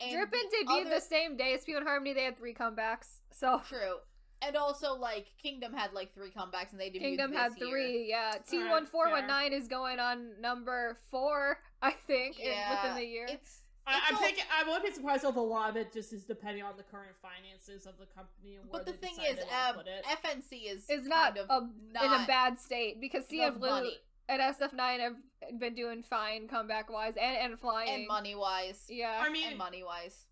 [0.00, 2.12] And Drippin' the debuted other- the same day as P1 Harmony.
[2.12, 3.20] They had three comebacks.
[3.30, 3.98] So True.
[4.42, 7.68] And also, like Kingdom had like three comebacks, and they debuted Kingdom this had year.
[7.70, 8.08] three.
[8.10, 12.50] Yeah, T Alright, one four one nine is going on number four, I think, in-
[12.50, 13.26] Yeah, within the year.
[13.30, 13.62] It's.
[13.86, 16.12] I, it's I'm all- thinking I wouldn't be surprised if a lot of it just
[16.12, 19.24] is depending on the current finances of the company and where But the they thing
[19.24, 19.76] is, um.
[20.10, 23.68] FNC is Is not, kind a, not in a bad state because the CN Blue
[23.70, 23.98] money
[24.28, 25.16] and SF9 have
[25.58, 28.84] been doing fine comeback wise and and flying and money wise.
[28.88, 30.26] Yeah, I mean, and money wise.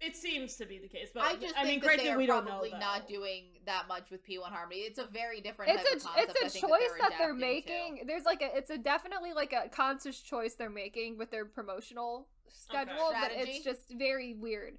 [0.00, 2.10] It seems to be the case, but I just I mean, think that granted, they
[2.10, 2.64] are we don't know.
[2.68, 2.76] though.
[2.78, 4.80] not doing that much with P1 Harmony.
[4.80, 5.70] It's a very different.
[5.72, 7.98] It's type a of concept, it's a choice that that they're, making.
[8.00, 8.04] to.
[8.06, 12.26] There's like a it's a definitely like a conscious choice they're making with their promotional
[12.48, 13.52] schedule, but Strategy.
[13.52, 14.78] it's just very weird.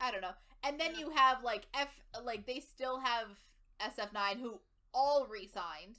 [0.00, 0.34] I don't know.
[0.64, 1.00] And then Yeah.
[1.00, 1.88] you have like F,
[2.22, 3.28] like they still have
[3.80, 4.60] SF9 who
[4.94, 5.98] all re-signed.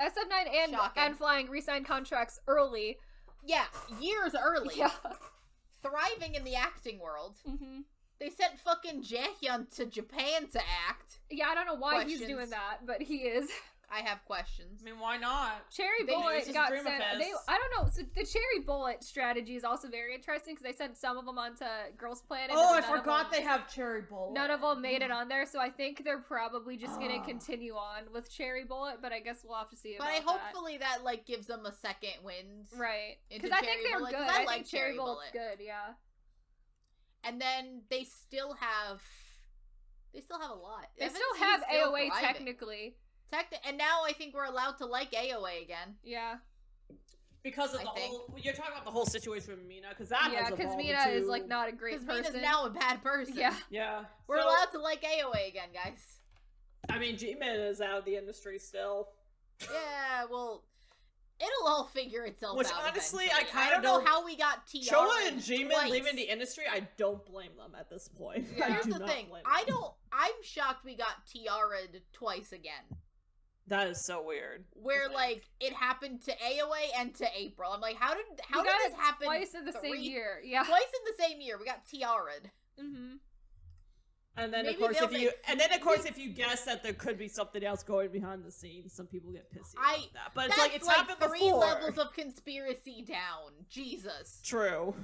[0.00, 1.02] SF9 and Shocking.
[1.02, 2.98] and flying re-signed contracts early.
[3.44, 3.64] Yeah,
[4.00, 4.74] years early.
[4.76, 4.90] Yeah.
[5.82, 7.36] Thriving in the acting world.
[7.46, 7.80] hmm
[8.18, 11.18] They sent fucking Jaehyun to Japan to act.
[11.30, 13.48] Yeah, I don't know why he's doing that, but he is.
[13.88, 14.80] I have questions.
[14.82, 15.70] I mean, why not?
[15.70, 16.84] Cherry They Bullet got sent.
[16.86, 17.88] They, I don't know.
[17.88, 21.38] So the Cherry Bullet strategy is also very interesting because they sent some of them
[21.38, 21.64] onto
[21.96, 22.50] Girls Planet.
[22.52, 24.32] Oh, I and none of forgot them- they have Cherry Bullet.
[24.34, 27.24] None of them made it on there, so I think they're probably just gonna Ah.
[27.24, 28.96] continue on with Cherry Bullet.
[29.00, 30.24] But I guess we'll have to see But I that.
[30.26, 31.04] hopefully that.
[31.04, 32.66] like gives them a second wind.
[32.74, 33.18] Right.
[33.30, 34.18] Because I think they're Bullet, good.
[34.26, 35.56] 'cause I I, like think Cherry Cherry Bullet's Bullet.
[35.58, 35.94] good, yeah.
[37.22, 39.00] And then they still have
[40.12, 40.86] they still have a lot.
[40.98, 42.26] They FNC still have still AOA thriving.
[42.26, 42.96] technically.
[43.32, 45.96] Techni- and now I think we're allowed to like AOA again.
[46.04, 46.36] Yeah.
[47.42, 48.10] because of I the think.
[48.10, 48.34] whole.
[48.42, 51.26] You're talking about the whole situation with Mina, because that yeah, because evolved Mina is
[51.26, 52.06] like not a great person.
[52.06, 52.40] Because person.
[52.40, 53.34] Mina's now a bad person.
[53.36, 53.54] Yeah.
[53.70, 56.18] Yeah, We're So, allowed to like AOA again, guys.
[56.88, 59.08] I mean, Jimin is out of the industry still.
[59.62, 60.62] Yeah, well,
[61.40, 62.74] it'll all figure itself Which, out.
[62.84, 63.58] Which honestly, eventually.
[63.58, 64.96] I kinda don't know how we got T-ara.
[64.98, 65.90] Choa and Jimin twice.
[65.90, 68.46] leaving the industry, I don't blame them at this point.
[68.56, 68.68] Yeah.
[68.70, 69.26] Here's the thing.
[69.28, 69.92] blame I don't.
[70.12, 72.84] I'm shocked we got T-ara'd twice again.
[73.68, 74.64] That is so weird.
[74.74, 75.14] Where Okay.
[75.14, 77.72] like it happened to AOA and to April.
[77.72, 80.40] I'm like, how did how we did this happen twice in the same year.
[80.44, 80.62] Yeah.
[80.62, 82.50] Twice in the same year, we got T-ara'd.
[82.80, 83.16] Mm-hmm.
[84.38, 86.64] And then Maybe of course if you make- and then of course if you guess
[86.66, 90.12] that there could be something else going behind the scenes, some people get pissy about
[90.12, 90.32] that.
[90.34, 91.60] But it's like it's like happened three before.
[91.60, 93.52] levels of conspiracy down.
[93.70, 94.40] Jesus.
[94.44, 94.94] True.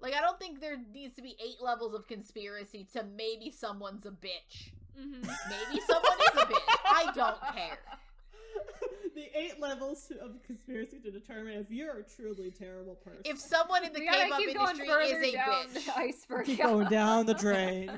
[0.00, 4.04] Like I don't think there needs to be eight levels of conspiracy to maybe someone's
[4.04, 4.72] a bitch.
[4.98, 5.22] Mm-hmm.
[5.50, 6.76] Maybe someone is a bitch.
[6.86, 7.78] I don't care.
[9.14, 13.22] the eight levels of conspiracy to determine if you're a truly terrible person.
[13.24, 16.46] If someone in the we gotta K-pop industry is a down bitch, the iceberg.
[16.46, 17.90] keep going down the drain,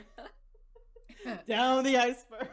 [1.49, 2.49] down the iceberg.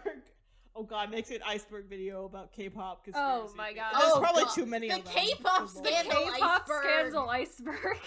[0.76, 3.48] Oh god, makes an iceberg video about K-pop conspiracy.
[3.52, 3.94] Oh my God.
[3.94, 4.56] There's Oh probably God.
[4.56, 5.14] too many The of them.
[5.14, 6.84] K-pop Good The K-pop iceberg.
[6.84, 7.98] scandal iceberg.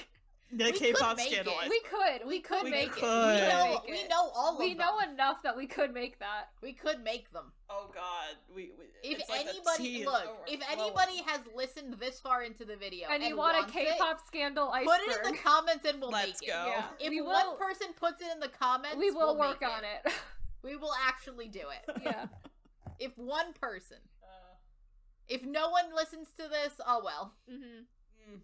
[0.53, 1.55] The We could K-pop scandal.
[1.69, 2.27] we could.
[2.27, 3.03] We could we make could.
[3.05, 3.43] it.
[3.43, 5.11] We know, we know all We of know them.
[5.15, 6.51] enough that we could make that.
[6.63, 7.51] We could make them.
[7.69, 8.71] Oh god, we.
[8.79, 12.77] we If it's like anybody is look, if anybody has listened this far into the
[12.77, 14.99] video And and, you want a wants it, K-pop scandal iceberg?
[15.01, 16.55] put it in the comments and we'll Let's make it.
[16.55, 16.85] Yeah.
[17.01, 17.55] If we one will.
[17.57, 20.13] person puts it in the comments, we will we'll work make on it.
[20.63, 22.03] We will actually do it.
[22.05, 22.27] yeah.
[22.99, 23.99] If one person.
[24.23, 24.55] Uh,
[25.29, 27.35] If no one listens to this, oh well.
[27.51, 27.83] Mm-hmm.
[28.35, 28.39] mm.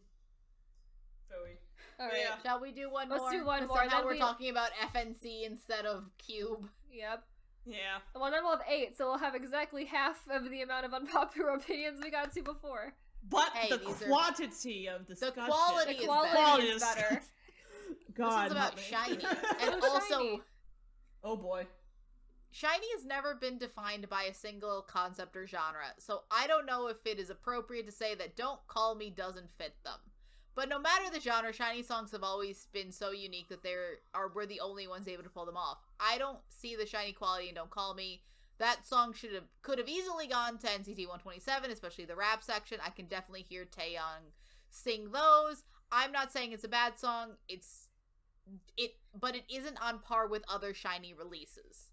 [1.31, 1.57] Phooey.
[2.03, 2.19] All right.
[2.21, 2.35] Yeah.
[2.43, 3.19] Shall we do one more?
[3.19, 6.69] Let's do one 'Cause more, Somehow we're we- talking about FNC instead of Cube.
[6.91, 7.25] Yep.
[7.65, 7.99] Yeah.
[8.17, 11.51] Well, then we'll have eight, so we'll have exactly half of the amount of unpopular
[11.55, 12.95] opinions we got to before.
[13.29, 15.45] But Hey, the these are- quantity of discussion.
[15.45, 16.63] quality The is quality better.
[16.75, 17.23] is better.
[18.15, 18.45] God.
[18.45, 20.41] this is about SHINee, and also SHINee.
[21.23, 21.67] oh boy.
[22.53, 25.87] SHINee has never been defined by a single concept or genre.
[25.99, 29.51] So I don't know if it is appropriate to say that "Don't Call Me" doesn't
[29.57, 29.99] fit them.
[30.55, 34.01] But no matter the genre, SHINee songs have always been so unique that they're
[34.35, 35.79] we're the only ones able to pull them off.
[35.99, 38.23] I don't see the SHINee quality in "Don't Call Me."
[38.59, 42.79] That song should have could have easily gone to NCT 127, especially the rap section.
[42.85, 44.33] I can definitely hear Taeyong
[44.71, 45.63] sing those.
[45.91, 47.33] I'm not saying it's a bad song.
[47.49, 47.89] It's
[48.77, 51.91] it, but it isn't on par with other SHINee releases.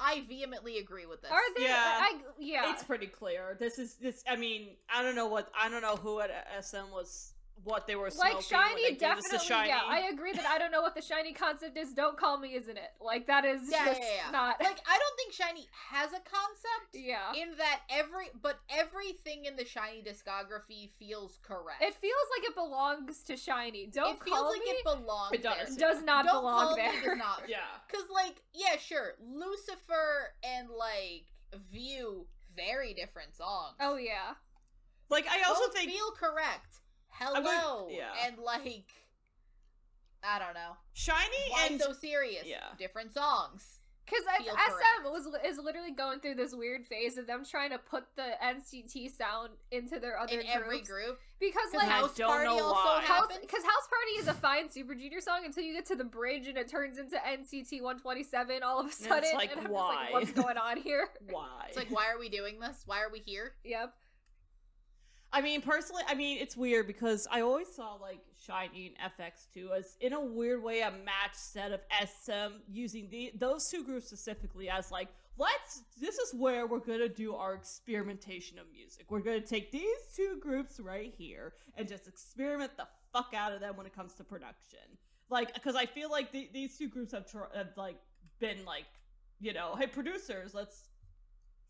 [0.00, 1.30] I vehemently agree with this.
[1.30, 1.68] Are there?
[1.68, 1.84] Yeah.
[2.00, 2.72] I, yeah.
[2.72, 3.56] It's pretty clear.
[3.58, 4.24] This is this.
[4.28, 6.30] I mean, I don't know what I don't know who at
[6.62, 7.31] SM was
[7.64, 9.38] what they were smoking like when SHINee, they definitely.
[9.38, 9.66] the SHINee.
[9.68, 11.92] Yeah, I agree that I don't know what the SHINee concept is.
[11.92, 12.90] Don't call me, isn't it?
[13.00, 14.30] Like that is Yeah, just yeah, yeah.
[14.32, 14.60] not.
[14.60, 17.32] like I don't think SHINee has a concept yeah.
[17.40, 21.82] in that every but everything in the SHINee discography feels correct.
[21.82, 23.92] It feels like it belongs to SHINee.
[23.92, 24.70] Don't it feels call like me.
[24.70, 25.32] it belongs.
[25.32, 25.76] It does.
[25.76, 25.92] there.
[25.94, 27.10] does not Don't belong call me there.
[27.10, 27.42] does not.
[27.48, 27.58] yeah.
[27.92, 31.26] Cause like yeah, sure, Lucifer and like
[31.70, 32.26] View,
[32.56, 33.76] very different songs.
[33.80, 34.34] Oh yeah.
[35.10, 36.80] Like I also Both think feel correct.
[37.20, 38.10] Would- Hello, yeah.
[38.26, 38.90] and like
[40.24, 40.76] I don't know.
[40.94, 42.44] SHINee Why and so serious?
[42.46, 42.66] yeah.
[42.78, 43.78] Different songs.
[44.04, 47.78] Because Feel SM was is literally going through this weird phase of them trying to
[47.78, 51.20] put the NCT sound into their other in every group.
[51.38, 52.74] because Because like House Party also.
[52.74, 53.38] House happened.
[53.40, 56.48] because House Party is a fine Super Junior song until you get to the bridge
[56.48, 59.30] and it turns into NCT 127 all of a it's sudden.
[59.34, 59.94] like, and I'm just why?
[60.04, 61.08] like, what's going on here?
[61.30, 61.66] why?
[61.68, 62.82] It's like, why are we doing this?
[62.86, 63.52] Why are we here?
[63.64, 63.94] yep.
[65.34, 69.78] I mean, personally, I mean, it's weird because I always saw like SHINee and FX2
[69.78, 74.06] as, in a weird way, a match set of SM using the those two groups
[74.06, 75.82] specifically as like, let's.
[75.98, 79.06] This is where we're gonna do our experimentation of music.
[79.08, 83.60] We're gonna take these two groups right here and just experiment the fuck out of
[83.60, 84.80] them when it comes to production.
[85.30, 87.96] Like, because I feel like the, these two groups have, tr- have like
[88.38, 88.84] been like,
[89.40, 90.88] you know, hey producers, let's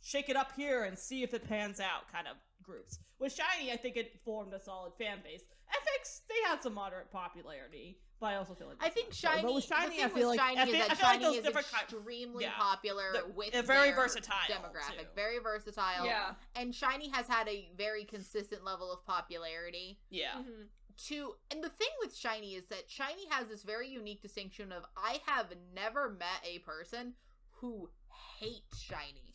[0.03, 2.99] shake it up here and see if it pans out kind of groups.
[3.19, 5.43] With SHINee, I think it formed a solid fan base.
[5.71, 9.13] FX, they had some moderate popularity, but I also feel like I think.
[9.13, 9.43] SHINee.
[9.43, 11.07] But with SHINee, the thing I feel with like SHINee I is that I feel
[11.09, 12.53] like SHINee is extremely yeah.
[12.57, 14.99] popular They're- with they're very their versatile, demographic.
[15.01, 15.07] too.
[15.15, 16.05] Very versatile.
[16.07, 16.35] Yeah.
[16.55, 19.99] And SHINee has had a very consistent level of popularity.
[20.11, 20.35] yeah.
[20.39, 20.67] Mhm.
[21.09, 24.85] To and the thing with SHINee is that SHINee has this very unique distinction of
[24.95, 27.15] I have never met a person
[27.53, 27.91] who
[28.39, 29.32] hates SHINee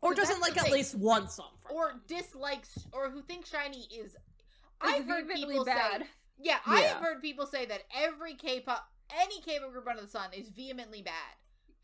[0.00, 0.72] Or doesn't like at thing.
[0.72, 2.02] least one song from or them.
[2.06, 4.16] dislikes or who thinks SHINee is.
[4.80, 6.02] I've heard people bad.
[6.02, 6.08] say
[6.40, 10.30] Yeah, I have heard people say that every K-pop, any K-pop group under the sun
[10.32, 11.34] is vehemently bad.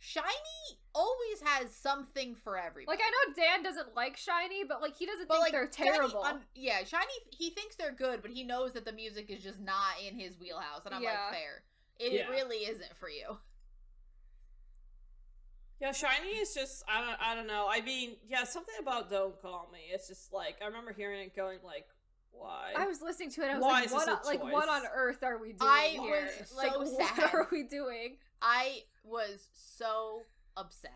[0.01, 2.87] SHINee always has something for everybody.
[2.99, 5.67] Like I know Dan doesn't like SHINee, but like he doesn't but think like they're
[5.87, 6.27] SHINee terrible.
[6.55, 9.95] yeah, SHINee he thinks they're good, but he knows that the music is just not
[10.07, 11.11] in his wheelhouse, and I'm Yeah.
[11.27, 11.63] like, fair.
[11.99, 12.29] It Yeah.
[12.29, 13.39] really isn't for you.
[15.85, 17.67] Yeah, SHINee is just I don't I don't know.
[17.69, 21.37] I mean, yeah, something about "Don't Call Me." It's just like I remember hearing it,
[21.37, 21.85] going like,
[22.33, 22.73] why?
[22.75, 23.51] I was listening to it.
[23.51, 24.09] I was Why like, what?
[24.09, 26.27] on- like, what on earth are we doing I here?
[26.41, 27.35] was like, so what sad.
[27.35, 28.17] are we doing?
[28.41, 30.23] I was so
[30.57, 30.91] upset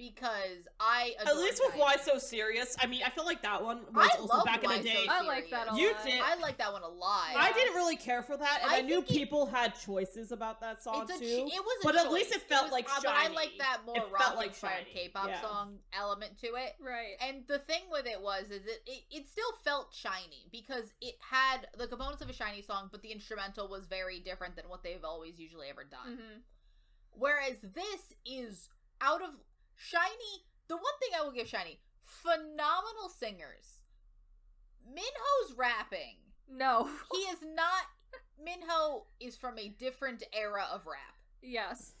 [0.00, 3.80] because I At least with "Why So Serious," I mean, I feel like that one
[3.92, 5.04] was I also love back in the day.
[5.06, 5.78] So I like that a Serious.
[5.78, 6.04] You lot.
[6.06, 7.28] did- I like that one a lot.
[7.36, 10.32] I didn't really care for that, and I I, knew think it- people had choices
[10.32, 11.26] about that song It's a, too.
[11.26, 13.52] ch- it was, a but at least it felt was- like uh, But I like
[13.58, 15.42] that more It rock like inspired K-pop yeah.
[15.42, 16.76] song element to it.
[16.80, 17.16] Right.
[17.20, 21.16] And the thing with it was, is it, it it still felt SHINee because it
[21.20, 24.82] had the components of a SHINee song, but the instrumental was very different than what
[24.82, 26.16] they've always usually ever done.
[26.16, 26.38] hmm
[27.12, 28.68] Whereas this is
[29.00, 29.30] out of
[29.80, 30.44] SHINee.
[30.68, 33.82] The one thing I will give SHINee: phenomenal singers.
[34.88, 36.16] Minho's rapping.
[36.50, 36.88] No.
[37.12, 37.84] He is not.
[38.42, 41.14] Minho is from a different era of rap.
[41.42, 41.92] yes.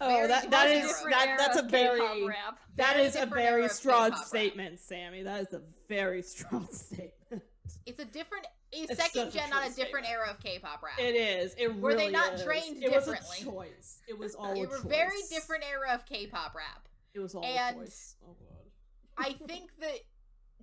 [0.00, 2.58] oh, very that that different that that's a very rap.
[2.76, 4.26] that Very is a very strong K-pop rap.
[4.28, 5.22] statement, Sammy.
[5.22, 7.42] That is a very strong statement.
[7.86, 10.06] It's a different, a It's second such a gen, not a different statement.
[10.08, 10.98] era of K-pop rap.
[10.98, 11.54] It is.
[11.56, 12.42] It Were they not is.
[12.44, 13.14] trained it differently?
[13.30, 14.00] was a choice.
[14.08, 14.84] It was all It a were choice.
[14.84, 16.88] very different era of K-pop rap.
[17.18, 17.90] It was all and-.
[18.26, 18.70] Oh god.
[19.18, 19.98] I think that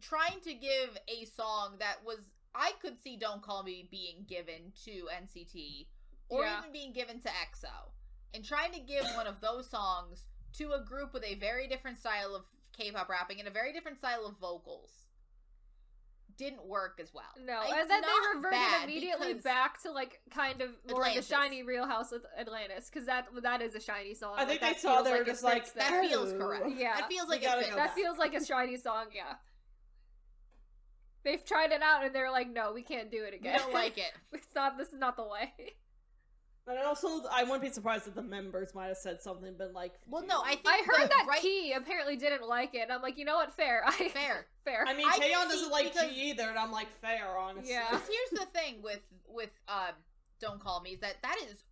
[0.02, 2.20] trying to give a song that was
[2.54, 5.88] I could see Don't Call Me being given to NCT
[6.30, 6.60] or Yeah.
[6.60, 7.92] even being given to EXO
[8.34, 10.24] and trying to give one of those songs
[10.54, 12.46] to a group with a very different style of
[12.78, 15.05] K-pop rapping and a very different style of vocals
[16.38, 17.24] didn't work as well.
[17.46, 21.22] No, It's and then they reverted immediately back to like kind of more of the
[21.22, 24.34] SHINee Real House with Atlantis because that that is a SHINee song.
[24.38, 26.04] I think like, they saw feels they were like just like That there.
[26.04, 26.66] feels correct.
[26.76, 26.96] Yeah.
[27.00, 27.70] That feels like it fits.
[27.70, 27.96] go that back.
[27.96, 29.06] feels like a SHINee song.
[29.16, 29.36] Yeah.
[31.24, 33.60] They've tried it out and they're like, no, we can't do it We again.
[33.60, 34.12] don't like it.
[34.34, 34.78] it's not.
[34.78, 35.54] This is not the way.
[36.68, 39.94] And also, I wouldn't be surprised if the members might have said something, been like,
[40.08, 42.80] Well, no, I think I heard that right Key apparently didn't like it.
[42.80, 43.54] And I'm like, you know what?
[43.54, 43.84] Fair.
[43.86, 44.48] I fair.
[44.66, 44.84] fair.
[44.88, 47.72] I mean, I Taeyeon doesn't like because- G either, and I'm like, fair, honestly.
[47.72, 47.86] Yeah.
[47.92, 49.92] Because here's the thing with with uh,
[50.40, 51.64] don't call me is that that is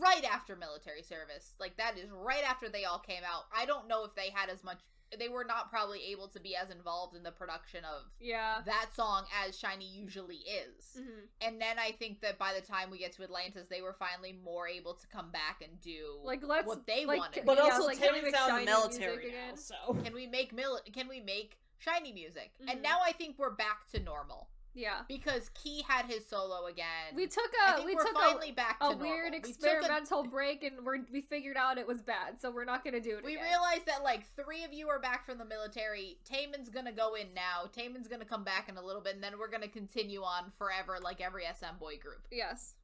[0.00, 1.54] right after military service.
[1.58, 3.44] Like that is right after they all came out.
[3.56, 4.78] I don't know if they had as much.
[5.18, 8.62] They were not probably able to be as involved in the production of yeah.
[8.64, 10.96] that song as SHINee usually is.
[10.98, 11.26] Mhm.
[11.40, 14.32] And then I think that by the time we get to Atlantis, they were finally
[14.32, 17.44] more able to come back and do Like let's what they like, wanted.
[17.44, 19.54] But Yeah, also, like, can we Taeyeon's make out in the SHINee music military now,
[19.56, 19.94] so.
[20.04, 22.52] can we make mil- Can we make SHINee music?
[22.60, 22.70] Mhm.
[22.72, 25.00] And now I think we're back to normal Yeah.
[25.08, 27.14] because Key had his solo again.
[27.14, 29.32] We took I a think we we're took finally a, back a to weird normal.
[29.32, 32.64] We took a- experimental break and we we figured out it was bad, so we're
[32.64, 33.44] not gonna do it We again.
[33.44, 36.18] realized that like three of you are back from the military.
[36.24, 37.68] Taemin's gonna go in now.
[37.72, 40.98] Taemin's gonna come back in a little bit, and then we're gonna continue on forever,
[41.02, 42.26] like every SM boy group.
[42.30, 42.74] yes.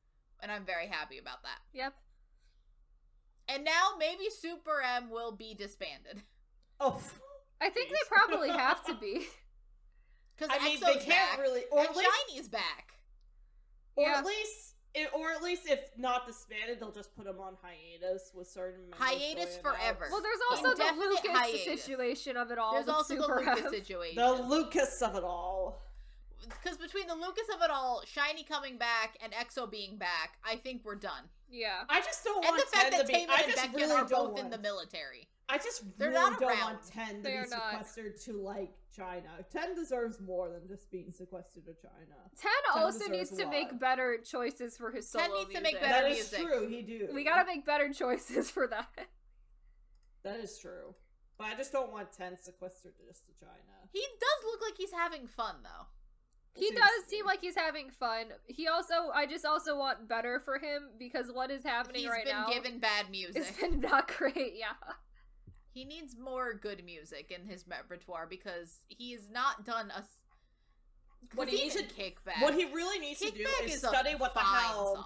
[0.43, 1.61] And I'm very happy about that.
[1.73, 1.95] Yep.
[3.49, 6.23] And now maybe Super M will be disbanded
[6.81, 7.01] Oh,
[7.61, 9.27] I think they probably have to be.
[10.37, 12.99] because I mean, EXO's they can't back, really, or and at least, SHINee's back.
[13.97, 14.19] or Yeah.
[14.19, 18.31] at least, it, or at least, if not disbanded, they'll just put them on hiatus
[18.35, 19.81] with certain Hiatus going out.
[19.81, 20.09] forever.
[20.11, 21.65] Well, there's also the Indefinite Lucas hiatus.
[21.65, 22.73] situation of it all.
[22.75, 23.71] There's with also the Lucas M.
[23.71, 24.17] situation.
[24.17, 25.83] The Lucas of it all.
[26.49, 30.57] Because between the Lucas of it all, SHINee coming back, and EXO being back, I
[30.57, 31.25] think we're done.
[31.51, 31.85] Yeah.
[31.89, 33.15] I just don't And want the fact 10 that to be.
[33.15, 35.29] Taemin I and just Baekhyun really are both want, in the military.
[35.49, 36.61] I just They're really not don't around.
[36.61, 37.71] want Ten to They be are not.
[37.71, 39.29] sequestered to like China.
[39.53, 42.17] Ten deserves more than just being sequestered to China.
[42.37, 43.51] Ten Ten also deserves needs a to lot.
[43.53, 45.81] make better choices for his solo Ten needs to make music.
[45.83, 46.41] better That is music.
[46.41, 46.69] true.
[46.69, 47.09] He do.
[47.15, 48.89] We gotta make better choices for that.
[50.25, 50.95] That is true.
[51.39, 53.53] But I just don't want Ten sequestered just to China.
[53.93, 55.87] He does look like he's having fun though.
[56.55, 57.27] He Seems does to seem be.
[57.29, 58.27] like he's having fun.
[58.47, 62.25] He also, I just also want better for him because what is happening He's right
[62.25, 63.37] been now given bad music.
[63.37, 64.55] It's been not great.
[64.57, 64.73] Yeah.
[65.77, 69.99] He needs more good music in his repertoire because he has not done a.
[69.99, 70.23] s-
[71.35, 72.41] What 'cause he needs even to- Kickback.
[72.41, 75.05] What he really needs to do is is study what the hell song.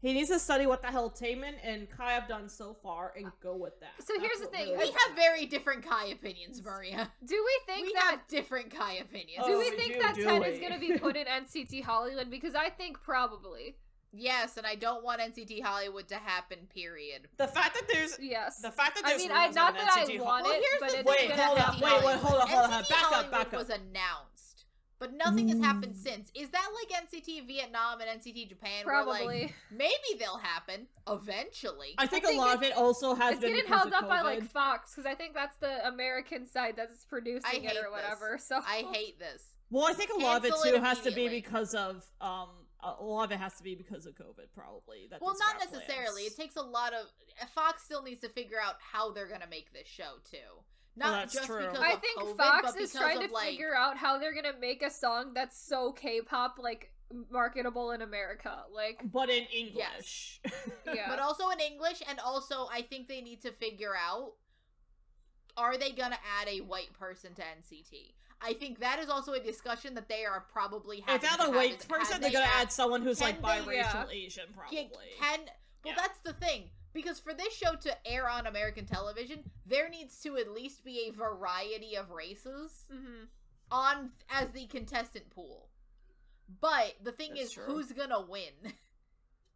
[0.00, 3.32] he needs to study what the hell Taemin and Kai have done so far and
[3.40, 4.00] go with that.
[4.06, 7.10] So here's the thing, really We have very different Kai opinions, Maria.
[7.26, 8.02] Do we think we that?
[8.10, 9.44] have different Kai opinions.
[9.44, 11.82] do Oh, we we think do, that do Ten is gonna be put in NCT
[11.82, 12.30] Hollywood?
[12.30, 13.76] Because I think probably
[14.12, 16.58] Yes, and I don't want NCT Hollywood to happen.
[16.74, 17.28] Period.
[17.38, 18.60] The fact that there's yes.
[18.60, 20.52] the fact that I there's mean, I not of that I NCT Ho- want Well,
[20.54, 22.84] it, here's but the it's Wait, gonna hold up, wait, wait, hold up, hold up,
[22.84, 23.52] NCT back up, Hollywood back up.
[23.54, 24.64] was announced,
[24.98, 26.02] but nothing has happened Mm.
[26.02, 26.30] since.
[26.34, 28.84] Is that like NCT Vietnam and NCT Japan?
[28.84, 29.54] Where, like, Probably.
[29.70, 31.94] maybe they'll happen eventually.
[31.98, 33.94] I think, I think a lot of it also has It's been getting held of
[33.94, 37.62] up by like Fox because I think that's the American side that's producing I it
[37.62, 37.90] hate or this.
[37.92, 38.38] whatever.
[38.38, 39.42] So I hate this.
[39.70, 42.48] Well, I think a lot of it too it has to be because of um
[42.82, 45.06] a lot of it has to be because of COVID probably.
[45.10, 46.22] That Well, not necessarily.
[46.22, 46.32] plans.
[46.32, 47.06] It takes a lot of.
[47.54, 50.36] Fox still needs to figure out how they're gonna make this show too.
[50.96, 51.60] Not Well, that's just true.
[51.60, 54.34] because I of think COVID, Fox but is trying to like, figure out how they're
[54.34, 56.92] gonna make a song that's so K-pop like
[57.30, 58.64] marketable in America.
[58.70, 60.40] Like, but in English.
[60.44, 60.70] Yes.
[60.94, 64.32] yeah, but also in English, and also I think they need to figure out
[65.56, 68.14] are they gonna add a white person to NCT?
[68.44, 71.16] I think that is also a discussion that they are probably having.
[71.16, 73.40] if not to a have white person, they're going to add add someone who's like
[73.42, 74.06] can they- biracial Yeah.
[74.10, 74.76] Asian, probably.
[75.20, 75.48] can well,
[75.84, 75.94] Yeah.
[75.96, 80.36] that's the thing because for this show to air on American television, there needs to
[80.36, 83.28] at least be a variety of races Mhm.
[83.70, 85.68] on as the contestant pool.
[86.60, 87.64] But the thing That's is, true.
[87.64, 88.52] who's gonna win?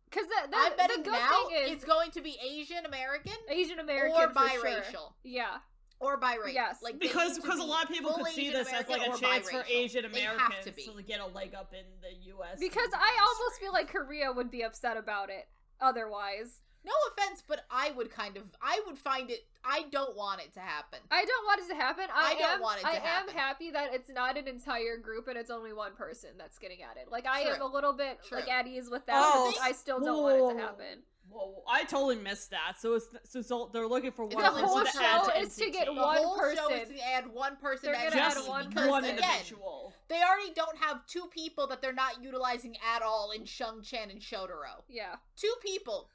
[0.08, 2.86] Because the, the, I'm the betting good now thing is it's going to be Asian
[2.86, 4.62] American Asian American or for sure.
[4.64, 5.58] biracial Yeah,
[6.01, 6.52] or biracial.
[6.52, 6.78] Yes.
[6.82, 8.89] like they because need to because a lot of people could see Asian this as
[8.89, 9.64] like a or chance for.
[9.68, 12.59] Asian Americans to to get a leg up in the U.S.
[12.60, 15.48] because I almost feel like Korea would be upset about it.
[15.81, 19.40] Otherwise, No offense, but I would kind of, I would find it.
[19.64, 21.01] I don't want it to happen.
[21.10, 22.05] I don't want it to happen.
[22.14, 24.97] I, I don't am, want it to I am happy that it's not an entire
[24.97, 27.10] group and it's only one person that's getting at it.
[27.10, 28.39] Like I am a little bit True.
[28.39, 29.20] like at ease with that.
[29.20, 30.98] Oh, but I still don't whoa, want it to happen.
[31.36, 32.74] Whoa, I totally missed that.
[32.80, 35.54] So it's so, so they're looking for one The person whole to show to is
[35.56, 35.72] to NCT.
[35.72, 37.92] get The one whole show is to add one person.
[37.92, 39.18] They're to gonna add just one because, one person.
[39.18, 39.92] again, individual.
[40.08, 44.20] they already don't have two people that they're not utilizing at all in Sungchan and
[44.20, 44.82] Shotaro.
[44.88, 46.08] Yeah, Two people.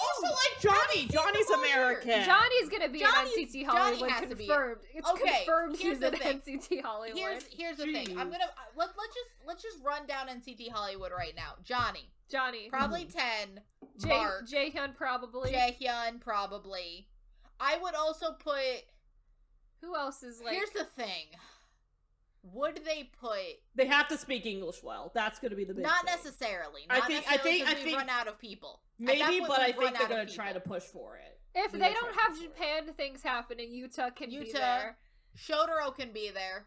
[0.00, 1.54] Also, like Johnny, Johnny's the.
[1.54, 2.24] American.
[2.24, 4.10] Johnny's gonna be Johnny's- in NCT Johnny Hollywood.
[4.10, 4.46] has to be.
[4.46, 4.80] confirmed.
[4.94, 6.58] It's Okay, confirmed here's he's the in thing.
[6.60, 7.18] NCT Hollywood.
[7.18, 8.08] Here's here's the thing.
[8.18, 11.54] I'm gonna uh, let let's just let's just run down NCT Hollywood right now.
[11.64, 13.60] Johnny Johnny, probably ten.
[14.00, 15.52] Jae Mark Jaehyun probably.
[15.52, 17.08] Jaehyun probably.
[17.60, 18.56] I would also put.
[19.82, 20.54] Who else is like?
[20.54, 21.26] here's the thing.
[22.42, 23.36] Would they put
[23.74, 25.10] They have to speak English well.
[25.14, 26.14] That's going to be the big not thing.
[26.16, 26.86] necessarily?
[26.88, 28.80] I Not think- I think- 'cause I we've think- run out of people.
[28.98, 31.38] Maybe, but I think run they're going to try to push for it.
[31.54, 32.48] if They're they don't have push for it.
[32.54, 34.98] Japan things happening, Yuta can be Yuta, there.
[35.36, 36.66] Shotaro can be there.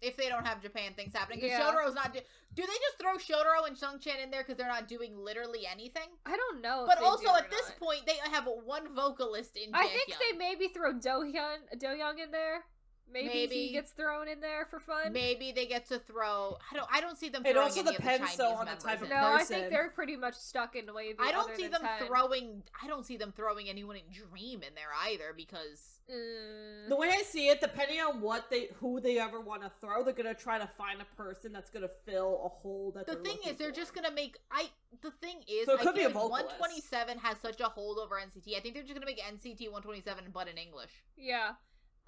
[0.00, 1.70] If they don't have Japan things happening, because Yeah.
[1.72, 2.12] Shotaro's not.
[2.12, 2.20] Do-,
[2.54, 6.08] do they just throw Shotaro and Sungchan in there because they're not doing literally anything?
[6.26, 6.82] I don't know.
[6.82, 7.78] if But they also do or at this not.
[7.78, 9.72] point, they have one vocalist in.
[9.74, 10.18] I think Jaehyun.
[10.18, 12.64] they maybe throw Dohyun Doyoung in there.
[13.12, 13.54] Maybe, Maybe.
[13.66, 15.12] he gets thrown in there for fun.
[15.12, 16.56] Maybe they get to throw.
[16.70, 16.88] I don't.
[16.92, 17.44] I don't see them.
[17.44, 19.08] It Throwing also any of the depends, though, Chinese on the members type of in.
[19.10, 19.32] no.
[19.34, 21.16] I think they're pretty much stuck in WayV.
[21.20, 22.06] I don't other see than them 10.
[22.08, 22.62] throwing.
[22.82, 26.88] I don't see them throwing anyone in Dream in there either because Mm.
[26.88, 30.02] The way I see it, depending on what they, who they ever want to throw,
[30.02, 33.06] they're gonna try to find a person that's gonna fill a hole that.
[33.06, 33.76] the they're thing looking is they're for.
[33.76, 34.36] just gonna make.
[34.50, 34.68] I.
[35.00, 36.60] The thing is, So it I could be a like vocalist.
[36.60, 38.56] 127 has such a hold over NCT.
[38.56, 40.90] I think they're just gonna make NCT 127 but in English.
[41.16, 41.52] Yeah.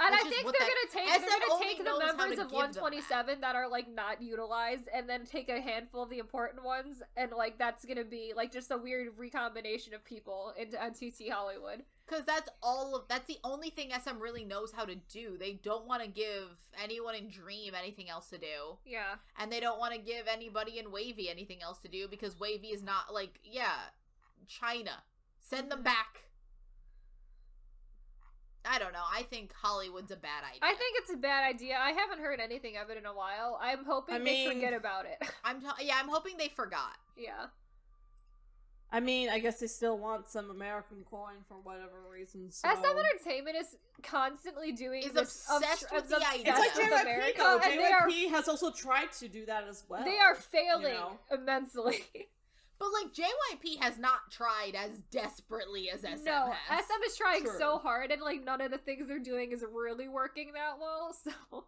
[0.01, 2.61] And Which I think they're that- gonna take they're gonna take the members of give
[2.61, 2.83] them that.
[2.83, 3.55] 127 that.
[3.55, 7.59] are like not utilized and then take a handful of the important ones and like
[7.59, 11.85] that's gonna be like just a weird recombination of people into NCT Hollywood.
[12.07, 13.09] Because that's all of.
[13.09, 15.39] That's the only thing SM really knows how to do.
[15.39, 16.51] They don't want to give
[16.83, 18.77] anyone in Dream anything else to do.
[18.85, 19.15] Yeah.
[19.39, 22.75] and they don't want to give anybody in WayV anything else to do because WayV
[22.75, 23.77] is not like yeah,
[24.49, 25.03] China.
[25.41, 25.85] Send them mm-hmm.
[25.85, 26.25] back.
[28.65, 29.05] I don't know.
[29.13, 30.61] I think Hollywood's a bad idea.
[30.63, 31.77] I think it's a bad idea.
[31.81, 33.59] I haven't heard anything of it in a while.
[33.61, 35.23] I'm hoping I they forget about it.
[35.45, 35.97] I'm t- yeah.
[36.01, 36.97] I'm hoping they forgot.
[37.17, 37.47] yeah.
[38.95, 42.53] I mean, I guess they still want some American coin for whatever reason.
[42.53, 42.69] So.
[42.69, 46.55] SM Entertainment is constantly doing Is this obsessed with the obsessed idea.
[46.57, 47.61] It's like with JYP America, though.
[47.65, 50.05] and they are has also tried to do that as well.
[50.05, 51.19] they are failing know?
[51.33, 52.05] immensely.
[52.85, 56.85] But like JYP has not tried as desperately as SM no, has.
[56.85, 57.59] SM is trying True.
[57.59, 61.15] so hard, and like none of the things they're doing is really working that well.
[61.25, 61.65] So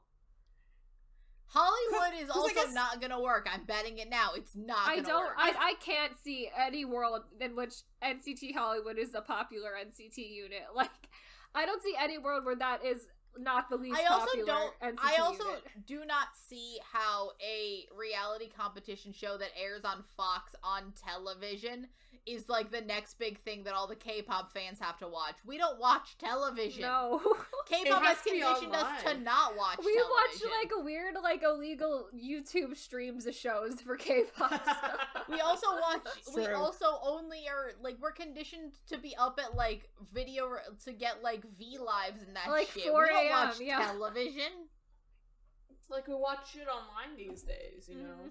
[1.47, 3.49] Hollywood is also guess- not gonna work.
[3.51, 4.31] I'm betting it now.
[4.35, 4.87] It's not.
[4.87, 5.37] I don't, Work.
[5.39, 7.75] I, I can't see any world in which
[8.05, 10.65] NCT Hollywood is a popular NCT unit.
[10.75, 10.91] Like,
[11.55, 13.07] I don't see any world where that is
[13.39, 14.75] not the least I also don't.
[14.83, 15.63] I also unit.
[15.87, 21.89] do not see how a reality competition show that airs on Fox on television
[22.27, 25.37] is like the next big thing that all the K-pop fans have to watch.
[25.47, 26.83] We don't watch television.
[26.83, 27.21] No.
[27.67, 29.79] K-pop has has to be conditioned us to not watch.
[29.85, 34.53] we watch like a weird, like illegal YouTube streams of shows for K-pop.
[34.63, 34.99] stuff.
[35.29, 36.01] We also watch.
[36.05, 36.57] That's we true.
[36.57, 41.45] also only are like we're conditioned to be up at like video to get like
[41.57, 42.91] V lives and that Like shit.
[42.91, 43.79] 4 we don't a.m., watch yeah.
[43.87, 44.67] television.
[45.71, 48.09] It's like we watch shit online these days, you know.
[48.11, 48.29] Mm-hmm.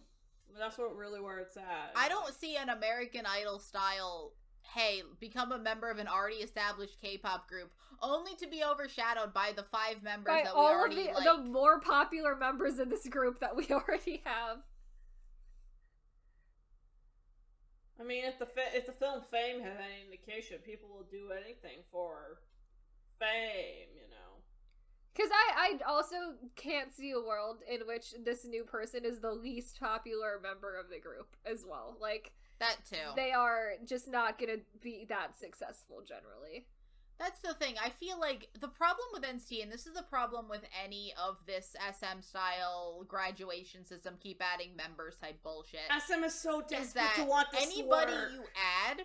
[0.57, 1.91] That's what really where it's at.
[1.95, 4.33] I don't see an American Idol style.
[4.73, 7.71] Hey, become a member of an already established K-pop group,
[8.01, 11.13] only to be overshadowed by the five members By that we all of already the,
[11.13, 11.23] like.
[11.23, 14.57] the more popular members in this group that we already have.
[17.99, 21.31] I mean, if the fi- if the film Fame has any indication, people will do
[21.31, 22.39] anything for
[23.19, 24.24] fame, you know.
[25.15, 26.15] Because I, I also
[26.55, 30.89] can't see a world in which this new person is the least popular member of
[30.89, 31.95] the group as well.
[32.01, 32.97] Like, that too.
[33.15, 36.65] they are just not gonna be that successful generally.
[37.17, 37.75] That's the thing.
[37.81, 41.37] I feel like the problem with NCT, and this is the problem with any of
[41.47, 45.79] this SM style graduation system, keep adding members type bullshit.
[46.05, 48.31] SM is so is desperate that to want this anybody work.
[48.33, 48.43] you
[48.89, 49.03] add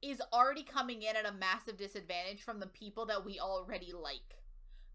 [0.00, 4.39] is already coming in at a massive disadvantage from the people that we already like.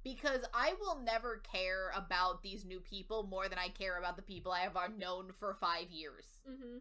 [0.06, 4.22] Because I will never care about these new people more than I care about the
[4.22, 6.26] people I have known for five years.
[6.48, 6.78] Mm-hmm.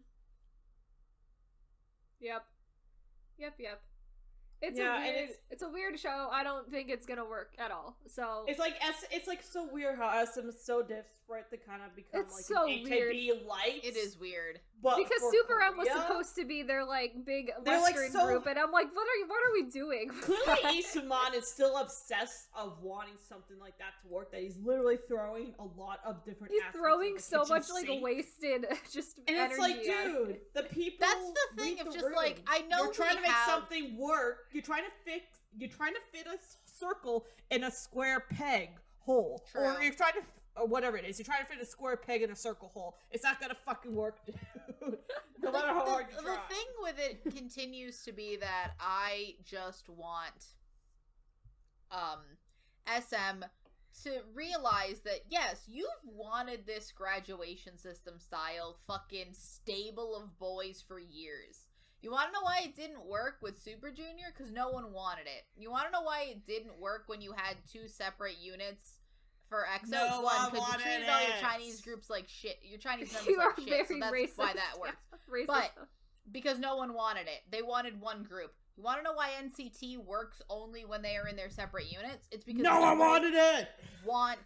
[2.21, 2.45] Yep.
[3.39, 3.83] Yep, yep.
[4.61, 6.29] It's Yeah, a weird it's- it's, a weird show.
[6.31, 7.97] I don't think it's gonna work at all.
[8.07, 9.05] So It's like S.
[9.11, 10.83] It's like so weird how SM is so
[11.27, 13.81] desperate to kind of become It's like so an AKB light.
[13.83, 14.61] It is weird.
[14.83, 18.13] but because for Super M was supposed to be their like big They're, like, Western
[18.13, 20.09] so- group, and I'm like, what are you, what are we doing?
[20.09, 20.73] with Clearly, that?
[20.73, 24.33] Lee Soo-man is still obsessed of wanting something like that to work.
[24.33, 26.53] That he's literally throwing a lot of different.
[26.53, 29.53] He's throwing so kitchen much like wasted just And energy.
[29.53, 31.07] it's like, at dude, the people.
[31.07, 32.41] That's the thing read of the just, like.
[32.47, 34.47] I know you're trying we to make have- something work.
[34.53, 35.25] You're trying to fix.
[35.57, 40.23] You're trying to fit a circle in a square peg hole, or you're trying to,
[40.57, 41.19] or whatever it is.
[41.19, 42.97] You're trying to fit a square peg in a circle hole.
[43.11, 44.99] It's not gonna fucking work, dude.
[45.43, 46.39] no matter how the, hard you the try.
[46.49, 50.55] thing with it continues to be that I just want
[51.91, 52.21] um
[52.87, 53.45] SM
[54.03, 60.99] to realize that yes, you've wanted this graduation system style fucking stable of boys for
[60.99, 61.69] years.
[62.03, 64.27] You want to know why it didn't work with Super Junior?
[64.37, 65.45] Because no one wanted it.
[65.57, 68.99] You want to know why it didn't work when you had two separate units
[69.49, 69.91] for EXO?
[69.91, 71.37] No one, one because you wanted treated all your.
[71.41, 72.59] Chinese groups like shit.
[72.63, 73.67] Your Chinese members you are like shit.
[73.69, 74.39] very So that's racist.
[74.39, 74.81] why that yeah.
[74.81, 75.73] worked But-
[76.33, 77.43] because no one wanted it.
[77.51, 78.53] They wanted one group.
[78.77, 82.27] You want to know why NCT works only when they are in their separate units?
[82.33, 83.69] It's because no one wanted it.
[84.05, 84.39] Want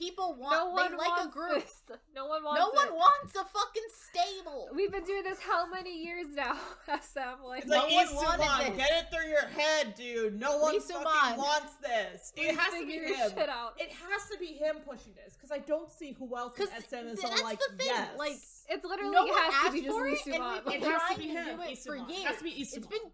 [0.00, 1.54] people want no one they like wants a group.
[1.64, 1.82] This.
[2.16, 2.60] No one wants.
[2.60, 4.68] No one wants a fucking stable.
[4.74, 6.54] We've been doing this how many years now,
[6.88, 7.44] SM?
[7.44, 8.86] Like, It's No like one wanted Lee Soo-man, this.
[8.88, 10.40] get it through your head, dude.
[10.40, 11.04] No one Lee Soo-man.
[11.04, 12.32] fucking wants this.
[12.36, 13.30] It please has to be figure him.
[13.36, 13.74] shit out.
[13.78, 16.74] It has to be him pushing this because I don't see who else in 'Cause
[16.88, 18.18] SM is th- all that's like the thing, yes.
[18.18, 18.38] like,
[18.70, 20.26] It's literally no one has to be just for Lee it,
[20.66, 22.08] and It has to be him, do it for Lee Soo-man.
[22.08, 22.18] years.
[22.20, 22.88] It has to be It's Lee Soo-man.
[22.90, 23.10] been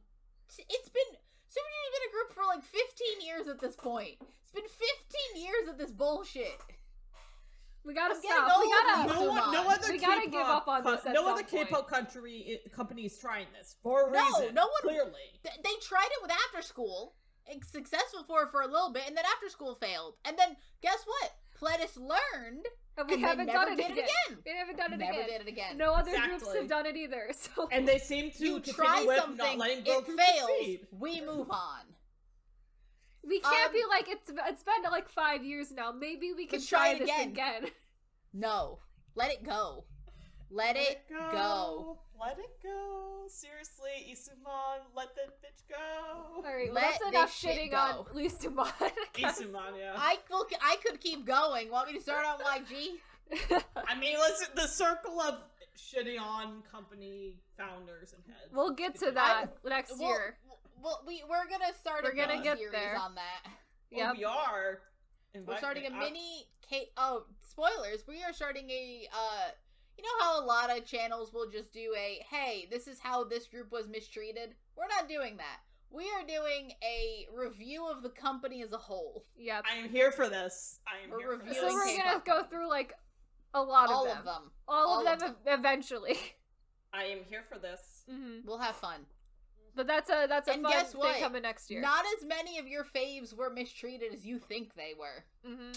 [0.71, 1.11] it's been
[1.49, 4.17] Super Junior's been a group for like 15 years at this point.
[4.43, 6.61] It's been 15 years of this bullshit.
[7.87, 8.61] We gotta I'm getting stop.
[8.61, 9.07] We gotta.
[9.09, 9.15] now.
[9.21, 11.33] no one, no other We gotta K-pop give up on co- this at no some
[11.35, 11.43] other.
[11.45, 14.55] K-pop country uh, i- company is trying this for a No, reason.
[14.55, 15.27] no one- clearly.
[15.45, 17.15] Th- they tried it with after school
[17.49, 21.05] it's successful for for a little bit and then after school failed and then guess
[21.07, 21.31] what
[21.61, 22.67] Pledis learned
[22.99, 23.99] And we and haven't then never done it did again.
[23.99, 25.29] it again We haven't done it never again.
[25.29, 27.31] did it again No other groups have done it either.
[27.35, 30.51] So And they seem to you continue try with something not letting girl it fails
[30.59, 30.81] succeed.
[30.91, 31.83] we move on
[33.28, 34.31] we can't um, be like it's.
[34.31, 35.93] It's been like five years now.
[35.93, 37.28] Maybe we can Let's try it this again.
[37.28, 37.70] again.
[38.32, 38.78] no
[39.15, 39.85] let it go
[40.51, 41.98] let, it go.
[42.20, 43.24] Let it go.
[43.28, 46.36] Seriously, Lee Soo-man, let that bitch go.
[46.36, 48.07] All right, well, Let that's enough shitting on go.
[48.15, 49.40] Lee Soo-man, I guess.
[49.40, 49.94] Lee Soo-man, yeah.
[49.97, 53.01] i will, i could keep going want me to start on YG
[53.89, 55.40] I mean, listen, the circle of
[55.77, 58.53] shitting on company founders and heads.
[58.53, 60.39] We'll get to that next Well, year.
[60.87, 62.05] Well, we we're gonna start.
[62.05, 62.97] We're a gonna mini get series there.
[62.97, 63.51] on that.
[63.91, 64.17] Yeah, Yep.
[64.19, 64.81] we are.
[65.47, 66.49] We're starting a a I- mini.
[66.69, 68.07] K- oh, spoilers!
[68.09, 69.09] We are starting a.
[69.13, 69.51] uh
[69.99, 73.25] You know how a lot of channels will just do a "Hey, this is how
[73.25, 75.61] this group was mistreated." We're not doing that.
[75.91, 79.25] We are doing a review of the company as a whole.
[79.37, 79.65] Yep.
[79.71, 80.81] I am here for this.
[80.87, 81.57] I am We're here for this.
[81.59, 82.93] So we're gonna go through like
[83.55, 84.19] a lot All of them.
[84.19, 84.51] of them.
[84.69, 86.19] All, All of of them eventually.
[86.93, 88.05] I am here for this.
[88.09, 89.07] hmm We'll have fun.
[89.77, 91.20] But that's a that's a And fun guess thing what?
[91.20, 91.82] coming next year.
[91.82, 95.24] Not as many of your faves were mistreated as you think they were.
[95.44, 95.73] hmm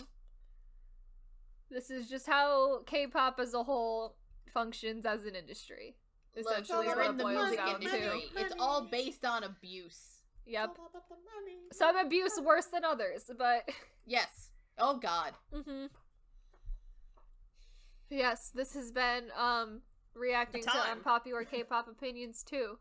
[1.70, 4.16] This is just how K-pop as a whole
[4.54, 5.98] functions as an industry.
[6.36, 8.20] Essentially, we're what in it the boils down to.
[8.38, 10.00] It's all based on abuse.
[10.46, 10.70] Yep.
[10.80, 11.58] All about the money.
[11.74, 13.70] Some abuse worse than others, but
[14.06, 14.52] Yes.
[14.78, 15.34] Oh God.
[15.54, 15.88] hmm
[18.10, 19.82] yes, this has been um
[20.16, 22.80] reacting to unpopular K-pop opinions too.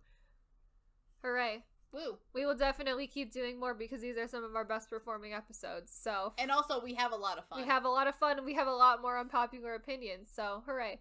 [1.22, 1.64] Hooray!
[1.92, 2.18] Woo.
[2.34, 5.90] We will definitely keep doing more because these are some of our best performing episodes.
[5.98, 7.60] So And also, we have a lot of fun.
[7.62, 10.28] we have a lot of fun and we have a lot more unpopular opinions.
[10.34, 11.00] So hooray!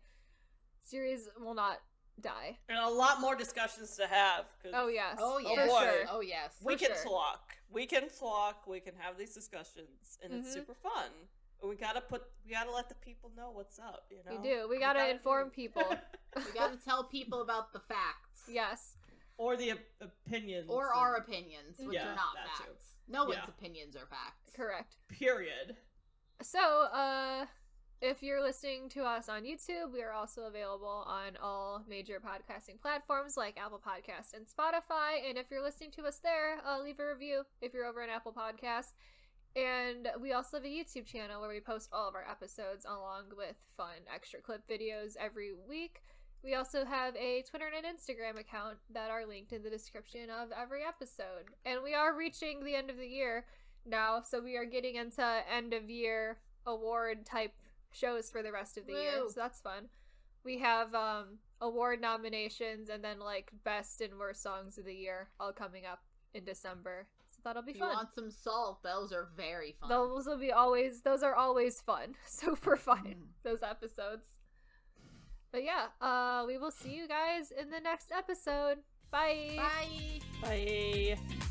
[0.84, 1.80] Series will not
[2.22, 2.58] die.
[2.70, 4.46] And a lot more discussions to have.
[4.74, 5.18] Oh yes.
[5.20, 5.70] Oh For yes.
[5.70, 5.82] boy.
[5.82, 6.06] sure.
[6.10, 6.54] Oh yes.
[6.64, 7.04] We for can sure.
[7.12, 7.52] talk.
[7.70, 8.66] We can talk.
[8.66, 10.40] We can have these discussions, and Mhm.
[10.40, 11.12] it's super fun.
[11.62, 12.24] We gotta put.
[12.46, 14.06] We gotta let the people know what's up.
[14.10, 14.38] You know.
[14.42, 14.68] We do.
[14.70, 15.56] We gotta inform do.
[15.56, 15.84] people.
[16.38, 18.44] We gotta tell people about the facts.
[18.48, 18.96] yes.
[19.38, 20.70] Or the op- opinions.
[20.70, 22.72] Or and- our opinions, which Yeah, are not that too.
[22.72, 22.98] facts.
[23.08, 23.48] No one's Yeah.
[23.50, 24.52] opinions are facts.
[24.56, 24.96] Correct.
[25.08, 25.78] Period.
[26.42, 27.46] So, uh,
[28.02, 32.80] if you're listening to us on YouTube, we are also available on all major podcasting
[32.80, 35.28] platforms like Apple Podcast and Spotify.
[35.28, 38.10] And if you're listening to us there, uh, leave a review if you're over on
[38.10, 38.94] Apple Podcast.
[39.56, 43.32] And we also have a YouTube channel where we post all of our episodes along
[43.36, 46.02] with fun extra clip videos every week.
[46.48, 50.30] We also have a Twitter and an Instagram account that are linked in the description
[50.30, 51.52] of every episode.
[51.66, 53.44] And we are reaching the end of the year
[53.86, 55.22] now, so we are getting into
[55.54, 57.52] end of year award type
[57.92, 59.24] shows for the rest of the year.
[59.28, 59.90] So that's fun.
[60.46, 65.28] We have um award nominations and then like best and worst songs of the year
[65.42, 66.00] all coming up
[66.34, 67.08] in December.
[67.28, 67.94] So that'll be If you fun.
[67.94, 69.90] want some salt, those are very fun.
[69.90, 72.16] Those will be always those are always fun.
[72.26, 73.04] Super fun.
[73.06, 73.28] Mm.
[73.44, 74.28] Those episodes.
[75.52, 78.80] But yeah, uh we will see you guys in the next episode.
[79.12, 79.58] Bye.
[79.58, 80.20] Bye.
[80.42, 81.48] Bye.